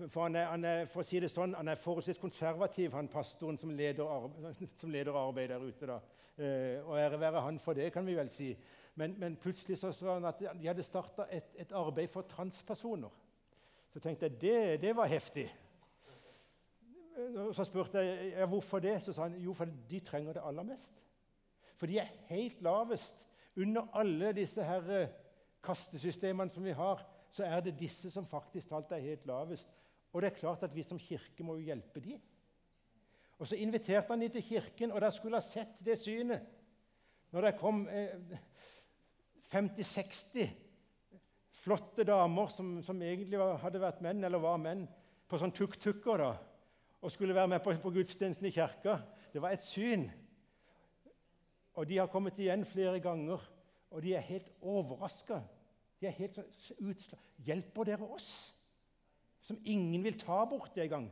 for, 0.09 0.23
han 0.23 0.37
er, 0.37 0.47
han 0.49 0.65
er, 0.65 0.85
for, 0.89 1.03
å 1.03 1.07
si 1.07 1.21
det 1.21 1.31
sånn, 1.31 1.55
han 1.59 1.69
er 1.69 1.81
forholdsvis 1.81 2.21
konservativ, 2.21 2.95
han 2.97 3.11
pastoren 3.13 3.59
som 3.61 3.73
leder, 3.77 4.09
arbeid, 4.09 4.69
som 4.81 4.93
leder 4.93 5.19
arbeid 5.19 5.53
der 5.53 5.65
ute. 5.67 5.89
da. 5.91 6.01
Eh, 6.41 6.79
og 6.87 6.99
ære 6.99 7.21
være 7.21 7.45
han 7.45 7.59
for 7.61 7.77
det, 7.77 7.91
kan 7.93 8.07
vi 8.07 8.17
vel 8.17 8.31
si. 8.33 8.55
Men, 9.01 9.15
men 9.21 9.37
plutselig 9.41 9.79
så 9.81 9.93
sa 9.95 10.17
han 10.17 10.29
at 10.29 10.41
de 10.41 10.69
hadde 10.69 10.85
starta 10.85 11.29
et, 11.31 11.53
et, 11.61 11.73
arbeid 11.77 12.11
for 12.13 12.27
transpersoner. 12.29 13.13
Så 13.91 14.01
tenkte 14.01 14.29
jeg 14.29 14.41
det, 14.41 14.83
det 14.83 14.97
var 14.97 15.11
heftig. 15.11 15.49
Så 17.53 17.65
spurte 17.67 17.99
jeg 17.99 18.33
ja, 18.33 18.47
hvorfor 18.47 18.79
det. 18.79 19.01
Så 19.03 19.13
sa 19.13 19.27
han 19.27 19.39
jo, 19.43 19.55
for 19.55 19.69
de 19.91 20.01
trenger 20.01 20.37
det 20.37 20.45
aller 20.47 20.67
mest. 20.67 20.95
For 21.77 21.91
de 21.91 21.99
er 21.99 22.13
helt 22.31 22.63
lavest. 22.63 23.17
Under 23.57 23.89
alle 23.99 24.33
disse 24.37 24.65
her 24.65 24.91
eh, 24.95 25.15
kastesystemene 25.65 26.53
som 26.53 26.65
vi 26.65 26.75
har, 26.77 27.03
så 27.31 27.45
er 27.45 27.61
det 27.65 27.79
disse 27.79 28.11
som 28.11 28.27
faktisk 28.27 28.71
talt 28.71 28.93
er 28.95 29.03
helt 29.03 29.27
lavest. 29.27 29.69
Og 30.13 30.23
det 30.23 30.31
er 30.31 30.39
klart 30.39 30.63
at 30.63 30.75
vi 30.75 30.83
som 30.87 30.99
kirke 30.99 31.45
må 31.45 31.57
jo 31.59 31.67
hjelpe 31.67 32.01
dem. 32.01 32.21
Og 33.39 33.47
Så 33.47 33.57
inviterte 33.57 34.13
han 34.13 34.21
dem 34.21 34.31
til 34.31 34.43
kirken, 34.43 34.93
og 34.93 35.01
de 35.01 35.11
skulle 35.13 35.37
ha 35.37 35.45
sett 35.45 35.79
det 35.85 35.99
synet. 35.99 36.41
Når 37.31 37.41
det 37.41 37.59
kom 37.59 37.89
eh, 37.89 38.39
50-60 39.53 40.70
flotte 41.61 42.07
damer 42.09 42.51
som, 42.55 42.79
som 42.85 43.03
egentlig 43.05 43.39
var, 43.41 43.59
hadde 43.63 43.83
vært 43.83 44.01
menn, 44.05 44.25
eller 44.25 44.43
var 44.43 44.61
menn, 44.63 44.87
på 45.31 45.39
sånn 45.39 45.55
tuk-tukker 45.55 46.23
da, 46.23 46.33
og 47.01 47.13
skulle 47.13 47.37
være 47.37 47.53
med 47.55 47.63
på, 47.65 47.75
på 47.81 47.93
gudstjenesten 47.95 48.49
i 48.49 48.55
kirka. 48.55 48.99
Det 49.33 49.43
var 49.43 49.55
et 49.55 49.65
syn. 49.65 50.09
Og 51.79 51.87
de 51.89 52.01
har 52.01 52.11
kommet 52.13 52.39
igjen 52.41 52.67
flere 52.69 52.99
ganger, 53.03 53.45
og 53.91 54.03
de 54.05 54.15
er 54.17 54.27
helt 54.27 54.51
overraska. 54.61 55.41
De 56.01 56.09
er 56.09 56.17
helt 56.17 56.37
sånn 56.37 56.91
utslag. 56.91 57.23
Hjelper 57.47 57.89
dere 57.93 58.09
oss? 58.17 58.31
Som 59.45 59.61
ingen 59.65 60.03
vil 60.05 60.19
ta 60.21 60.43
bort 60.49 60.75
det 60.75 60.87
engang. 60.89 61.09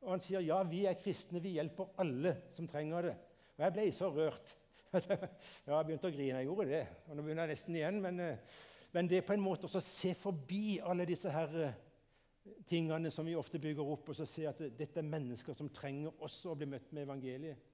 Og 0.00 0.14
han 0.14 0.22
sier 0.24 0.44
ja, 0.44 0.60
vi 0.64 0.84
er 0.88 0.98
kristne, 0.98 1.42
vi 1.42 1.56
hjelper 1.58 1.92
alle 2.00 2.36
som 2.56 2.68
trenger 2.70 3.10
det. 3.10 3.16
Og 3.56 3.64
jeg 3.66 3.76
ble 3.76 3.86
så 3.92 4.08
rørt. 4.14 4.54
ja, 4.94 5.74
jeg 5.74 5.86
begynte 5.86 6.08
å 6.08 6.14
grine. 6.14 6.40
Jeg 6.40 6.48
gjorde 6.48 6.68
det. 6.70 6.84
Og 7.06 7.16
nå 7.16 7.24
begynner 7.24 7.46
jeg 7.46 7.58
nesten 7.58 7.76
igjen. 7.76 8.00
Men, 8.02 8.20
eh, 8.24 8.60
men 8.92 9.08
det 9.08 9.20
er 9.20 9.26
på 9.26 9.36
en 9.36 9.44
måte 9.44 9.68
å 9.68 9.82
se 9.84 10.14
forbi 10.18 10.80
alle 10.82 11.06
disse 11.06 11.30
her 11.30 11.56
eh, 11.62 11.78
tingene 12.66 13.10
som 13.10 13.26
vi 13.26 13.36
ofte 13.38 13.60
bygger 13.62 13.86
opp, 13.92 14.08
og 14.10 14.16
så 14.16 14.26
se 14.26 14.46
at 14.48 14.62
dette 14.78 14.98
er 14.98 15.06
mennesker 15.06 15.54
som 15.54 15.70
trenger 15.70 16.14
også 16.22 16.50
å 16.50 16.58
bli 16.58 16.68
møtt 16.70 16.92
med 16.92 17.06
evangeliet. 17.06 17.66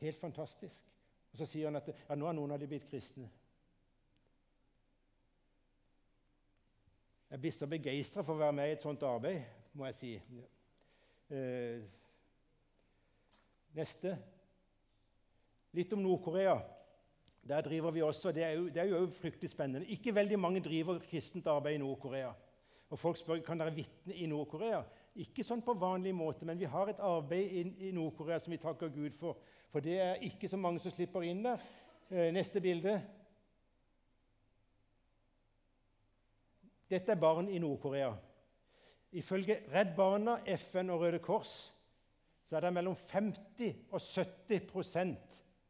Helt 0.00 0.20
fantastisk. 0.20 0.84
Og 1.32 1.38
Så 1.38 1.48
sier 1.50 1.66
han 1.66 1.76
at 1.80 1.88
ja, 1.90 2.14
nå 2.14 2.28
har 2.28 2.36
noen 2.36 2.54
av 2.54 2.60
de 2.62 2.68
blitt 2.70 2.86
kristne. 2.90 3.28
Jeg 7.30 7.40
blir 7.42 7.54
så 7.56 7.66
begeistra 7.66 8.22
for 8.22 8.36
å 8.36 8.44
være 8.44 8.54
med 8.54 8.70
i 8.70 8.74
et 8.76 8.84
sånt 8.84 9.02
arbeid, 9.02 9.40
må 9.74 9.88
jeg 9.88 9.96
si. 9.98 10.10
Eh, 11.34 11.82
neste. 13.74 14.14
Litt 15.74 15.92
om 15.96 16.04
Nord-Korea. 16.04 16.54
Der 17.48 17.60
driver 17.60 17.90
vi 17.90 18.02
også, 18.02 18.32
Det 18.32 18.44
er 18.44 18.50
jo, 18.50 18.64
det 18.68 18.76
er 18.76 18.84
jo 18.84 19.10
fryktelig 19.10 19.50
spennende. 19.50 19.86
Ikke 19.86 20.14
veldig 20.14 20.38
mange 20.38 20.60
driver 20.60 20.98
kristent 20.98 21.46
arbeid 21.46 21.74
i 21.74 21.78
Nord-Korea. 21.78 22.32
Og 22.90 22.98
Folk 22.98 23.16
spør 23.16 23.40
kan 23.40 23.58
dere 23.60 23.74
vitne 23.74 24.14
i 24.14 24.26
Nord-Korea. 24.26 24.82
Ikke 25.14 25.44
sånn 25.44 25.62
på 25.62 25.74
vanlig 25.78 26.14
måte, 26.14 26.44
men 26.44 26.58
vi 26.58 26.64
har 26.64 26.88
et 26.88 27.02
arbeid 27.02 27.52
i, 27.52 27.64
i 27.88 27.90
Nord-Korea 27.92 28.38
som 28.38 28.52
vi 28.52 28.58
takker 28.62 28.88
Gud 28.88 29.12
for. 29.18 29.38
For 29.70 29.84
det 29.84 29.98
er 30.00 30.22
ikke 30.22 30.48
så 30.48 30.56
mange 30.56 30.80
som 30.80 30.94
slipper 30.94 31.22
inn 31.26 31.44
der. 31.44 31.62
Eh, 32.10 32.32
neste 32.32 32.60
bilde. 32.60 32.96
Dette 36.90 37.12
er 37.12 37.20
barn 37.20 37.48
i 37.48 37.58
Nord-Korea. 37.58 38.12
Ifølge 39.12 39.60
Redd 39.72 39.94
Barna, 39.96 40.38
FN 40.56 40.90
og 40.90 41.00
Røde 41.00 41.18
Kors 41.22 41.74
så 42.44 42.56
er 42.56 42.66
det 42.66 42.74
mellom 42.76 42.96
50 43.08 43.76
og 43.90 44.00
70 44.00 45.16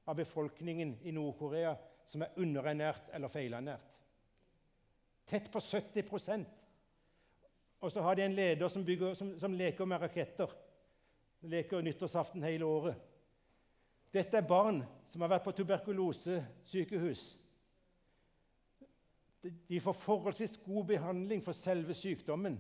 av 0.05 0.17
befolkningen 0.17 0.99
i 1.03 1.13
Nord-Korea 1.13 1.75
som 2.11 2.23
er 2.23 2.37
underernært 2.41 3.09
eller 3.17 3.33
feilernært. 3.33 3.91
Tett 5.25 5.49
på 5.53 5.61
70% 5.63 6.45
og 7.85 7.93
så 7.93 8.01
har 8.01 8.17
de 8.17 8.25
en 8.25 8.35
leder 8.35 8.69
som, 8.69 8.85
bygger, 8.85 9.15
som, 9.15 9.35
som 9.39 9.53
leker 9.53 9.85
med 9.85 10.01
raketter. 10.01 10.49
Leker 11.45 11.83
nyttårsaften 11.85 12.43
hele 12.43 12.65
året. 12.65 13.01
Dette 14.15 14.39
er 14.39 14.47
barn 14.49 14.79
som 15.13 15.21
har 15.21 15.35
vært 15.35 15.45
på 15.45 15.53
tuberkulosesykehus. 15.59 17.25
De 19.69 19.81
får 19.85 19.99
forholdsvis 20.01 20.57
god 20.65 20.89
behandling 20.95 21.45
for 21.45 21.53
selve 21.53 21.93
sykdommen. 21.99 22.57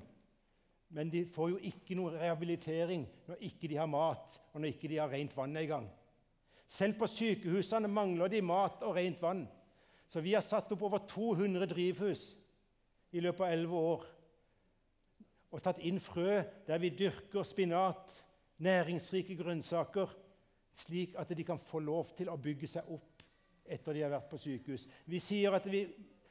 Men 0.92 1.08
de 1.10 1.24
får 1.32 1.54
jo 1.54 1.62
ikke 1.72 1.96
noe 1.96 2.12
rehabilitering 2.18 3.06
når 3.24 3.48
ikke 3.48 3.70
de 3.72 3.80
har 3.80 3.88
mat 3.88 4.36
og 4.52 4.60
når 4.60 4.74
ikke 4.74 4.92
de 4.92 5.00
har 5.00 5.08
rent 5.08 5.32
vann 5.36 5.56
engang. 5.56 5.88
Selv 6.74 6.98
på 6.98 7.06
sykehusene 7.06 7.88
mangler 7.90 8.32
de 8.32 8.40
mat 8.42 8.82
og 8.82 8.96
rent 8.96 9.20
vann. 9.22 9.44
Så 10.10 10.22
vi 10.24 10.34
har 10.34 10.42
satt 10.42 10.72
opp 10.74 10.82
over 10.88 11.04
200 11.06 11.68
drivhus 11.70 12.32
i 13.14 13.22
løpet 13.22 13.46
av 13.46 13.54
11 13.54 13.78
år 13.78 14.04
og 15.54 15.62
tatt 15.62 15.78
inn 15.86 16.00
frø 16.02 16.40
der 16.66 16.80
vi 16.82 16.90
dyrker 16.98 17.46
spinat, 17.46 18.10
næringsrike 18.58 19.36
grønnsaker, 19.38 20.10
slik 20.74 21.14
at 21.18 21.30
de 21.30 21.46
kan 21.46 21.60
få 21.62 21.78
lov 21.78 22.10
til 22.18 22.30
å 22.30 22.38
bygge 22.40 22.70
seg 22.72 22.90
opp 22.90 23.22
etter 23.64 23.94
de 23.94 24.02
har 24.02 24.12
vært 24.16 24.30
på 24.32 24.40
sykehus. 24.42 24.88
Vi 25.06 25.20
sier 25.22 25.54
at 25.54 25.66
vi, 25.70 25.84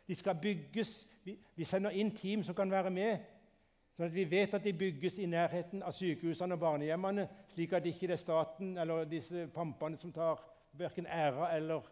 de 0.08 0.16
skal 0.16 0.36
bygges. 0.42 0.92
Vi, 1.24 1.38
vi, 1.56 1.66
sender 1.66 1.96
inn 1.96 2.12
team 2.16 2.44
som 2.44 2.56
kan 2.56 2.72
være 2.72 2.92
med, 2.92 3.24
sånn 3.94 4.08
at 4.08 4.16
vi 4.16 4.26
vet 4.30 4.54
at 4.58 4.64
de 4.66 4.74
bygges 4.74 5.20
i 5.22 5.30
nærheten 5.30 5.84
av 5.86 5.94
sykehusene 5.94 6.58
og 6.58 6.64
barnehjemmene, 6.64 7.28
slik 7.54 7.76
at 7.78 7.86
ikke 7.86 8.10
det 8.10 8.18
er 8.18 8.24
staten 8.24 8.78
eller 8.82 9.06
disse 9.10 9.48
pampene 9.54 10.00
som 10.02 10.14
tar 10.14 10.42
verken 10.78 11.08
æra 11.08 11.52
eller 11.56 11.86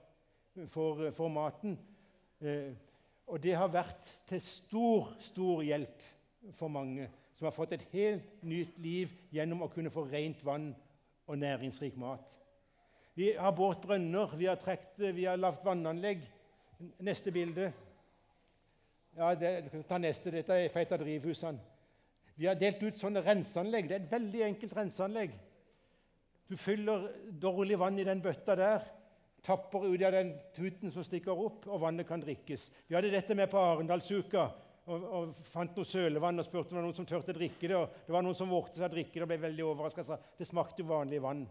får, 0.74 1.12
får 1.18 1.34
maten. 1.34 1.78
Eh, 2.42 2.74
og 3.32 3.40
det 3.44 3.54
har 3.56 3.70
vært 3.72 4.10
til 4.28 4.42
stor, 4.44 5.12
stor 5.22 5.62
hjelp 5.64 6.02
for 6.58 6.74
mange 6.74 7.08
som 7.38 7.48
har 7.48 7.56
fått 7.56 7.78
et 7.78 7.86
helt 7.94 8.44
nytt 8.46 8.76
liv 8.82 9.14
gjennom 9.34 9.64
å 9.66 9.70
kunne 9.74 9.94
få 9.94 10.04
rent 10.10 10.42
vann 10.46 10.72
og 11.26 11.38
næringsrik 11.42 11.96
mat. 11.98 12.38
Vi 13.16 13.32
har 13.38 13.54
båret 13.56 13.82
brønner, 13.82 14.36
vi 14.38 14.46
har, 14.50 14.60
trekt, 14.62 15.00
vi 15.00 15.26
har 15.26 15.40
lagd 15.40 15.64
vannanlegg. 15.66 16.22
Neste 17.04 17.32
bilde. 17.32 17.72
Ja, 19.18 19.34
det, 19.36 19.84
ta 19.90 19.98
neste. 20.02 20.32
Dette 20.34 20.56
er 20.58 20.72
feit 20.74 20.94
av 20.94 21.02
drivhusene. 21.04 21.71
Vi 22.39 22.48
har 22.48 22.58
delt 22.60 22.82
ut 22.84 22.98
sånne 23.00 23.24
renseanlegg. 23.26 23.89
Det 23.89 23.98
er 23.98 24.04
et 24.06 24.13
veldig 24.13 24.44
enkelt 24.48 24.76
renseanlegg. 24.78 25.36
Du 26.52 26.58
fyller 26.60 27.08
dårlig 27.39 27.78
vann 27.80 28.00
i 28.00 28.08
den 28.08 28.22
bøtta 28.24 28.58
der, 28.60 28.88
tapper 29.46 29.86
ut 29.88 30.04
av 30.04 30.12
den 30.13 30.34
tuten 30.56 30.91
som 30.91 31.06
stikker 31.06 31.38
opp, 31.38 31.63
og 31.67 31.82
vannet 31.82 32.08
kan 32.10 32.22
drikkes. 32.22 32.67
Vi 32.89 32.98
hadde 32.98 33.13
dette 33.13 33.38
med 33.38 33.50
på 33.50 33.62
Arendalsuka 33.62 34.50
og, 34.89 35.06
og, 35.06 35.32
fant 35.54 35.78
noe 35.78 35.88
sølevann 35.88 36.41
og 36.41 36.46
spurte 36.46 36.74
om 36.74 36.76
det 36.76 36.82
var 36.82 36.88
noen 36.89 36.98
som 36.98 37.08
turte 37.10 37.34
å 37.34 37.38
drikke 37.38 37.70
det. 37.70 37.78
og 37.78 38.04
Det 38.08 38.15
var 38.15 38.26
noen 38.26 38.38
som 38.38 38.52
vågte 38.52 38.80
seg 38.82 38.89
å 38.89 38.94
drikke 38.96 39.15
det 39.15 39.26
og 39.26 39.32
ble 39.32 39.39
veldig 39.46 39.65
overraska. 39.70 40.17
det 40.38 40.48
smakte 40.50 40.86
vanlig 40.88 41.22
vann. 41.24 41.46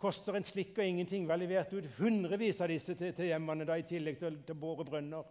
Koster 0.00 0.36
en 0.36 0.44
slikk 0.44 0.76
og 0.78 0.84
ingenting. 0.84 1.28
Var 1.28 1.40
levert 1.40 1.72
ut 1.72 1.88
hundrevis 2.00 2.60
av 2.60 2.72
disse 2.72 2.96
til, 2.96 3.14
til 3.16 3.30
hjemmene 3.30 3.68
da, 3.68 3.78
i 3.78 3.86
tillegg 3.88 4.18
til, 4.20 4.40
til 4.44 4.58
bore 4.60 4.84
brønner. 4.88 5.24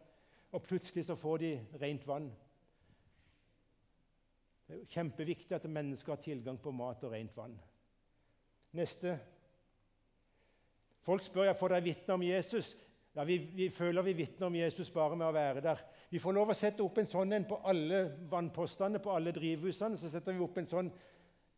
Og 0.56 0.64
plutselig 0.64 1.06
så 1.06 1.18
får 1.20 1.44
de 1.44 1.52
rent 1.82 2.08
vann. 2.08 2.32
Det 4.66 4.80
er 4.80 4.92
kjempeviktig 4.96 5.56
at 5.56 5.68
mennesker 5.70 6.16
har 6.16 6.22
tilgang 6.24 6.58
på 6.62 6.74
mat 6.74 7.04
og 7.06 7.14
rent 7.14 7.36
vann. 7.38 7.54
Neste. 8.76 9.20
Folk 11.06 11.22
spør 11.22 11.52
jeg 11.52 11.58
får 11.60 11.74
dere 11.76 11.86
vitne 11.86 12.18
om 12.18 12.24
Jesus. 12.26 12.74
Ja, 13.16 13.24
vi, 13.24 13.38
vi, 13.38 13.70
føler 13.70 14.02
vi 14.02 14.14
vitner 14.14 14.48
om 14.48 14.56
Jesus 14.58 14.90
bare 14.92 15.16
med 15.16 15.28
å 15.28 15.36
være 15.36 15.62
der. 15.64 15.84
Vi 16.10 16.20
får 16.20 16.36
lov 16.36 16.52
å 16.52 16.58
sette 16.58 16.84
opp 16.84 16.98
en 17.00 17.08
sånn 17.08 17.38
en 17.38 17.46
på 17.48 17.62
alle 17.64 18.02
vannpostene, 18.32 19.00
på 19.00 19.14
alle 19.14 19.32
drivhusene. 19.36 20.00
Så 20.02 20.10
setter 20.12 20.36
vi 20.36 20.44
opp 20.44 20.58
en 20.60 20.72
sånn 20.72 20.92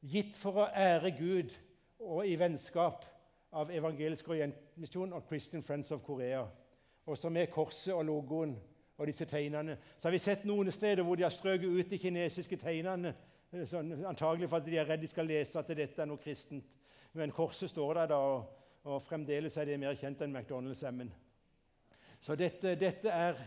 'Gitt 0.03 0.37
for 0.37 0.61
å 0.61 0.67
ære 0.69 1.11
Gud' 1.17 1.55
og 1.99 2.27
i 2.27 2.35
vennskap 2.37 3.05
av 3.51 3.71
Evangelisk 3.73 4.27
Orientmisjon 4.29 5.13
og 5.13 5.25
Christian 5.27 5.63
Friends 5.63 5.91
of 5.91 6.03
Korea. 6.05 6.45
Også 7.07 7.29
med 7.29 7.49
korset 7.51 7.93
og 7.93 8.05
logoen 8.05 8.53
og 8.97 9.07
disse 9.07 9.25
tegnene. 9.25 9.77
Så 9.97 10.07
har 10.07 10.15
vi 10.15 10.21
sett 10.21 10.45
noen 10.45 10.71
steder 10.73 11.05
hvor 11.05 11.15
de 11.15 11.25
har 11.25 11.33
strøket 11.33 11.69
ut 11.69 11.89
de 11.89 11.99
kinesiske 12.01 12.57
tegnene. 12.61 13.13
antagelig 13.51 13.69
sånn, 13.69 13.93
antagelig 14.05 14.49
fordi 14.49 14.73
de 14.73 14.81
er 14.81 14.89
redd 14.89 15.01
de 15.01 15.07
skal 15.07 15.29
lese 15.29 15.59
at 15.59 15.69
dette 15.69 16.01
er 16.01 16.09
noe 16.09 16.21
kristent. 16.21 16.65
Men 17.13 17.31
korset 17.31 17.69
står 17.69 17.93
der, 17.93 18.09
da, 18.11 18.17
og, 18.17 18.65
og 18.83 19.01
fremdeles 19.05 19.57
er 19.57 19.65
det 19.65 19.79
mer 19.79 19.95
kjent 19.95 20.21
enn 20.21 20.33
McDonald's-M-en. 20.33 21.13
Så 22.21 22.35
dette, 22.35 22.75
dette, 22.75 23.09
er 23.09 23.37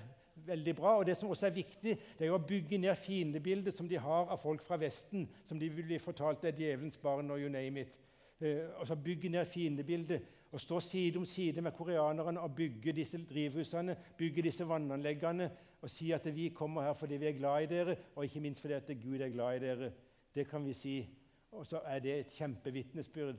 veldig 0.46 0.74
bra. 0.78 0.96
Og 0.98 1.06
det 1.06 1.16
som 1.18 1.30
også 1.30 1.50
er 1.50 1.56
viktig, 1.58 1.96
det 2.18 2.26
er 2.26 2.34
å 2.34 2.40
bygge 2.40 2.78
ned 2.78 2.96
fiendebildet 2.96 3.76
som 3.76 3.88
de 3.88 3.98
har 4.00 4.30
av 4.30 4.40
folk 4.40 4.62
fra 4.64 4.78
Vesten, 4.80 5.28
som 5.46 5.58
de 5.58 5.68
vil 5.68 5.90
bli 5.90 5.98
fortalt 6.00 6.46
er 6.48 6.56
djevelens 6.56 6.98
barn 7.02 7.30
og 7.30 7.42
you 7.42 7.50
name 7.52 7.84
it. 7.84 7.96
Og 8.40 8.80
altså 8.80 8.96
Bygge 8.96 9.28
ned 9.28 9.44
fiendebildet 9.44 10.22
og 10.50 10.60
stå 10.60 10.80
side 10.80 11.18
om 11.18 11.24
side 11.24 11.60
med 11.60 11.72
koreanerne 11.72 12.40
og 12.40 12.54
bygge 12.54 12.92
disse 12.92 13.24
drivhusene, 13.30 13.96
bygge 14.18 14.42
disse 14.42 14.68
vannanleggene 14.68 15.50
og 15.82 15.90
si 15.90 16.10
at 16.12 16.26
vi 16.34 16.48
kommer 16.48 16.82
her 16.82 16.92
fordi 16.92 17.16
vi 17.16 17.26
er 17.26 17.38
glad 17.38 17.62
i 17.62 17.66
dere, 17.66 17.96
og 18.16 18.24
ikke 18.24 18.40
minst 18.40 18.60
fordi 18.60 18.74
at 18.74 18.90
Gud 19.02 19.20
er 19.20 19.28
glad 19.28 19.56
i 19.56 19.64
dere. 19.66 19.92
Det 20.34 20.48
kan 20.48 20.66
vi 20.66 20.72
si. 20.72 21.08
Og 21.52 21.66
så 21.66 21.80
er 21.84 21.98
det 21.98 22.18
et 22.18 22.26
kjempevitnesbyrd 22.26 23.36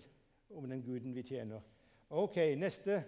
om 0.56 0.70
den 0.70 0.84
guden 0.84 1.16
vi 1.16 1.24
tjener. 1.24 1.62
Ok, 2.10 2.36
neste. 2.58 3.04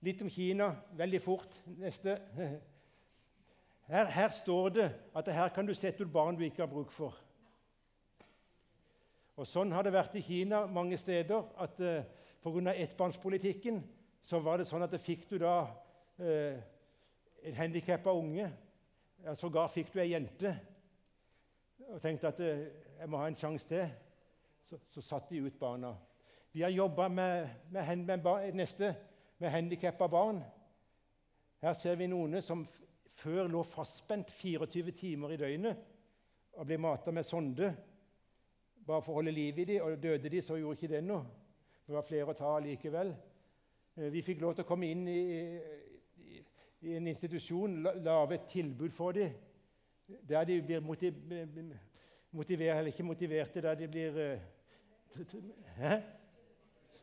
Litt 0.00 0.22
om 0.22 0.30
Kina. 0.30 0.72
Veldig 0.96 1.22
fort. 1.22 1.62
Neste. 1.66 2.18
Her, 3.88 4.04
her 4.04 4.28
står 4.28 4.68
det 4.68 4.94
at 5.16 5.28
her 5.32 5.48
kan 5.48 5.66
du 5.66 5.72
sette 5.74 6.04
ut 6.04 6.10
barn 6.12 6.36
du 6.36 6.42
ikke 6.44 6.60
har 6.60 6.68
bruk 6.68 6.90
for. 6.92 7.14
Og 9.38 9.46
Sånn 9.46 9.70
har 9.70 9.86
det 9.86 9.94
vært 9.94 10.16
i 10.18 10.22
Kina 10.26 10.64
mange 10.66 10.96
steder. 10.98 11.44
at 11.56 11.80
eh, 11.80 12.04
Pga. 12.42 12.72
ettbarnspolitikken 12.74 13.82
så 14.22 14.40
var 14.42 14.58
det 14.58 14.66
sånn 14.66 14.82
at 14.82 14.90
det 14.90 14.98
fikk 14.98 15.28
du 15.30 15.38
da 15.38 15.68
eh, 16.18 16.58
en 17.46 17.54
handikappa 17.54 18.10
unge. 18.10 18.50
Ja, 19.22 19.34
Sågar 19.34 19.70
fikk 19.70 19.92
du 19.94 20.00
ei 20.00 20.10
jente. 20.10 20.56
Og 21.86 22.02
tenkte 22.02 22.32
at 22.32 22.40
eh, 22.40 22.66
jeg 22.98 23.08
må 23.08 23.20
ha 23.22 23.28
en 23.30 23.38
sjanse 23.38 23.66
til. 23.68 23.86
Så, 24.66 24.78
så 24.90 25.00
satte 25.00 25.34
de 25.34 25.46
ut 25.46 25.58
barna. 25.58 25.94
Vi 26.52 26.62
har 26.62 26.74
jobba 26.74 27.06
med, 27.08 27.48
med, 27.70 27.96
med, 27.96 28.24
med, 28.24 28.54
neste 28.58 28.94
med 29.38 29.50
handikappa 29.54 30.08
barn. 30.10 30.42
Her 31.62 31.78
ser 31.78 31.94
vi 31.94 32.10
noen 32.10 32.42
som 32.42 32.66
før 33.18 33.46
lå 33.46 33.62
fastspent 33.62 34.34
24 34.34 34.92
timer 34.98 35.34
i 35.34 35.38
døgnet 35.38 35.86
og 36.58 36.66
ble 36.66 36.78
mata 36.82 37.14
med 37.14 37.26
sonde 37.26 37.70
bare 38.88 39.04
for 39.04 39.12
å 39.12 39.20
holde 39.20 39.34
liv 39.36 39.58
i 39.60 39.66
dem. 39.68 39.84
Og 39.84 40.02
døde 40.02 40.32
de, 40.32 40.42
så 40.42 40.56
gjorde 40.56 40.78
ikke 40.78 40.94
det 40.94 41.02
noe. 41.04 41.24
Det 41.86 41.96
var 41.96 42.06
flere 42.08 42.32
å 42.32 42.36
ta 42.36 42.54
likevel. 42.64 43.14
Eh, 43.96 44.08
vi 44.12 44.24
fikk 44.24 44.40
lov 44.44 44.56
til 44.56 44.64
å 44.64 44.68
komme 44.68 44.88
inn 44.88 45.06
i, 45.12 45.22
i, 46.32 46.42
i 46.88 46.96
en 46.96 47.08
institusjon, 47.12 47.80
lage 47.84 48.38
et 48.38 48.50
tilbud 48.52 48.92
for 48.96 49.16
dem, 49.16 49.34
der 50.28 50.44
de 50.48 50.60
blir 50.64 50.80
motivert, 50.84 52.78
eller 52.78 52.92
ikke 52.92 53.04
motiverte, 53.04 53.64
der 53.64 53.74
de 53.76 53.88
blir 53.92 54.22
hæ? 55.76 55.98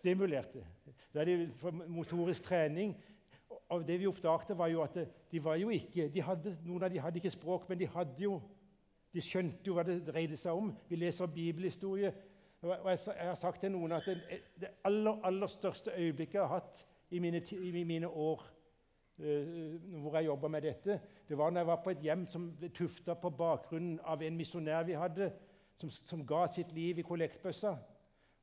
stimulerte. 0.06 0.66
Der 1.14 1.26
de 1.26 1.52
får 1.58 1.72
motorisk 1.72 2.44
trening. 2.44 2.96
Og 3.70 3.88
det 3.88 4.00
vi 4.00 4.08
oppdaget, 4.08 4.58
var 4.58 4.68
jo 4.68 4.82
at 4.82 4.98
de 5.32 5.44
var 5.44 5.56
jo 5.56 5.70
ikke, 5.70 6.10
de 6.10 6.22
hadde, 6.22 6.58
Noen 6.66 6.84
av 6.84 6.90
dem 6.94 7.02
hadde 7.02 7.18
ikke 7.18 7.34
språk, 7.34 7.70
men 7.70 7.80
de 7.80 7.88
hadde 7.88 8.22
jo 8.22 8.42
de 9.16 9.24
skjønte 9.24 9.64
jo 9.70 9.78
hva 9.78 9.86
det 9.88 10.02
dreide 10.08 10.38
seg 10.40 10.58
om. 10.58 10.74
Vi 10.90 11.00
leser 11.00 11.32
bibelhistorie. 11.32 12.12
Og 12.66 12.90
jeg, 12.90 13.00
har 13.20 13.38
sagt 13.40 13.62
til 13.62 13.72
noen 13.72 13.94
at 13.96 14.08
det, 14.10 14.42
det 14.60 14.72
aller, 14.88 15.20
aller 15.24 15.52
største 15.52 15.94
øyeblikket 15.96 16.40
jeg 16.40 16.48
har 16.48 16.60
hatt 16.60 16.86
i 17.14 17.22
mine, 17.24 17.40
i 17.40 17.84
mine 17.86 18.10
år 18.10 18.44
uh, 19.22 19.76
hvor 20.02 20.18
jeg 20.18 20.26
jobba 20.26 20.50
med 20.52 20.66
dette, 20.66 21.00
det 21.30 21.38
var 21.38 21.52
når 21.52 21.62
jeg 21.62 21.68
var 21.68 21.82
på 21.84 21.94
et 21.94 22.06
hjem 22.08 22.26
som 22.28 22.48
ble 22.60 22.70
tufta 22.76 23.16
på 23.22 23.30
bakgrunnen 23.38 24.00
av 24.04 24.24
en 24.24 24.38
misjonær 24.38 24.88
vi 24.88 24.98
hadde, 25.00 25.30
som, 25.80 25.92
som, 25.92 26.24
ga 26.26 26.46
sitt 26.52 26.72
liv 26.74 27.00
i 27.00 27.06
kollektbøssa. 27.06 27.76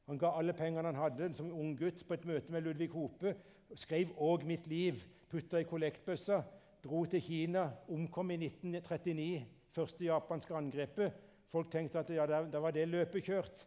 Han 0.09 0.21
ga 0.21 0.33
alle 0.39 0.55
pengene 0.57 0.91
han 0.93 1.01
hadde 1.01 1.33
som 1.37 1.51
ung 1.53 1.75
gutt 1.79 2.05
på 2.07 2.15
et 2.15 2.27
møte 2.29 2.53
med 2.53 2.65
Ludvig 2.65 2.91
Hope. 2.93 3.35
Skrev 3.75 4.13
'Og 4.17 4.45
mitt 4.45 4.67
liv', 4.67 5.05
putta 5.29 5.59
i 5.59 5.65
kollektbøssa, 5.65 6.43
dro 6.85 7.05
til 7.05 7.23
Kina, 7.23 7.71
omkom 7.89 8.31
i 8.31 8.37
1939 8.37 9.47
første 9.75 10.05
japanske 10.07 10.55
angrepet. 10.57 11.19
Folk 11.53 11.71
tenkte 11.73 12.01
at 12.01 12.11
ja, 12.13 12.27
da 12.27 12.61
var 12.61 12.73
det 12.75 12.89
løpet 12.89 13.27
kjørt. 13.27 13.67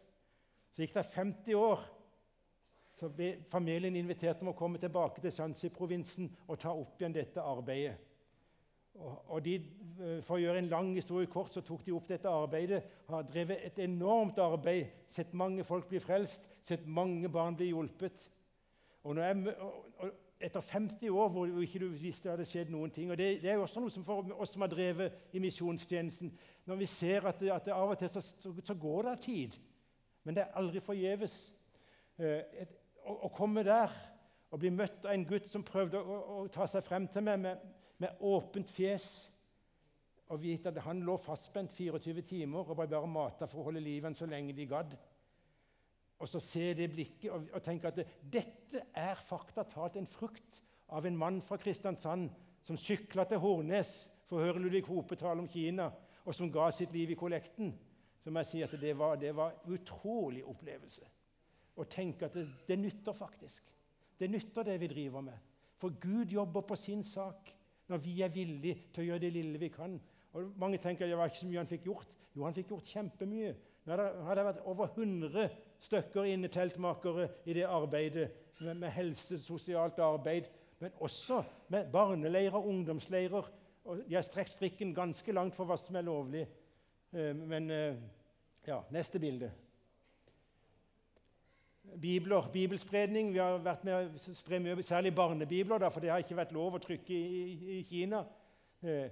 Så 0.72 0.82
gikk 0.82 0.96
det 0.96 1.06
50 1.14 1.54
år. 1.58 1.84
Så 2.96 3.10
ble 3.12 3.34
familien 3.52 3.96
invitert 3.98 4.40
om 4.42 4.50
å 4.52 4.56
komme 4.56 4.80
tilbake 4.80 5.20
til 5.20 5.34
Shanxi-provinsen 5.34 6.30
og 6.48 6.58
ta 6.62 6.72
opp 6.72 7.00
igjen 7.00 7.14
dette 7.16 7.44
arbeidet. 7.44 7.98
Og, 8.96 9.42
de, 9.44 9.56
eh, 10.00 10.20
For 10.24 10.38
å 10.38 10.40
gjøre 10.40 10.62
en 10.62 10.70
lang 10.70 10.94
historie 10.96 11.28
kort 11.28 11.52
så 11.52 11.60
tok 11.60 11.84
de 11.84 11.92
opp 11.92 12.08
dette 12.08 12.30
arbeidet. 12.30 12.82
Har 13.10 13.26
drevet 13.28 13.64
et 13.64 13.78
enormt 13.84 14.38
arbeid, 14.40 14.88
sett 15.12 15.34
mange 15.36 15.64
folk 15.64 15.88
bli 15.90 16.00
frelst, 16.00 16.46
sett 16.64 16.86
mange 16.86 17.28
barn 17.28 17.56
bli 17.56 17.68
hjulpet. 17.74 18.30
Og, 19.04 19.18
jeg, 19.20 19.54
og, 20.00 20.14
etter 20.40 20.60
50 20.60 21.08
år 21.08 21.28
hvor 21.32 21.46
du 21.46 21.60
ikke 21.60 21.88
visste 21.88 22.28
det 22.28 22.34
hadde 22.34 22.48
skjedd 22.48 22.72
noen 22.72 22.90
ting. 22.92 23.10
Og 23.10 23.18
det, 23.18 23.28
det 23.42 23.50
er 23.50 23.56
jo 23.56 23.64
også 23.64 23.80
noe 23.80 23.92
som 23.92 24.04
for 24.04 24.26
oss 24.36 24.52
som 24.52 24.64
har 24.64 24.72
drevet 24.72 25.32
i 25.32 25.40
misjonstjenesten 25.40 26.32
Når 26.66 26.80
vi 26.82 26.88
ser 26.90 27.28
at, 27.28 27.40
det, 27.40 27.52
at 27.52 27.64
det 27.64 27.72
av 27.72 27.94
og 27.94 27.98
til 27.98 28.10
så, 28.10 28.22
så, 28.42 28.74
går 28.74 29.02
det 29.02 29.20
tid, 29.20 29.56
men 30.24 30.34
det 30.34 30.42
er 30.42 30.58
aldri 30.58 30.80
forgjeves. 30.82 31.36
Eh, 32.18 32.66
å, 33.06 33.14
å, 33.28 33.30
komme 33.30 33.62
der 33.64 33.92
og 34.50 34.60
bli 34.60 34.72
møtt 34.74 35.04
av 35.06 35.14
en 35.14 35.26
gutt 35.28 35.48
som 35.50 35.64
prøvde 35.64 36.00
å, 36.00 36.18
å, 36.18 36.38
å 36.42 36.52
ta 36.52 36.66
seg 36.70 36.84
frem 36.84 37.06
til 37.12 37.24
meg 37.26 37.40
med, 37.40 37.64
med 38.02 38.22
åpent 38.26 38.70
fjes 38.74 39.06
og 40.26 40.40
vite 40.42 40.72
at 40.72 40.82
han 40.82 41.04
lå 41.06 41.14
fastspent 41.22 41.74
24 41.76 42.24
timer 42.26 42.66
og 42.66 42.76
bare, 42.76 42.90
bare 42.90 43.10
mata 43.10 43.46
for 43.46 43.62
å 43.62 43.68
holde 43.68 43.82
livet 43.84 44.16
så 44.18 44.26
lenge 44.26 44.56
de 44.56 44.66
gadd 44.66 44.96
og 46.16 46.28
så 46.30 46.40
se 46.40 46.70
det 46.76 46.88
blikket 46.92 47.30
og, 47.32 47.48
og 47.52 47.62
tenke 47.64 47.90
at 47.90 47.98
det, 47.98 48.06
dette 48.32 48.82
er 48.96 49.20
fakta 49.28 49.66
talt 49.68 49.98
en 50.00 50.08
frukt 50.08 50.62
av 50.96 51.06
en 51.06 51.18
mann 51.18 51.42
fra 51.44 51.58
Kristiansand 51.60 52.30
som 52.66 52.78
sykla 52.80 53.26
til 53.28 53.42
Hornes 53.42 53.90
for 54.26 54.38
å 54.38 54.46
høre 54.46 54.62
Ludvig 54.62 54.86
Hope 54.88 55.18
tale 55.18 55.42
om 55.42 55.50
Kina, 55.50 55.90
og 56.26 56.34
som 56.34 56.50
ga 56.50 56.70
sitt 56.74 56.94
liv 56.94 57.12
i 57.14 57.18
kollekten. 57.18 57.70
Så 58.18 58.32
må 58.32 58.42
jeg 58.42 58.50
si 58.50 58.62
at 58.66 58.72
det 58.80 58.96
var, 58.98 59.20
var 59.38 59.60
utrolig 59.70 60.42
opplevelse. 60.46 61.04
Å 61.76 61.84
tenke 61.90 62.26
at 62.26 62.34
det, 62.34 62.46
det 62.66 62.78
nytter 62.80 63.14
faktisk. 63.14 63.70
Det 64.18 64.30
nytter, 64.32 64.66
det 64.66 64.80
vi 64.82 64.90
driver 64.90 65.22
med. 65.28 65.38
For 65.78 65.94
Gud 66.00 66.32
jobber 66.32 66.64
på 66.66 66.78
sin 66.80 67.04
sak 67.06 67.52
når 67.86 68.02
vi 68.02 68.16
er 68.24 68.32
villige 68.34 68.88
til 68.90 69.04
å 69.04 69.06
gjøre 69.10 69.22
det 69.26 69.32
lille 69.36 69.60
vi 69.62 69.70
kan. 69.70 69.94
Og 70.34 70.56
Mange 70.58 70.80
tenker 70.82 71.06
at 71.06 71.12
det 71.12 71.20
var 71.20 71.30
ikke 71.30 71.44
så 71.44 71.50
mye 71.50 71.62
han 71.62 71.70
fikk 71.70 71.86
gjort. 71.86 72.10
Jo, 72.34 72.44
han 72.48 72.56
fikk 72.56 72.72
gjort 72.72 72.90
kjempemye. 72.90 73.52
Nå 73.86 73.98
har 74.26 74.38
det 74.38 74.46
vært 74.48 74.64
over 74.66 74.90
100 74.90 75.46
stykker 75.80 76.24
inneteltmakere 76.24 77.28
i 77.44 77.56
det 77.56 77.66
arbeidet 77.68 78.30
med, 78.60 78.74
med 78.74 78.90
helse, 78.90 79.38
sosialt 79.42 79.98
arbeid, 79.98 80.48
men 80.78 80.92
også 81.00 81.42
med 81.68 81.92
barneleirer, 81.92 82.56
ungdomsleirer. 82.56 83.52
Og 83.84 84.02
de 84.08 84.14
har 84.14 84.22
strekt 84.22 84.50
strikken 84.50 84.94
ganske 84.94 85.32
langt 85.32 85.54
for 85.54 85.68
hva 85.68 85.76
som 85.80 85.96
er 85.96 86.06
lovlig. 86.06 86.46
Eh, 87.12 87.36
men 87.36 87.70
eh, 87.70 88.00
ja, 88.66 88.80
neste 88.90 89.20
bilde. 89.22 89.52
Bibler, 92.00 92.50
Bibelspredning. 92.52 93.32
Vi 93.32 93.38
har 93.38 93.60
vært 93.62 93.84
med 93.86 93.94
å 93.94 94.34
spre 94.34 94.58
mye, 94.60 94.82
særlig 94.82 95.14
barnebibler, 95.14 95.78
da, 95.80 95.90
for 95.92 96.02
det 96.02 96.10
har 96.10 96.24
ikke 96.24 96.38
vært 96.38 96.54
lov 96.56 96.76
å 96.76 96.82
trykke 96.82 97.14
i, 97.14 97.78
i, 97.78 97.82
Kina. 97.88 98.24
Eh, 98.82 99.06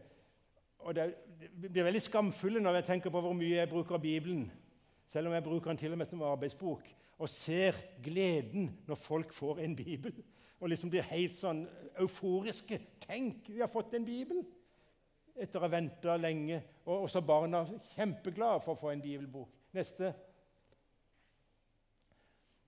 og 0.85 0.97
det, 0.97 1.07
det 1.63 1.71
blir 1.71 1.87
veldig 1.87 2.03
skamfulle 2.03 2.61
når 2.61 2.81
jeg 2.81 2.89
tenker 2.91 3.15
på 3.15 3.23
hvor 3.25 3.37
mye 3.37 3.61
jeg 3.63 3.71
bruker 3.71 4.03
Bibelen. 4.03 4.51
Selv 5.09 5.29
om 5.29 5.35
jeg 5.37 5.45
bruker 5.45 5.71
den 5.71 5.81
til 5.81 5.93
og 5.93 5.99
med 5.99 6.07
som 6.07 6.23
arbeidsbok, 6.23 6.89
og 7.19 7.29
ser 7.29 7.77
gleden 8.03 8.71
når 8.87 8.95
folk 8.95 9.33
får 9.33 9.59
en 9.65 9.77
bibel. 9.77 10.15
Og 10.61 10.69
liksom 10.69 10.91
blir 10.91 11.07
helt 11.07 11.37
sånn 11.37 11.65
euforiske. 12.01 12.81
'Tenk, 13.01 13.49
vi 13.49 13.61
har 13.61 13.71
fått 13.71 13.95
en 13.95 14.05
bibel!' 14.05 14.45
Etter 15.35 15.59
å 15.59 15.67
ha 15.67 15.69
venta 15.69 16.17
lenge. 16.17 16.63
Og 16.87 17.09
også 17.09 17.21
barna 17.21 17.65
kjempeglade 17.95 18.63
for 18.63 18.75
å 18.75 18.81
få 18.81 18.93
en 18.93 19.03
bibelbok. 19.03 19.51
Neste. 19.75 20.13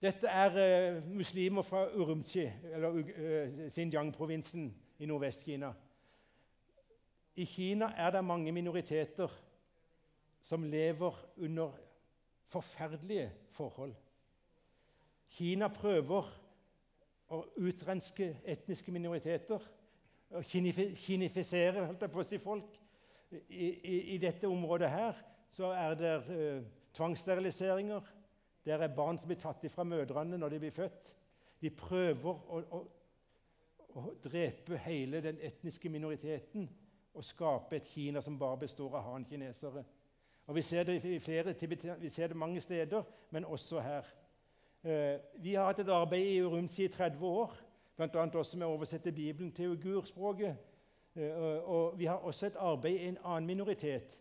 Dette 0.03 0.29
er 0.29 0.57
uh, 0.59 1.07
muslimer 1.09 1.63
fra 1.63 1.87
Urumqi, 1.95 2.45
eller 2.75 2.99
uh, 2.99 3.71
Xinjiang-provinsen 3.71 4.67
i 4.99 5.07
Nordvest-Kina. 5.07 5.71
I 7.37 7.45
Kina 7.45 7.93
er 7.97 8.11
det 8.11 8.25
mange 8.25 8.53
minoriteter 8.53 9.33
som 10.43 10.65
lever 10.65 11.17
under 11.37 11.73
forferdelige 12.53 13.31
forhold. 13.57 13.95
Kina 15.37 15.69
prøver 15.69 16.29
å 17.35 17.41
utrenske 17.59 18.31
etniske 18.47 18.93
minoriteter 18.95 19.63
og 20.37 20.45
kinifisere 20.47 21.85
holdt 21.87 22.03
jeg 22.03 22.13
på 22.13 22.23
å 22.23 22.27
si, 22.27 22.39
folk. 22.43 22.79
I, 23.31 23.67
i, 23.67 23.97
I, 24.15 24.19
dette 24.23 24.49
området 24.49 24.91
her 24.91 25.19
så 25.55 25.73
er 25.75 25.97
det 25.99 26.15
uh, 26.29 26.67
tvangssteriliseringer. 26.95 28.13
Der 28.67 28.83
er 28.83 28.95
barn 28.95 29.19
som 29.19 29.31
blir 29.31 29.41
tatt 29.43 29.65
ifra 29.67 29.87
mødrene 29.87 30.39
når 30.39 30.55
de 30.55 30.63
blir 30.63 30.75
født. 30.75 31.13
De 31.63 31.71
prøver 31.71 32.31
å, 32.31 32.63
å, 32.79 32.81
å 33.99 34.07
drepe 34.23 34.79
hele 34.87 35.23
den 35.25 35.39
etniske 35.47 35.91
minoriteten 35.91 36.69
og 37.17 37.25
skape 37.25 37.79
et 37.79 37.89
Kina 37.89 38.21
som 38.23 38.39
bare 38.39 38.65
består 38.67 38.99
av 38.99 39.07
han-kinesere. 39.13 39.85
Og 40.47 40.55
Vi 40.55 40.63
ser 40.63 40.83
det 40.83 41.05
i 41.05 41.19
flere, 41.19 41.55
vi 41.99 42.09
ser 42.09 42.27
det 42.27 42.37
mange 42.37 42.61
steder, 42.61 43.03
men 43.31 43.45
også 43.45 43.81
her. 43.81 44.03
Eh, 44.85 45.19
vi 45.43 45.55
har 45.55 45.67
hatt 45.67 45.79
et 45.83 45.89
arbeid 45.89 46.27
i 46.27 46.43
Urumqi 46.43 46.85
i 46.85 46.89
30 46.89 47.27
år, 47.27 47.57
bl.a. 47.97 48.27
også 48.39 48.59
med 48.59 48.67
å 48.67 48.77
oversette 48.77 49.13
Bibelen 49.13 49.51
til 49.53 49.73
uigurspråket. 49.75 50.57
Eh, 51.17 51.65
og 51.65 51.99
vi 51.99 52.07
har 52.07 52.23
også 52.23 52.47
et 52.47 52.61
arbeid 52.61 53.01
i 53.01 53.09
en 53.09 53.19
annen 53.25 53.47
minoritet 53.47 54.17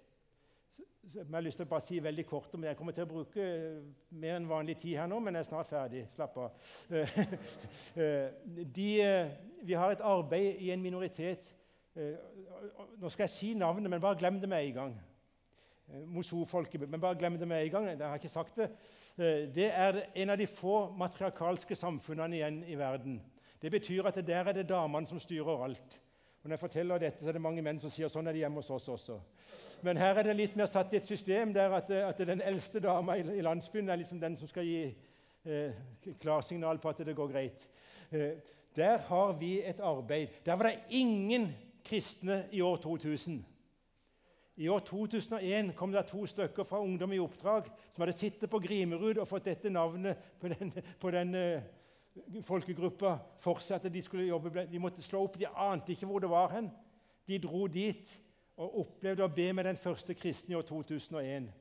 jeg 1.14 1.26
har 1.34 1.44
lyst 1.46 1.60
til 1.60 1.68
å 1.68 1.70
bare 1.70 1.86
si 1.86 2.00
veldig 2.02 2.24
kort 2.26 2.54
om. 2.58 2.64
Jeg 2.66 2.78
kommer 2.78 2.96
til 2.96 3.06
å 3.06 3.10
bruke 3.10 3.44
mer 4.18 4.40
enn 4.40 4.48
vanlig 4.50 4.78
tid 4.82 4.98
her 4.98 5.10
nå, 5.10 5.20
men 5.22 5.38
jeg 5.38 5.46
er 5.46 5.50
snart 5.50 5.70
ferdig. 5.70 6.06
Slapp 6.16 6.38
av. 6.42 6.56
Eh, 6.90 7.20
de, 8.80 8.88
vi 9.62 9.78
har 9.78 9.94
et 9.94 10.02
arbeid 10.02 10.64
i 10.66 10.72
en 10.74 10.82
minoritet 10.82 11.54
Nå 11.96 13.08
skal 13.08 13.24
jeg 13.24 13.32
si 13.32 13.50
navnet, 13.56 13.88
men 13.88 14.02
bare 14.04 14.18
glem 14.20 14.42
det 14.42 14.50
med 14.52 14.66
en 14.66 14.74
gang. 14.76 14.96
Moso-folket. 15.88 16.90
Men 16.90 17.02
bare 17.02 17.18
glem 17.20 17.38
det 17.40 17.48
med 17.48 17.64
en 17.64 17.72
gang. 17.72 17.88
Jeg 17.90 18.08
har 18.08 18.16
ikke 18.16 18.30
sagt 18.30 18.58
det. 18.58 18.70
Det 19.56 19.70
er 19.70 20.02
en 20.16 20.30
av 20.30 20.38
de 20.38 20.48
få 20.48 20.90
matriarkalske 20.98 21.76
samfunnene 21.76 22.36
igjen 22.36 22.64
i 22.68 22.76
verden. 22.80 23.22
Det 23.62 23.72
betyr 23.72 24.10
at 24.10 24.18
der 24.28 24.50
er 24.50 24.54
det 24.54 24.68
damene 24.70 25.08
som 25.08 25.20
styrer 25.20 25.64
alt. 25.64 26.00
Og 26.44 26.50
når 26.50 26.54
jeg 26.54 26.60
forteller 26.60 26.98
dette, 27.02 27.24
så 27.24 27.30
er 27.32 27.38
det 27.38 27.42
mange 27.42 27.62
menn 27.66 27.80
som 27.82 27.90
sier 27.90 28.12
sånn 28.12 28.28
er 28.28 28.36
det 28.36 28.44
hjemme 28.44 28.62
hos 28.62 28.70
oss 28.70 28.90
også. 28.94 29.16
Men 29.82 29.98
her 29.98 30.20
er 30.20 30.28
det 30.28 30.36
litt 30.38 30.58
mer 30.60 30.70
satt 30.70 30.92
i 30.94 31.00
et 31.00 31.08
system 31.10 31.54
der 31.56 31.74
at, 31.74 31.90
at 31.90 32.20
den 32.28 32.44
eldste 32.46 32.82
dama 32.84 33.16
i, 33.18 33.24
i, 33.38 33.42
landsbyen 33.42 33.90
er 33.90 33.98
liksom 33.98 34.20
den 34.22 34.36
som 34.38 34.50
skal 34.52 34.68
gi 34.68 34.84
eh, 35.46 35.80
klarsignal 36.22 36.78
på 36.82 36.92
at 36.92 37.02
det 37.08 37.16
går 37.18 37.32
greit. 37.32 37.66
Eh, 38.12 38.38
der 38.76 39.02
har 39.08 39.34
vi 39.40 39.56
et 39.66 39.80
arbeid. 39.80 40.38
Der 40.46 40.60
var 40.60 40.70
det 40.70 41.00
ingen 41.02 41.50
kristne 41.86 42.44
i 42.52 42.62
år 42.62 42.78
2000. 42.84 43.42
I 44.56 44.70
år 44.70 44.80
2001 44.88 45.74
kom 45.76 45.92
det 45.92 46.06
to 46.08 46.22
stykker 46.28 46.64
fra 46.64 46.80
Ungdom 46.80 47.12
i 47.14 47.20
oppdrag 47.20 47.68
som 47.92 48.04
hadde 48.06 48.16
sittet 48.16 48.52
på 48.52 48.62
Grimerud 48.64 49.20
og 49.20 49.28
fått 49.28 49.50
dette 49.50 49.72
navnet 49.72 50.22
på 50.40 50.48
den, 50.54 50.72
på 51.00 51.12
den 51.12 51.36
uh, 51.36 52.40
folkegruppa. 52.48 53.18
Fortsatte 53.44 53.92
de 53.92 54.04
skulle 54.04 54.30
jobbe, 54.30 54.64
de 54.72 54.80
måtte 54.80 55.04
slå 55.04 55.26
opp. 55.28 55.36
De 55.42 55.50
ante 55.50 55.92
ikke 55.92 56.08
hvor 56.08 56.24
det 56.24 56.32
var 56.32 56.56
hen. 56.56 56.72
De 57.28 57.42
dro 57.44 57.66
dit 57.68 58.16
og 58.56 58.80
opplevde 58.86 59.28
å 59.28 59.34
be 59.36 59.52
med 59.52 59.68
den 59.68 59.82
første 59.82 60.16
kristne 60.16 60.56
i 60.56 60.60
år 60.62 60.64
2001. 60.70 61.52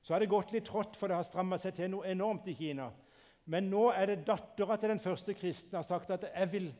Så 0.00 0.14
har 0.14 0.24
det 0.24 0.32
gått 0.32 0.54
litt 0.56 0.64
trått, 0.64 0.96
for 0.96 1.12
det 1.12 1.20
har 1.20 1.28
stramma 1.28 1.60
seg 1.60 1.76
til 1.76 1.92
noe 1.92 2.08
enormt 2.08 2.48
i 2.48 2.56
Kina. 2.56 2.88
Men 3.52 3.68
nå 3.68 3.90
er 3.92 4.14
det 4.14 4.22
dattera 4.24 4.78
til 4.80 4.94
den 4.94 5.02
første 5.02 5.36
kristne 5.36 5.82
har 5.82 5.84
sagt 5.84 6.10
at 6.16 6.30
'jeg 6.32 6.52
vil 6.52 6.72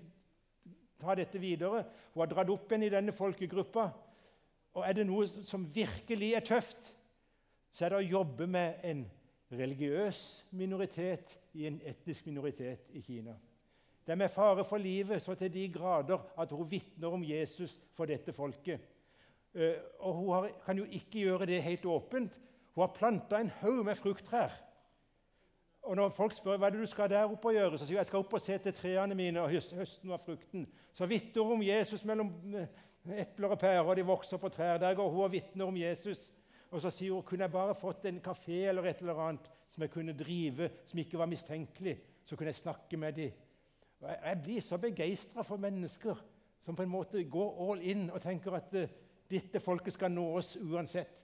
ta 1.01 1.15
dette 1.15 1.39
videre'. 1.39 1.85
Hun 2.15 2.21
har 2.23 2.33
dratt 2.33 2.49
opp 2.49 2.73
igjen 2.73 2.89
i 2.89 2.97
denne 2.97 3.13
folkegruppa 3.13 3.91
og 4.75 4.85
er 4.87 4.95
det 4.97 5.07
noe 5.07 5.27
som 5.47 5.67
virkelig 5.75 6.35
er 6.35 6.45
tøft, 6.47 6.93
så 7.73 7.87
er 7.87 7.93
det 7.93 8.01
å 8.01 8.11
jobbe 8.19 8.47
med 8.51 8.83
en 8.87 9.05
religiøs 9.51 10.21
minoritet 10.55 11.37
i 11.59 11.67
en 11.67 11.81
etnisk 11.87 12.27
minoritet 12.27 12.91
i 12.95 13.03
Kina. 13.03 13.35
Det 14.07 14.15
er 14.15 14.19
med 14.19 14.33
fare 14.33 14.65
for 14.67 14.79
livet 14.83 15.23
så 15.23 15.35
til 15.39 15.53
de 15.53 15.67
grader 15.73 16.23
at 16.39 16.53
hun 16.55 16.71
vitner 16.71 17.13
om 17.15 17.25
Jesus 17.27 17.77
for 17.95 18.11
dette 18.11 18.33
folket. 18.33 18.81
Eh, 19.55 19.77
og 19.99 20.15
Hun 20.15 20.33
har, 20.33 20.49
kan 20.65 20.79
jo 20.79 20.85
ikke 20.85 21.27
gjøre 21.27 21.47
det 21.47 21.63
helt 21.63 21.85
åpent. 21.85 22.35
Hun 22.75 22.83
har 22.83 22.95
planta 22.95 23.41
en 23.41 23.53
haug 23.61 23.85
med 23.85 23.95
frukttrær. 23.95 24.53
Og 25.83 25.97
Når 25.97 26.09
folk 26.15 26.35
spør 26.37 26.59
hva 26.59 26.67
er 26.67 26.75
det 26.75 26.81
du 26.81 26.87
skal 26.87 27.11
der 27.11 27.25
oppe 27.25 27.49
og 27.49 27.55
gjøre, 27.55 27.79
så 27.79 27.87
sier 27.87 27.97
hun 27.97 28.01
jeg 28.01 28.11
skal 28.11 28.23
opp 28.23 28.35
og 28.37 28.41
se 28.41 28.59
til 28.59 28.75
trærne 28.77 29.15
mine 29.15 29.43
og 29.43 29.51
høsten 29.51 30.13
av 30.13 30.23
frukten. 30.25 30.67
Så 30.93 31.07
vitner 31.07 31.43
hun 31.43 31.59
om 31.59 31.63
Jesus 31.65 32.05
mellom 32.05 32.31
eh, 32.55 32.69
epler 33.09 33.55
og 33.55 33.59
pærer, 33.59 33.95
de 33.95 34.05
vokser 34.07 34.37
på 34.37 34.49
trær. 34.49 34.79
Der 34.79 34.95
går 34.95 35.09
hun 35.09 35.25
og 35.25 35.33
vitner 35.33 35.67
om 35.67 35.77
Jesus. 35.77 36.33
Og 36.71 36.81
så 36.81 36.91
sier 36.95 37.17
hun 37.17 37.25
kunne 37.27 37.47
jeg 37.47 37.53
bare 37.53 37.75
fått 37.75 38.05
en 38.07 38.21
kafé 38.23 38.67
eller 38.69 38.87
et 38.87 39.01
eller 39.03 39.19
annet 39.19 39.51
som 39.71 39.83
jeg 39.83 39.91
kunne 39.91 40.17
drive, 40.19 40.71
som 40.87 40.99
ikke 40.99 41.19
var 41.19 41.31
mistenkelig, 41.31 41.97
så 42.27 42.37
kunne 42.37 42.51
jeg 42.51 42.61
snakke 42.63 42.97
med 42.97 43.13
dem. 43.13 43.31
Og 44.01 44.09
jeg, 44.11 44.41
blir 44.43 44.61
så 44.61 44.79
begeistra 44.79 45.43
for 45.47 45.61
mennesker 45.61 46.19
som 46.65 46.77
på 46.77 46.83
en 46.83 46.93
måte 46.93 47.25
går 47.25 47.59
all 47.65 47.83
in 47.83 48.09
og 48.11 48.21
tenker 48.23 48.57
at 48.57 48.75
uh, 48.75 48.93
dette 49.31 49.61
folket 49.61 49.95
skal 49.95 50.13
nå 50.13 50.25
oss 50.39 50.57
uansett. 50.57 51.17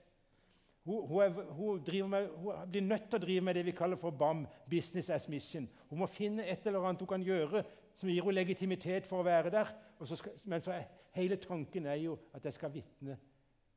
Hun, 0.87 1.07
hun, 1.07 1.23
er, 1.23 1.29
hun, 1.51 2.09
med, 2.09 2.29
hun, 2.39 2.69
blir 2.71 2.85
nødt 2.85 3.09
til 3.09 3.19
å 3.19 3.23
drive 3.25 3.43
med 3.43 3.57
det 3.59 3.65
vi 3.67 3.75
kaller 3.75 3.99
for 3.99 4.15
BAM, 4.15 4.45
Business 4.69 5.09
as 5.09 5.27
Mission. 5.27 5.67
Hun 5.89 5.99
må 5.99 6.07
finne 6.07 6.45
et 6.47 6.63
eller 6.65 6.85
annet 6.87 7.03
hun 7.03 7.11
kan 7.11 7.25
gjøre 7.25 7.65
som 7.97 8.09
gir 8.09 8.21
henne 8.21 8.37
legitimitet 8.37 9.09
for 9.09 9.19
å 9.19 9.27
være 9.27 9.51
der. 9.51 9.73
Så 10.05 10.15
skal, 10.15 10.31
men 10.45 10.61
så 10.61 10.71
er, 10.71 10.83
hele 11.17 11.35
tanken 11.41 11.85
er 11.85 11.95
jo 12.01 12.17
at 12.33 12.45
jeg 12.45 12.53
skal 12.53 12.73
vitne 12.73 13.17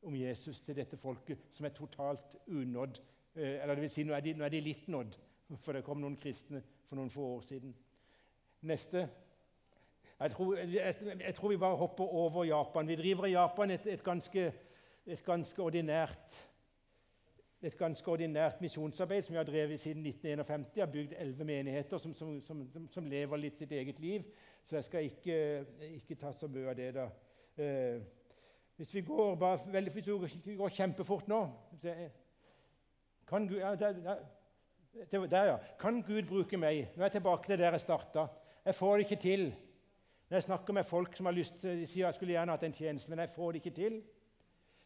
om 0.02 0.16
Jesus 0.16 0.60
til 0.60 0.76
dette 0.76 0.96
folket 1.00 1.38
som 1.52 1.66
er 1.66 1.74
totalt 1.76 2.36
unådd. 2.46 3.00
Eh, 3.34 3.62
eller 3.62 3.74
det 3.74 3.86
vil 3.86 3.92
si, 3.92 4.04
nå 4.04 4.14
er, 4.16 4.24
de, 4.24 4.34
nå 4.36 4.44
er 4.44 4.52
de 4.52 4.60
litt 4.64 4.88
nådd, 4.88 5.16
for 5.64 5.76
det 5.76 5.84
kom 5.86 6.00
noen 6.00 6.18
kristne 6.20 6.62
for 6.88 7.00
noen 7.00 7.12
få 7.12 7.24
år 7.36 7.42
siden. 7.46 7.74
Neste. 8.68 9.06
Jeg 10.20 10.32
tror, 10.34 10.56
jeg, 10.58 10.94
jeg 11.20 11.34
tror 11.34 11.48
vi 11.48 11.60
bare 11.60 11.80
hopper 11.80 12.04
over 12.04 12.44
Japan. 12.44 12.88
Vi 12.88 12.96
driver 12.96 13.26
i 13.26 13.32
Japan 13.32 13.70
et, 13.70 13.86
et, 13.86 14.02
ganske, 14.04 14.50
et 15.06 15.24
ganske 15.24 15.62
ordinært 15.62 16.40
et 17.62 17.76
ganske 17.76 18.08
ordinært 18.08 18.60
misjonsarbeid 18.60 19.26
som 19.26 19.34
vi 19.34 19.38
har 19.38 19.44
drevet 19.44 19.80
siden 19.80 20.06
1951. 20.06 20.76
Jeg 20.76 20.84
har 20.84 20.92
bygd 20.92 21.12
elleve 21.18 21.44
menigheter 21.44 21.98
som, 21.98 22.14
som, 22.14 22.40
som, 22.42 22.62
som, 22.90 23.06
lever 23.06 23.36
litt 23.36 23.58
sitt 23.60 23.72
eget 23.72 24.00
liv. 24.00 24.24
Så 24.64 24.78
jeg 24.78 24.84
skal 24.84 25.04
ikke, 25.04 25.36
ikke 26.00 26.16
ta 26.20 26.32
så 26.32 26.48
mye 26.48 26.70
av 26.72 26.78
det. 26.78 26.88
da. 26.96 27.06
Eh, 27.60 28.00
hvis 28.76 28.94
vi 28.94 29.00
går, 29.04 29.34
bare, 29.36 29.60
veldig, 29.72 29.92
hvis 29.92 30.36
vi 30.46 30.56
går 30.56 30.68
kjempefort 30.72 31.28
nå 31.28 31.42
kan 33.30 33.48
Gud, 33.48 33.58
ja, 33.60 33.74
der, 33.78 33.92
der, 35.12 35.26
der, 35.26 35.44
ja. 35.44 35.56
Kan 35.80 36.02
Gud 36.02 36.22
bruke 36.26 36.56
meg? 36.56 36.88
Nå 36.96 37.02
er 37.02 37.10
jeg 37.10 37.12
tilbake 37.12 37.46
til 37.46 37.58
der 37.58 37.70
jeg 37.70 37.80
starta. 37.80 38.26
Jeg 38.64 38.74
får 38.74 38.96
det 38.96 39.04
ikke 39.04 39.22
til. 39.22 39.44
Når 40.30 40.36
jeg 40.36 40.42
snakker 40.42 40.72
med 40.72 40.84
folk 40.84 41.16
som 41.16 41.26
har 41.26 41.32
lyst, 41.32 41.62
de 41.62 41.86
sier 41.86 42.06
jeg 42.06 42.14
skulle 42.14 42.32
gjerne 42.32 42.56
hatt 42.56 42.64
en 42.66 42.72
tjeneste, 42.72 43.10
men 43.10 43.22
jeg 43.22 43.30
får 43.36 43.52
det 43.52 43.60
ikke 43.62 43.76
til. 43.76 44.02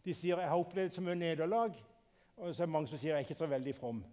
De 0.05 0.15
sier 0.15 0.41
jeg 0.41 0.49
har 0.49 0.59
opplevd 0.59 0.93
så 0.93 1.01
mye 1.01 1.15
nederlag. 1.15 1.79
Og 2.37 2.55
så 2.55 2.62
er 2.62 2.66
det 2.66 2.73
mange 2.75 2.90
som 2.90 2.99
sier 2.99 3.12
jeg 3.12 3.23
er 3.23 3.27
ikke 3.27 3.38
så 3.38 3.47
veldig 3.51 3.75
from. 3.75 4.05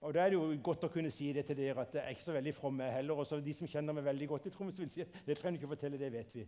Og 0.00 0.14
Da 0.14 0.20
er 0.24 0.32
det 0.32 0.38
jo 0.38 0.60
godt 0.64 0.84
å 0.84 0.92
kunne 0.92 1.10
si 1.12 1.28
det 1.32 1.44
til 1.46 1.58
dere 1.58 1.82
at 1.82 1.94
jeg 1.94 2.02
er 2.02 2.14
ikke 2.14 2.24
så 2.24 2.32
veldig 2.32 2.54
from, 2.56 2.80
jeg 2.80 2.92
heller. 2.92 3.18
Også 3.20 3.40
de 3.44 3.54
som 3.56 3.68
kjenner 3.68 3.96
meg 3.96 4.04
veldig 4.04 4.28
godt 4.28 4.46
i 4.48 4.52
Troms, 4.54 4.78
vil 4.80 4.88
si 4.92 5.04
at 5.04 5.18
det 5.26 5.36
trenger 5.38 5.58
du 5.58 5.64
ikke 5.64 5.74
fortelle, 5.74 6.00
det 6.00 6.12
vet 6.12 6.34
vi. 6.34 6.46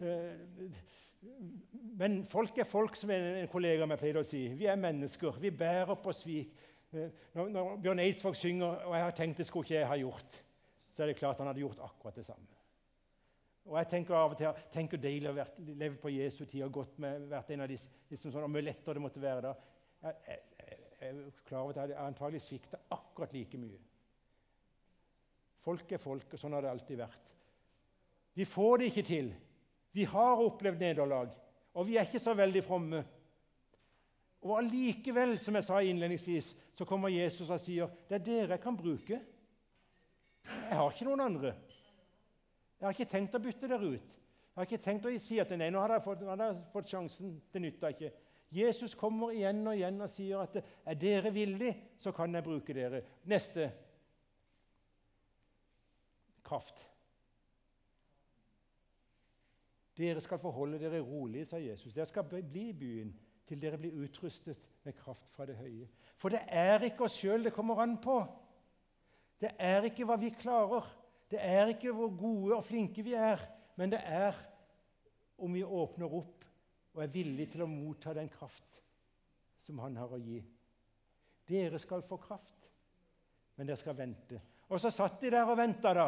Eh, 0.00 0.70
men 2.00 2.22
folk 2.30 2.58
er 2.58 2.68
folk, 2.68 2.96
som 2.96 3.10
en 3.12 3.48
kollega 3.52 3.84
av 3.84 3.90
meg 3.90 4.00
pleide 4.00 4.22
å 4.22 4.26
si. 4.26 4.46
Vi 4.56 4.68
er 4.70 4.80
mennesker. 4.80 5.36
Vi 5.42 5.52
bærer 5.52 6.00
på 6.00 6.14
svik. 6.16 6.56
Eh, 6.92 7.12
når, 7.36 7.52
når 7.52 7.76
Bjørn 7.84 8.04
Eidsvåg 8.06 8.36
synger 8.36 8.66
'Og 8.86 8.94
jeg 8.96 9.04
har 9.04 9.16
tenkt 9.20 9.38
det 9.38 9.46
skulle 9.46 9.64
ikke 9.64 9.74
jeg 9.74 9.88
ha 9.88 9.96
gjort', 9.96 10.42
så 10.96 11.02
er 11.02 11.06
det 11.06 11.16
klart 11.16 11.38
han 11.38 11.46
hadde 11.46 11.60
gjort 11.60 11.84
akkurat 11.84 12.16
det 12.16 12.26
samme. 12.26 12.56
Og 13.66 13.78
jeg 13.78 13.88
tenker 13.90 14.14
av 14.14 14.30
og 14.30 14.38
til 14.38 14.52
tenker 14.72 14.96
deilig 14.96 15.30
å 15.30 15.34
ha 15.34 15.46
levd 15.58 15.98
på 16.00 16.12
Jesu 16.14 16.44
tid 16.44 16.62
og 16.62 16.72
gått 16.72 16.98
med 17.02 17.28
vært 17.28 17.50
en 17.50 17.60
av 17.60 17.68
disse, 17.68 17.88
liksom 18.10 18.32
sånn, 18.32 18.60
lettere 18.62 18.94
det 18.94 19.02
måtte 19.02 19.20
være 19.20 19.42
da. 19.42 19.54
Jeg, 20.02 20.14
jeg, 21.00 21.14
jeg 21.50 21.90
er 21.90 22.04
antagelig 22.04 22.42
svikta 22.44 22.80
akkurat 22.90 23.32
like 23.32 23.58
mye. 23.60 23.80
Folk 25.66 25.92
er 25.92 25.98
folk, 26.02 26.28
og 26.30 26.38
sånn 26.40 26.54
har 26.54 26.62
det 26.62 26.70
alltid 26.70 27.00
vært. 27.00 27.32
Vi 28.36 28.44
får 28.46 28.78
det 28.78 28.90
ikke 28.90 29.06
til. 29.08 29.30
Vi 29.96 30.04
har 30.06 30.42
opplevd 30.44 30.82
nederlag, 30.84 31.30
og 31.74 31.86
vi 31.88 31.96
er 31.96 32.06
ikke 32.06 32.20
så 32.22 32.34
veldig 32.36 32.62
fromme. 32.64 33.00
Og 34.46 34.58
allikevel, 34.60 35.38
som 35.42 35.56
jeg 35.56 35.66
sa 35.66 35.80
innledningsvis, 35.82 36.52
så 36.76 36.84
kommer 36.86 37.10
Jesus 37.10 37.48
og 37.48 37.62
sier 37.62 37.90
det 38.06 38.20
er 38.20 38.26
dere 38.26 38.54
jeg 38.54 38.62
kan 38.62 38.76
bruke. 38.78 39.18
Jeg 40.46 40.76
har 40.78 40.92
ikke 40.92 41.08
noen 41.08 41.24
andre. 41.24 41.54
Jeg 42.76 42.86
har 42.86 42.94
ikke 42.94 43.10
tenkt 43.10 43.34
å 43.34 43.42
bytte 43.42 43.70
dere 43.70 43.96
ut. 43.96 44.12
Jeg 44.12 44.60
har 44.60 44.68
ikke 44.68 44.84
tenkt 44.84 45.08
å 45.08 45.14
si 45.20 45.40
at 45.40 45.50
nei, 45.56 45.72
nå 45.72 45.80
har 45.82 45.96
dere 45.96 46.04
fått, 46.04 46.22
hadde 46.28 46.50
jeg 46.50 46.60
fått 46.72 46.92
sjansen. 46.92 47.34
Det 47.52 47.62
nytter 47.64 47.96
ikke. 47.96 48.12
Jesus 48.50 48.94
kommer 48.94 49.34
igjen 49.34 49.66
og 49.66 49.74
igjen 49.74 50.00
og 50.00 50.10
sier 50.10 50.44
at 50.44 50.58
er 50.60 50.98
dere 50.98 51.32
villige, 51.34 51.76
så 51.98 52.12
kan 52.14 52.34
jeg 52.34 52.46
bruke 52.46 52.74
dere. 52.74 53.02
Neste 53.26 53.70
kraft. 56.46 56.78
Dere 59.96 60.20
skal 60.20 60.38
forholde 60.38 60.78
dere 60.78 61.00
rolig, 61.00 61.46
sa 61.48 61.58
Jesus. 61.58 61.94
Dere 61.94 62.06
skal 62.06 62.26
bli 62.28 62.68
i 62.68 62.76
byen 62.76 63.14
til 63.46 63.62
dere 63.62 63.78
blir 63.80 63.94
utrustet 64.04 64.58
med 64.84 64.96
kraft 64.98 65.30
fra 65.34 65.46
det 65.46 65.56
høye. 65.56 65.86
For 66.18 66.34
det 66.34 66.42
er 66.46 66.84
ikke 66.86 67.06
oss 67.06 67.18
sjøl 67.20 67.46
det 67.46 67.54
kommer 67.54 67.80
an 67.82 67.96
på. 68.02 68.20
Det 69.40 69.52
er 69.58 69.86
ikke 69.88 70.06
hva 70.08 70.16
vi 70.20 70.32
klarer. 70.36 70.86
Det 71.30 71.40
er 71.42 71.72
ikke 71.72 71.92
hvor 71.94 72.12
gode 72.18 72.56
og 72.58 72.64
flinke 72.64 73.02
vi 73.04 73.14
er. 73.18 73.40
Men 73.76 73.92
det 73.92 74.00
er 74.02 74.36
om 75.38 75.54
vi 75.54 75.64
åpner 75.64 76.12
opp 76.18 76.44
og 76.96 77.02
er 77.04 77.12
villig 77.12 77.50
til 77.52 77.62
å 77.62 77.68
motta 77.68 78.14
den 78.16 78.30
kraft 78.32 78.80
som 79.66 79.80
Han 79.82 79.98
har 79.98 80.12
å 80.14 80.20
gi. 80.22 80.38
Dere 81.46 81.78
skal 81.82 82.04
få 82.06 82.16
kraft, 82.22 82.68
men 83.56 83.68
dere 83.68 83.78
skal 83.78 83.96
vente. 83.98 84.40
Og 84.70 84.80
så 84.80 84.90
satt 84.94 85.20
de 85.20 85.30
der 85.34 85.46
og 85.46 85.58
venta, 85.58 85.92
da. 85.94 86.06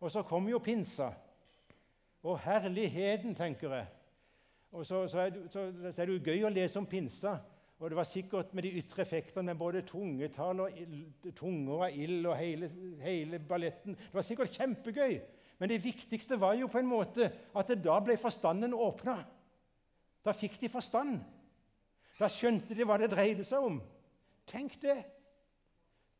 Og 0.00 0.10
så 0.12 0.24
kom 0.26 0.48
jo 0.50 0.60
pinsa. 0.64 1.12
Å, 2.24 2.34
herligheten, 2.40 3.36
tenker 3.36 3.76
jeg. 3.76 3.88
Og 4.74 4.86
så, 4.88 5.04
så, 5.08 5.26
er 5.26 5.36
så, 5.52 5.68
så, 5.70 5.92
er 5.92 6.00
det, 6.00 6.16
jo 6.16 6.32
gøy 6.32 6.46
å 6.48 6.52
lese 6.52 6.80
om 6.80 6.88
pinsa. 6.88 7.36
Og 7.78 7.92
det 7.92 7.98
var 7.98 8.08
sikkert 8.08 8.52
med 8.56 8.66
de 8.66 8.72
ytre 8.80 9.04
effektene, 9.04 9.52
med 9.52 9.60
både 9.60 9.84
tungetall 9.86 10.64
og 10.64 10.82
tunger 11.36 11.86
av 11.86 11.96
ild 12.00 12.26
og 12.26 12.36
hele, 12.38 12.70
hele, 13.04 13.40
balletten. 13.44 13.96
Det 13.98 14.16
var 14.16 14.26
sikkert 14.26 14.56
kjempegøy. 14.56 15.18
Men 15.60 15.70
det 15.70 15.82
viktigste 15.84 16.38
var 16.40 16.56
jo 16.58 16.68
på 16.72 16.80
en 16.80 16.90
måte 16.90 17.28
at 17.54 17.70
det 17.70 17.82
da 17.84 18.00
ble 18.02 18.16
forstanden 18.20 18.74
åpna. 18.74 19.20
Da 20.24 20.32
fikk 20.32 20.56
de 20.60 20.70
forstand. 20.72 21.18
Da 22.18 22.30
skjønte 22.30 22.76
de 22.76 22.86
hva 22.86 22.96
det 23.00 23.10
dreide 23.12 23.44
seg 23.46 23.66
om. 23.66 23.80
Tenk 24.48 24.78
det! 24.82 24.96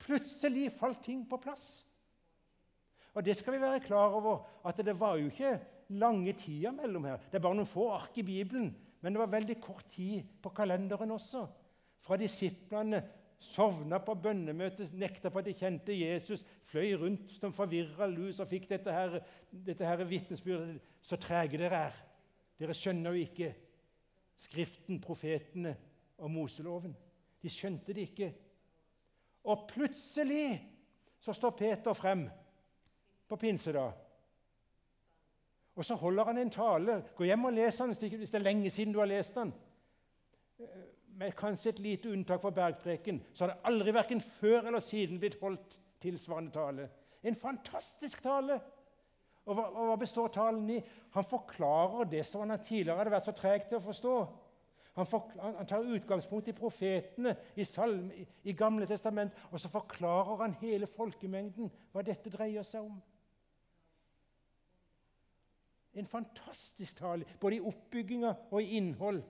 Plutselig 0.05 0.69
falt 0.77 1.01
ting 1.07 1.23
på 1.29 1.39
plass. 1.41 1.85
Og 3.15 3.25
det 3.25 3.37
skal 3.39 3.55
vi 3.55 3.63
være 3.63 3.85
klar 3.85 4.17
over, 4.19 4.43
at 4.67 4.81
det 4.85 4.97
var 5.01 5.17
jo 5.17 5.31
ikke 5.31 5.55
lange 5.95 6.35
tida 6.37 6.73
mellom 6.75 7.07
her. 7.09 7.21
Det 7.31 7.39
er 7.39 7.45
bare 7.45 7.57
noen 7.57 7.71
få 7.71 7.87
ark 7.95 8.19
i 8.19 8.27
Bibelen, 8.27 8.73
men 9.01 9.15
det 9.15 9.21
var 9.23 9.33
veldig 9.33 9.57
kort 9.63 9.87
tid 9.95 10.25
på 10.43 10.51
kalenderen 10.57 11.15
også. 11.15 11.45
Fra 12.05 12.19
disiplene 12.21 13.01
sovna 13.41 14.01
på 14.03 14.17
bønnemøtet, 14.19 14.93
nekta 14.97 15.31
på 15.31 15.41
at 15.41 15.49
de 15.49 15.57
kjente 15.57 15.97
Jesus, 15.97 16.43
fløy 16.71 16.95
rundt 17.01 17.33
som 17.37 17.53
forvirra 17.55 18.09
lus 18.11 18.41
og 18.43 18.51
fikk 18.51 18.69
dette 18.71 18.93
her, 18.93 19.19
dette 19.53 20.09
vitnesbyrdet. 20.09 20.81
Så 21.05 21.21
trege 21.21 21.61
dere 21.61 21.87
er. 21.89 22.03
Dere 22.59 22.77
skjønner 22.77 23.15
jo 23.15 23.25
ikke 23.27 23.53
Skriften, 24.39 25.01
profetene 25.01 25.77
og 26.19 26.31
Moseloven. 26.31 26.97
De 27.43 27.51
skjønte 27.51 27.95
det 27.95 28.09
ikke. 28.11 28.31
Og 29.45 29.67
plutselig 29.69 30.47
så 31.21 31.33
står 31.33 31.57
Peter 31.59 31.97
frem 31.97 32.27
på 33.29 33.37
pinsedag 33.41 33.93
og 35.75 35.85
så 35.85 35.95
holder 35.95 36.25
han 36.25 36.39
en 36.39 36.51
tale. 36.51 37.01
Gå 37.17 37.27
hjem 37.27 37.49
og 37.49 37.57
les 37.57 37.79
den 37.81 37.95
hvis 37.95 38.31
det 38.31 38.39
er 38.39 38.47
lenge 38.47 38.71
siden 38.71 38.93
du 38.95 38.99
har 38.99 39.11
lest 39.11 39.35
den. 39.35 39.53
Eh, 40.59 40.85
med 41.19 41.35
kanskje 41.39 41.71
et 41.71 41.79
lite 41.79 42.11
unntak 42.11 42.41
for 42.43 42.51
bergpreken, 42.51 43.23
så 43.35 43.45
har 43.45 43.53
det 43.53 43.67
aldri 43.71 43.95
verken 43.95 44.21
før 44.21 44.67
eller 44.67 44.81
siden 44.81 45.19
blitt 45.19 45.39
holdt 45.41 45.79
tilsvarende 46.03 46.51
tale. 46.51 46.89
En 47.23 47.37
fantastisk 47.37 48.23
tale! 48.23 48.61
Og 49.45 49.59
hva, 49.59 49.67
og 49.69 49.91
hva 49.91 49.97
består 50.01 50.31
talen 50.33 50.71
i? 50.73 50.79
Han 51.15 51.27
forklarer 51.29 52.09
det 52.09 52.25
som 52.27 52.45
han 52.45 52.63
tidligere 52.65 52.97
hadde 53.03 53.13
vært 53.13 53.29
så 53.29 53.37
treg 53.37 53.67
til 53.69 53.79
å 53.79 53.85
forstå. 53.85 54.17
Han, 54.95 55.09
for, 55.11 55.33
han, 55.43 55.67
tar 55.67 55.89
utgangspunkt 55.97 56.49
i 56.49 56.55
profetene 56.55 57.35
i, 57.59 57.67
Salm, 57.67 58.13
i, 58.15 58.25
i 58.47 58.55
Gamle 58.57 58.87
testament, 58.87 59.35
og 59.51 59.61
så 59.61 59.71
forklarer 59.73 60.45
han 60.45 60.55
hele 60.61 60.87
folkemengden 60.87 61.73
hva 61.93 62.05
dette 62.07 62.31
dreier 62.31 62.67
seg 62.67 62.87
om. 62.87 63.01
En 65.95 66.11
fantastisk 66.11 66.97
tale, 66.99 67.27
både 67.41 67.59
i 67.59 67.65
oppbygginga 67.71 68.33
og 68.51 68.63
i 68.63 68.79
innhold. 68.79 69.21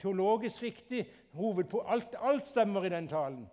Teologisk 0.00 0.62
riktig. 0.62 1.02
Hovedpå, 1.36 1.80
alt, 1.88 2.16
alt 2.20 2.48
stemmer 2.48 2.84
i 2.84 2.92
den 2.92 3.08
talen. 3.08 3.44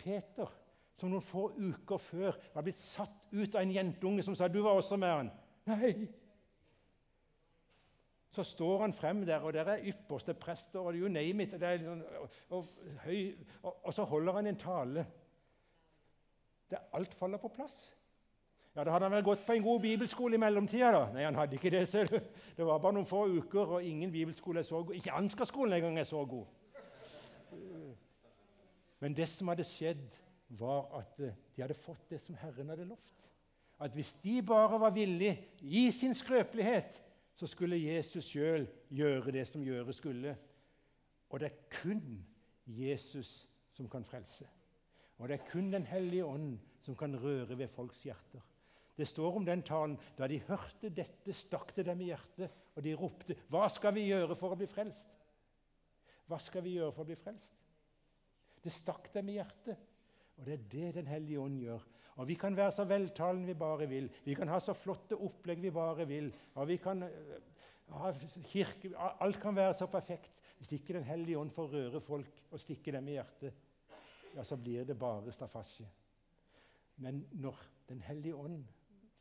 Peter, 0.00 0.48
som 0.96 1.10
noen 1.10 1.24
få 1.24 1.48
uker 1.56 1.98
før 1.98 2.36
var 2.54 2.66
blitt 2.66 2.80
satt 2.80 3.28
ut 3.32 3.54
av 3.54 3.62
en 3.62 3.74
jentunge 3.74 4.22
som 4.22 4.34
sa 4.36 4.48
'Du 4.48 4.60
var 4.62 4.76
også 4.76 4.96
med 4.96 5.08
han'. 5.08 5.30
Nei! 5.66 6.08
Så 8.32 8.44
står 8.44 8.80
han 8.80 8.92
frem 8.92 9.26
der, 9.26 9.40
og 9.44 9.52
der 9.52 9.68
er 9.68 9.84
ypperste 9.84 10.34
prester 10.34 10.80
og 10.80 10.94
you 10.94 11.08
name 11.08 11.42
it. 11.42 11.54
Og, 11.54 12.28
og, 12.50 12.66
og, 13.62 13.86
og 13.86 13.94
så 13.94 14.04
holder 14.04 14.32
han 14.32 14.46
en 14.46 14.56
tale 14.56 15.06
der 16.70 16.78
alt 16.92 17.14
faller 17.14 17.38
på 17.38 17.48
plass. 17.48 17.96
Ja, 18.76 18.84
Da 18.84 18.90
hadde 18.90 19.04
han 19.04 19.12
vel 19.12 19.24
gått 19.24 19.44
på 19.46 19.52
en 19.52 19.62
god 19.62 19.80
bibelskole 19.80 20.34
i 20.34 20.40
mellomtida. 20.40 20.92
da. 20.92 21.02
Nei, 21.12 21.24
han 21.24 21.36
hadde 21.36 21.58
ikke 21.58 21.70
det 21.70 21.88
selv. 21.88 22.08
Det 22.56 22.64
var 22.66 22.78
bare 22.80 22.96
noen 22.96 23.06
få 23.06 23.26
uker, 23.28 23.76
og 23.76 23.84
ingen 23.84 24.12
bibelskole 24.12 24.60
er 24.60 24.64
så 24.64 24.80
god. 24.82 24.94
Ikke 24.96 25.12
Ansgar-skolen 25.12 25.76
engang 25.76 25.98
er 25.98 26.08
så 26.08 26.24
god. 26.24 26.46
Men 29.00 29.16
det 29.16 29.28
som 29.28 29.48
hadde 29.52 29.66
skjedd, 29.68 30.06
var 30.58 30.88
at 30.98 31.20
eh, 31.20 31.36
de 31.56 31.62
hadde 31.62 31.78
fått 31.78 32.10
det 32.10 32.20
som 32.22 32.36
Herren 32.40 32.72
hadde 32.72 32.88
lovt. 32.88 33.18
At 33.82 33.94
hvis 33.96 34.12
de 34.22 34.38
bare 34.46 34.78
var 34.80 34.94
villige, 34.94 35.38
i 35.60 35.90
sin 35.90 36.14
skrøpelighet, 36.14 37.00
så 37.34 37.46
skulle 37.46 37.80
Jesus 37.80 38.28
sjøl 38.30 38.66
gjøre 38.90 39.32
det 39.32 39.46
som 39.48 39.64
gjøres 39.64 39.98
skulle. 39.98 40.36
Og 41.32 41.40
det 41.40 41.48
er 41.48 41.80
kun 41.80 42.02
Jesus 42.66 43.48
som 43.72 43.88
kan 43.88 44.04
frelse. 44.04 44.46
Og 45.18 45.28
det 45.28 45.40
er 45.40 45.50
kun 45.50 45.72
Den 45.72 45.86
hellige 45.86 46.24
ånd 46.24 46.58
som 46.82 46.96
kan 46.96 47.16
røre 47.16 47.58
ved 47.58 47.68
folks 47.68 48.02
hjerter. 48.02 48.42
Det 48.96 49.08
står 49.08 49.36
om 49.36 49.44
den 49.46 49.62
talen. 49.62 49.98
Da 50.18 50.26
de 50.28 50.40
hørte 50.46 50.90
dette, 50.90 51.32
stakk 51.32 51.76
det 51.76 51.86
dem 51.86 52.00
i 52.00 52.10
hjertet, 52.10 52.50
og 52.74 52.84
de 52.84 52.94
ropte, 52.94 53.34
'Hva 53.48 53.68
skal 53.68 53.94
vi 53.94 54.06
gjøre 54.06 54.36
for 54.36 54.52
å 54.52 54.56
bli 54.56 54.66
frelst?' 54.66 55.18
Hva 56.26 56.38
skal 56.38 56.62
vi 56.62 56.76
gjøre 56.76 56.92
for 56.92 57.02
å 57.02 57.06
bli 57.10 57.16
frelst? 57.18 57.56
Det 58.64 58.72
stakk 58.72 59.10
dem 59.14 59.28
i 59.28 59.32
hjertet. 59.32 59.76
Og 60.42 60.46
det 60.46 60.54
er 60.54 60.62
det 60.70 60.94
Den 60.94 61.06
hellige 61.06 61.40
ånd 61.40 61.60
gjør. 61.60 61.82
Og 62.16 62.28
Vi 62.28 62.34
kan 62.34 62.56
være 62.56 62.72
så 62.72 62.84
veltalende 62.84 63.46
vi 63.46 63.54
bare 63.54 63.88
vil. 63.88 64.10
Vi 64.24 64.34
kan 64.34 64.48
ha 64.48 64.58
så 64.60 64.72
flotte 64.74 65.14
opplegg 65.14 65.62
vi 65.62 65.70
bare 65.70 66.06
vil. 66.06 66.32
Og 66.54 66.68
vi 66.68 66.76
kan 66.76 67.02
øh, 67.02 67.36
ha 67.88 68.10
kirke, 68.42 68.90
Alt 68.98 69.40
kan 69.40 69.56
være 69.56 69.74
så 69.78 69.86
perfekt. 69.86 70.32
Hvis 70.58 70.72
ikke 70.72 70.94
Den 70.94 71.04
hellige 71.04 71.38
ånd 71.38 71.50
får 71.50 71.72
røre 71.72 72.00
folk 72.00 72.42
og 72.50 72.60
stikke 72.60 72.92
dem 72.92 73.08
i 73.08 73.10
hjertet, 73.10 73.54
ja, 74.34 74.44
så 74.44 74.56
blir 74.56 74.84
det 74.84 74.98
bare 74.98 75.32
staffasje. 75.32 75.86
Men 76.96 77.28
når 77.32 77.62
Den 77.88 78.00
hellige 78.00 78.34
ånd 78.34 78.64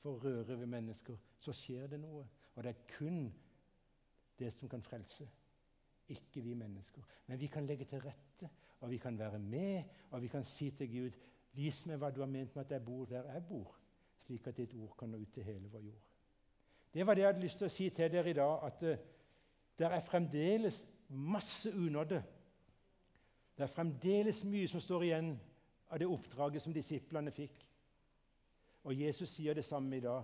får 0.01 0.25
røre 0.25 0.59
ved 0.59 0.65
mennesker, 0.65 1.15
så 1.39 1.53
skjer 1.53 1.87
det 1.87 1.99
noe. 1.99 2.25
Og 2.55 2.63
det 2.63 2.69
er 2.69 2.97
kun 2.97 3.33
det 4.39 4.53
som 4.53 4.69
kan 4.69 4.81
frelse, 4.81 5.29
ikke 6.09 6.41
vi 6.41 6.53
mennesker. 6.53 7.01
Men 7.27 7.39
vi 7.39 7.47
kan 7.47 7.65
legge 7.65 7.85
til 7.85 8.01
rette, 8.01 8.49
og 8.81 8.89
vi 8.89 8.97
kan 8.97 9.17
være 9.19 9.39
med, 9.39 9.83
og 10.11 10.21
vi 10.21 10.27
kan 10.27 10.43
si 10.43 10.71
til 10.71 10.89
Gud 10.91 11.19
Vis 11.53 11.81
meg 11.85 11.99
hva 11.99 12.07
du 12.15 12.21
har 12.23 12.29
ment 12.31 12.53
med 12.55 12.63
at 12.63 12.71
jeg 12.71 12.83
bor 12.85 13.05
der 13.09 13.27
jeg 13.33 13.43
bor, 13.43 13.73
slik 14.23 14.45
at 14.47 14.57
ditt 14.57 14.73
ord 14.79 14.93
kan 14.97 15.11
nå 15.11 15.19
ut 15.19 15.33
til 15.35 15.43
hele 15.43 15.67
vår 15.67 15.81
jord. 15.83 16.05
Det 16.93 17.07
var 17.07 17.15
det 17.15 17.21
jeg 17.21 17.27
hadde 17.27 17.43
lyst 17.43 17.57
til 17.59 17.67
å 17.67 17.73
si 17.75 17.89
til 17.89 18.11
dere 18.11 18.31
i 18.31 18.37
dag, 18.37 18.63
at 18.67 18.83
uh, 18.87 19.01
det 19.79 19.87
er 19.87 20.05
fremdeles 20.05 20.79
masse 21.09 21.71
unådde. 21.75 22.21
Det 23.57 23.65
er 23.65 23.73
fremdeles 23.73 24.43
mye 24.47 24.67
som 24.71 24.83
står 24.83 25.03
igjen 25.07 25.33
av 25.91 25.99
det 25.99 26.07
oppdraget 26.07 26.63
som 26.63 26.75
disiplene 26.75 27.33
fikk. 27.35 27.57
Og 28.87 28.95
Jesus 28.95 29.35
sier 29.35 29.53
det 29.53 29.65
samme 29.67 29.97
i 29.97 30.03
dag. 30.03 30.23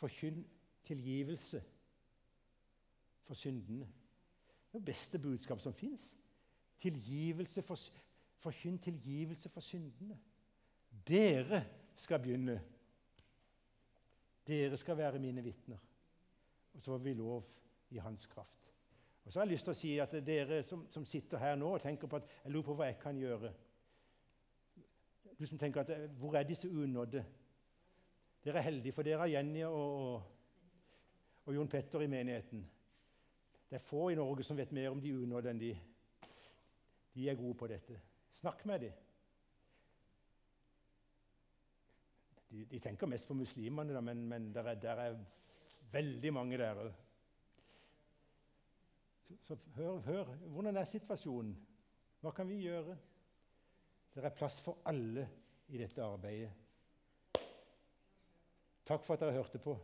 Forkynn 0.00 0.40
tilgivelse 0.88 1.60
for 3.28 3.36
syndene. 3.36 3.84
Det 3.84 4.78
er 4.78 4.80
det 4.80 4.84
beste 4.84 5.18
budskap 5.18 5.60
som 5.60 5.76
fins. 5.76 6.08
Tilgivelse 6.80 7.62
for, 7.62 7.78
forkynn 8.40 8.78
tilgivelse 8.78 9.48
for 9.48 9.60
syndene. 9.60 10.18
Dere 11.08 11.64
skal 11.96 12.20
begynne. 12.22 12.60
Dere 14.46 14.76
skal 14.76 14.96
være 14.96 15.18
mine 15.18 15.42
vitner. 15.44 15.78
Og 16.74 16.82
så 16.82 16.92
får 16.92 16.98
vi 17.04 17.14
lov 17.14 17.44
i 17.90 17.98
hans 17.98 18.26
kraft. 18.26 18.72
Og 19.24 19.32
så 19.32 19.38
har 19.38 19.46
jeg 19.46 19.52
lyst 19.52 19.64
til 19.68 19.74
å 19.74 19.78
si 19.78 19.96
at 20.00 20.14
dere 20.26 20.62
som, 20.64 20.86
som 20.90 21.04
sitter 21.04 21.38
her 21.38 21.58
nå 21.60 21.74
og 21.74 21.82
tenker 21.82 22.08
på 22.08 22.16
at 22.16 22.30
jeg 22.44 22.52
lurer 22.52 22.66
på 22.66 22.78
hva 22.78 22.88
jeg 22.88 23.02
kan 23.02 23.18
gjøre 23.18 23.52
du 25.40 25.46
som 25.46 25.58
tenker 25.58 25.80
at 25.80 26.10
Hvor 26.18 26.36
er 26.36 26.42
disse 26.42 26.68
unådde? 26.68 27.24
Dere 28.44 28.58
er 28.58 28.62
heldige, 28.62 28.92
for 28.92 29.02
dere 29.02 29.18
har 29.18 29.26
Jenny 29.26 29.62
og, 29.64 30.14
og, 30.14 30.22
og 31.44 31.54
Jon 31.54 31.68
Petter 31.68 32.00
i 32.00 32.06
menigheten. 32.06 32.70
Det 33.70 33.76
er 33.76 33.84
få 33.84 34.08
i 34.08 34.14
Norge 34.14 34.44
som 34.44 34.56
vet 34.56 34.72
mer 34.72 34.90
om 34.90 35.00
de 35.00 35.14
unådde 35.16 35.50
enn 35.50 35.60
de. 35.60 35.70
De 37.14 37.28
er 37.28 37.38
gode 37.38 37.54
på 37.58 37.68
dette. 37.70 38.00
Snakk 38.40 38.64
med 38.66 38.86
dem. 38.86 38.92
De, 42.50 42.64
de 42.66 42.80
tenker 42.82 43.06
mest 43.06 43.28
på 43.28 43.34
muslimene, 43.38 44.00
men, 44.02 44.24
men 44.28 44.48
der, 44.54 44.72
er, 44.72 44.74
der 44.74 45.02
er 45.04 45.18
veldig 45.92 46.32
mange 46.34 46.58
der 46.58 46.82
òg. 46.84 46.90
Så, 49.30 49.36
så 49.46 49.56
hør, 49.76 50.00
hør, 50.06 50.24
hvordan 50.24 50.76
er 50.76 50.88
situasjonen? 50.90 51.54
Hva 52.20 52.32
kan 52.34 52.48
vi 52.50 52.58
gjøre? 52.64 52.96
Det 54.14 54.24
er 54.24 54.34
plass 54.34 54.58
for 54.60 54.82
alle 54.90 55.28
i 55.70 55.78
dette 55.78 56.02
arbeidet. 56.02 56.50
Takk 58.90 59.04
for 59.06 59.14
at 59.14 59.22
dere 59.22 59.36
hørte 59.38 59.60
på. 59.62 59.76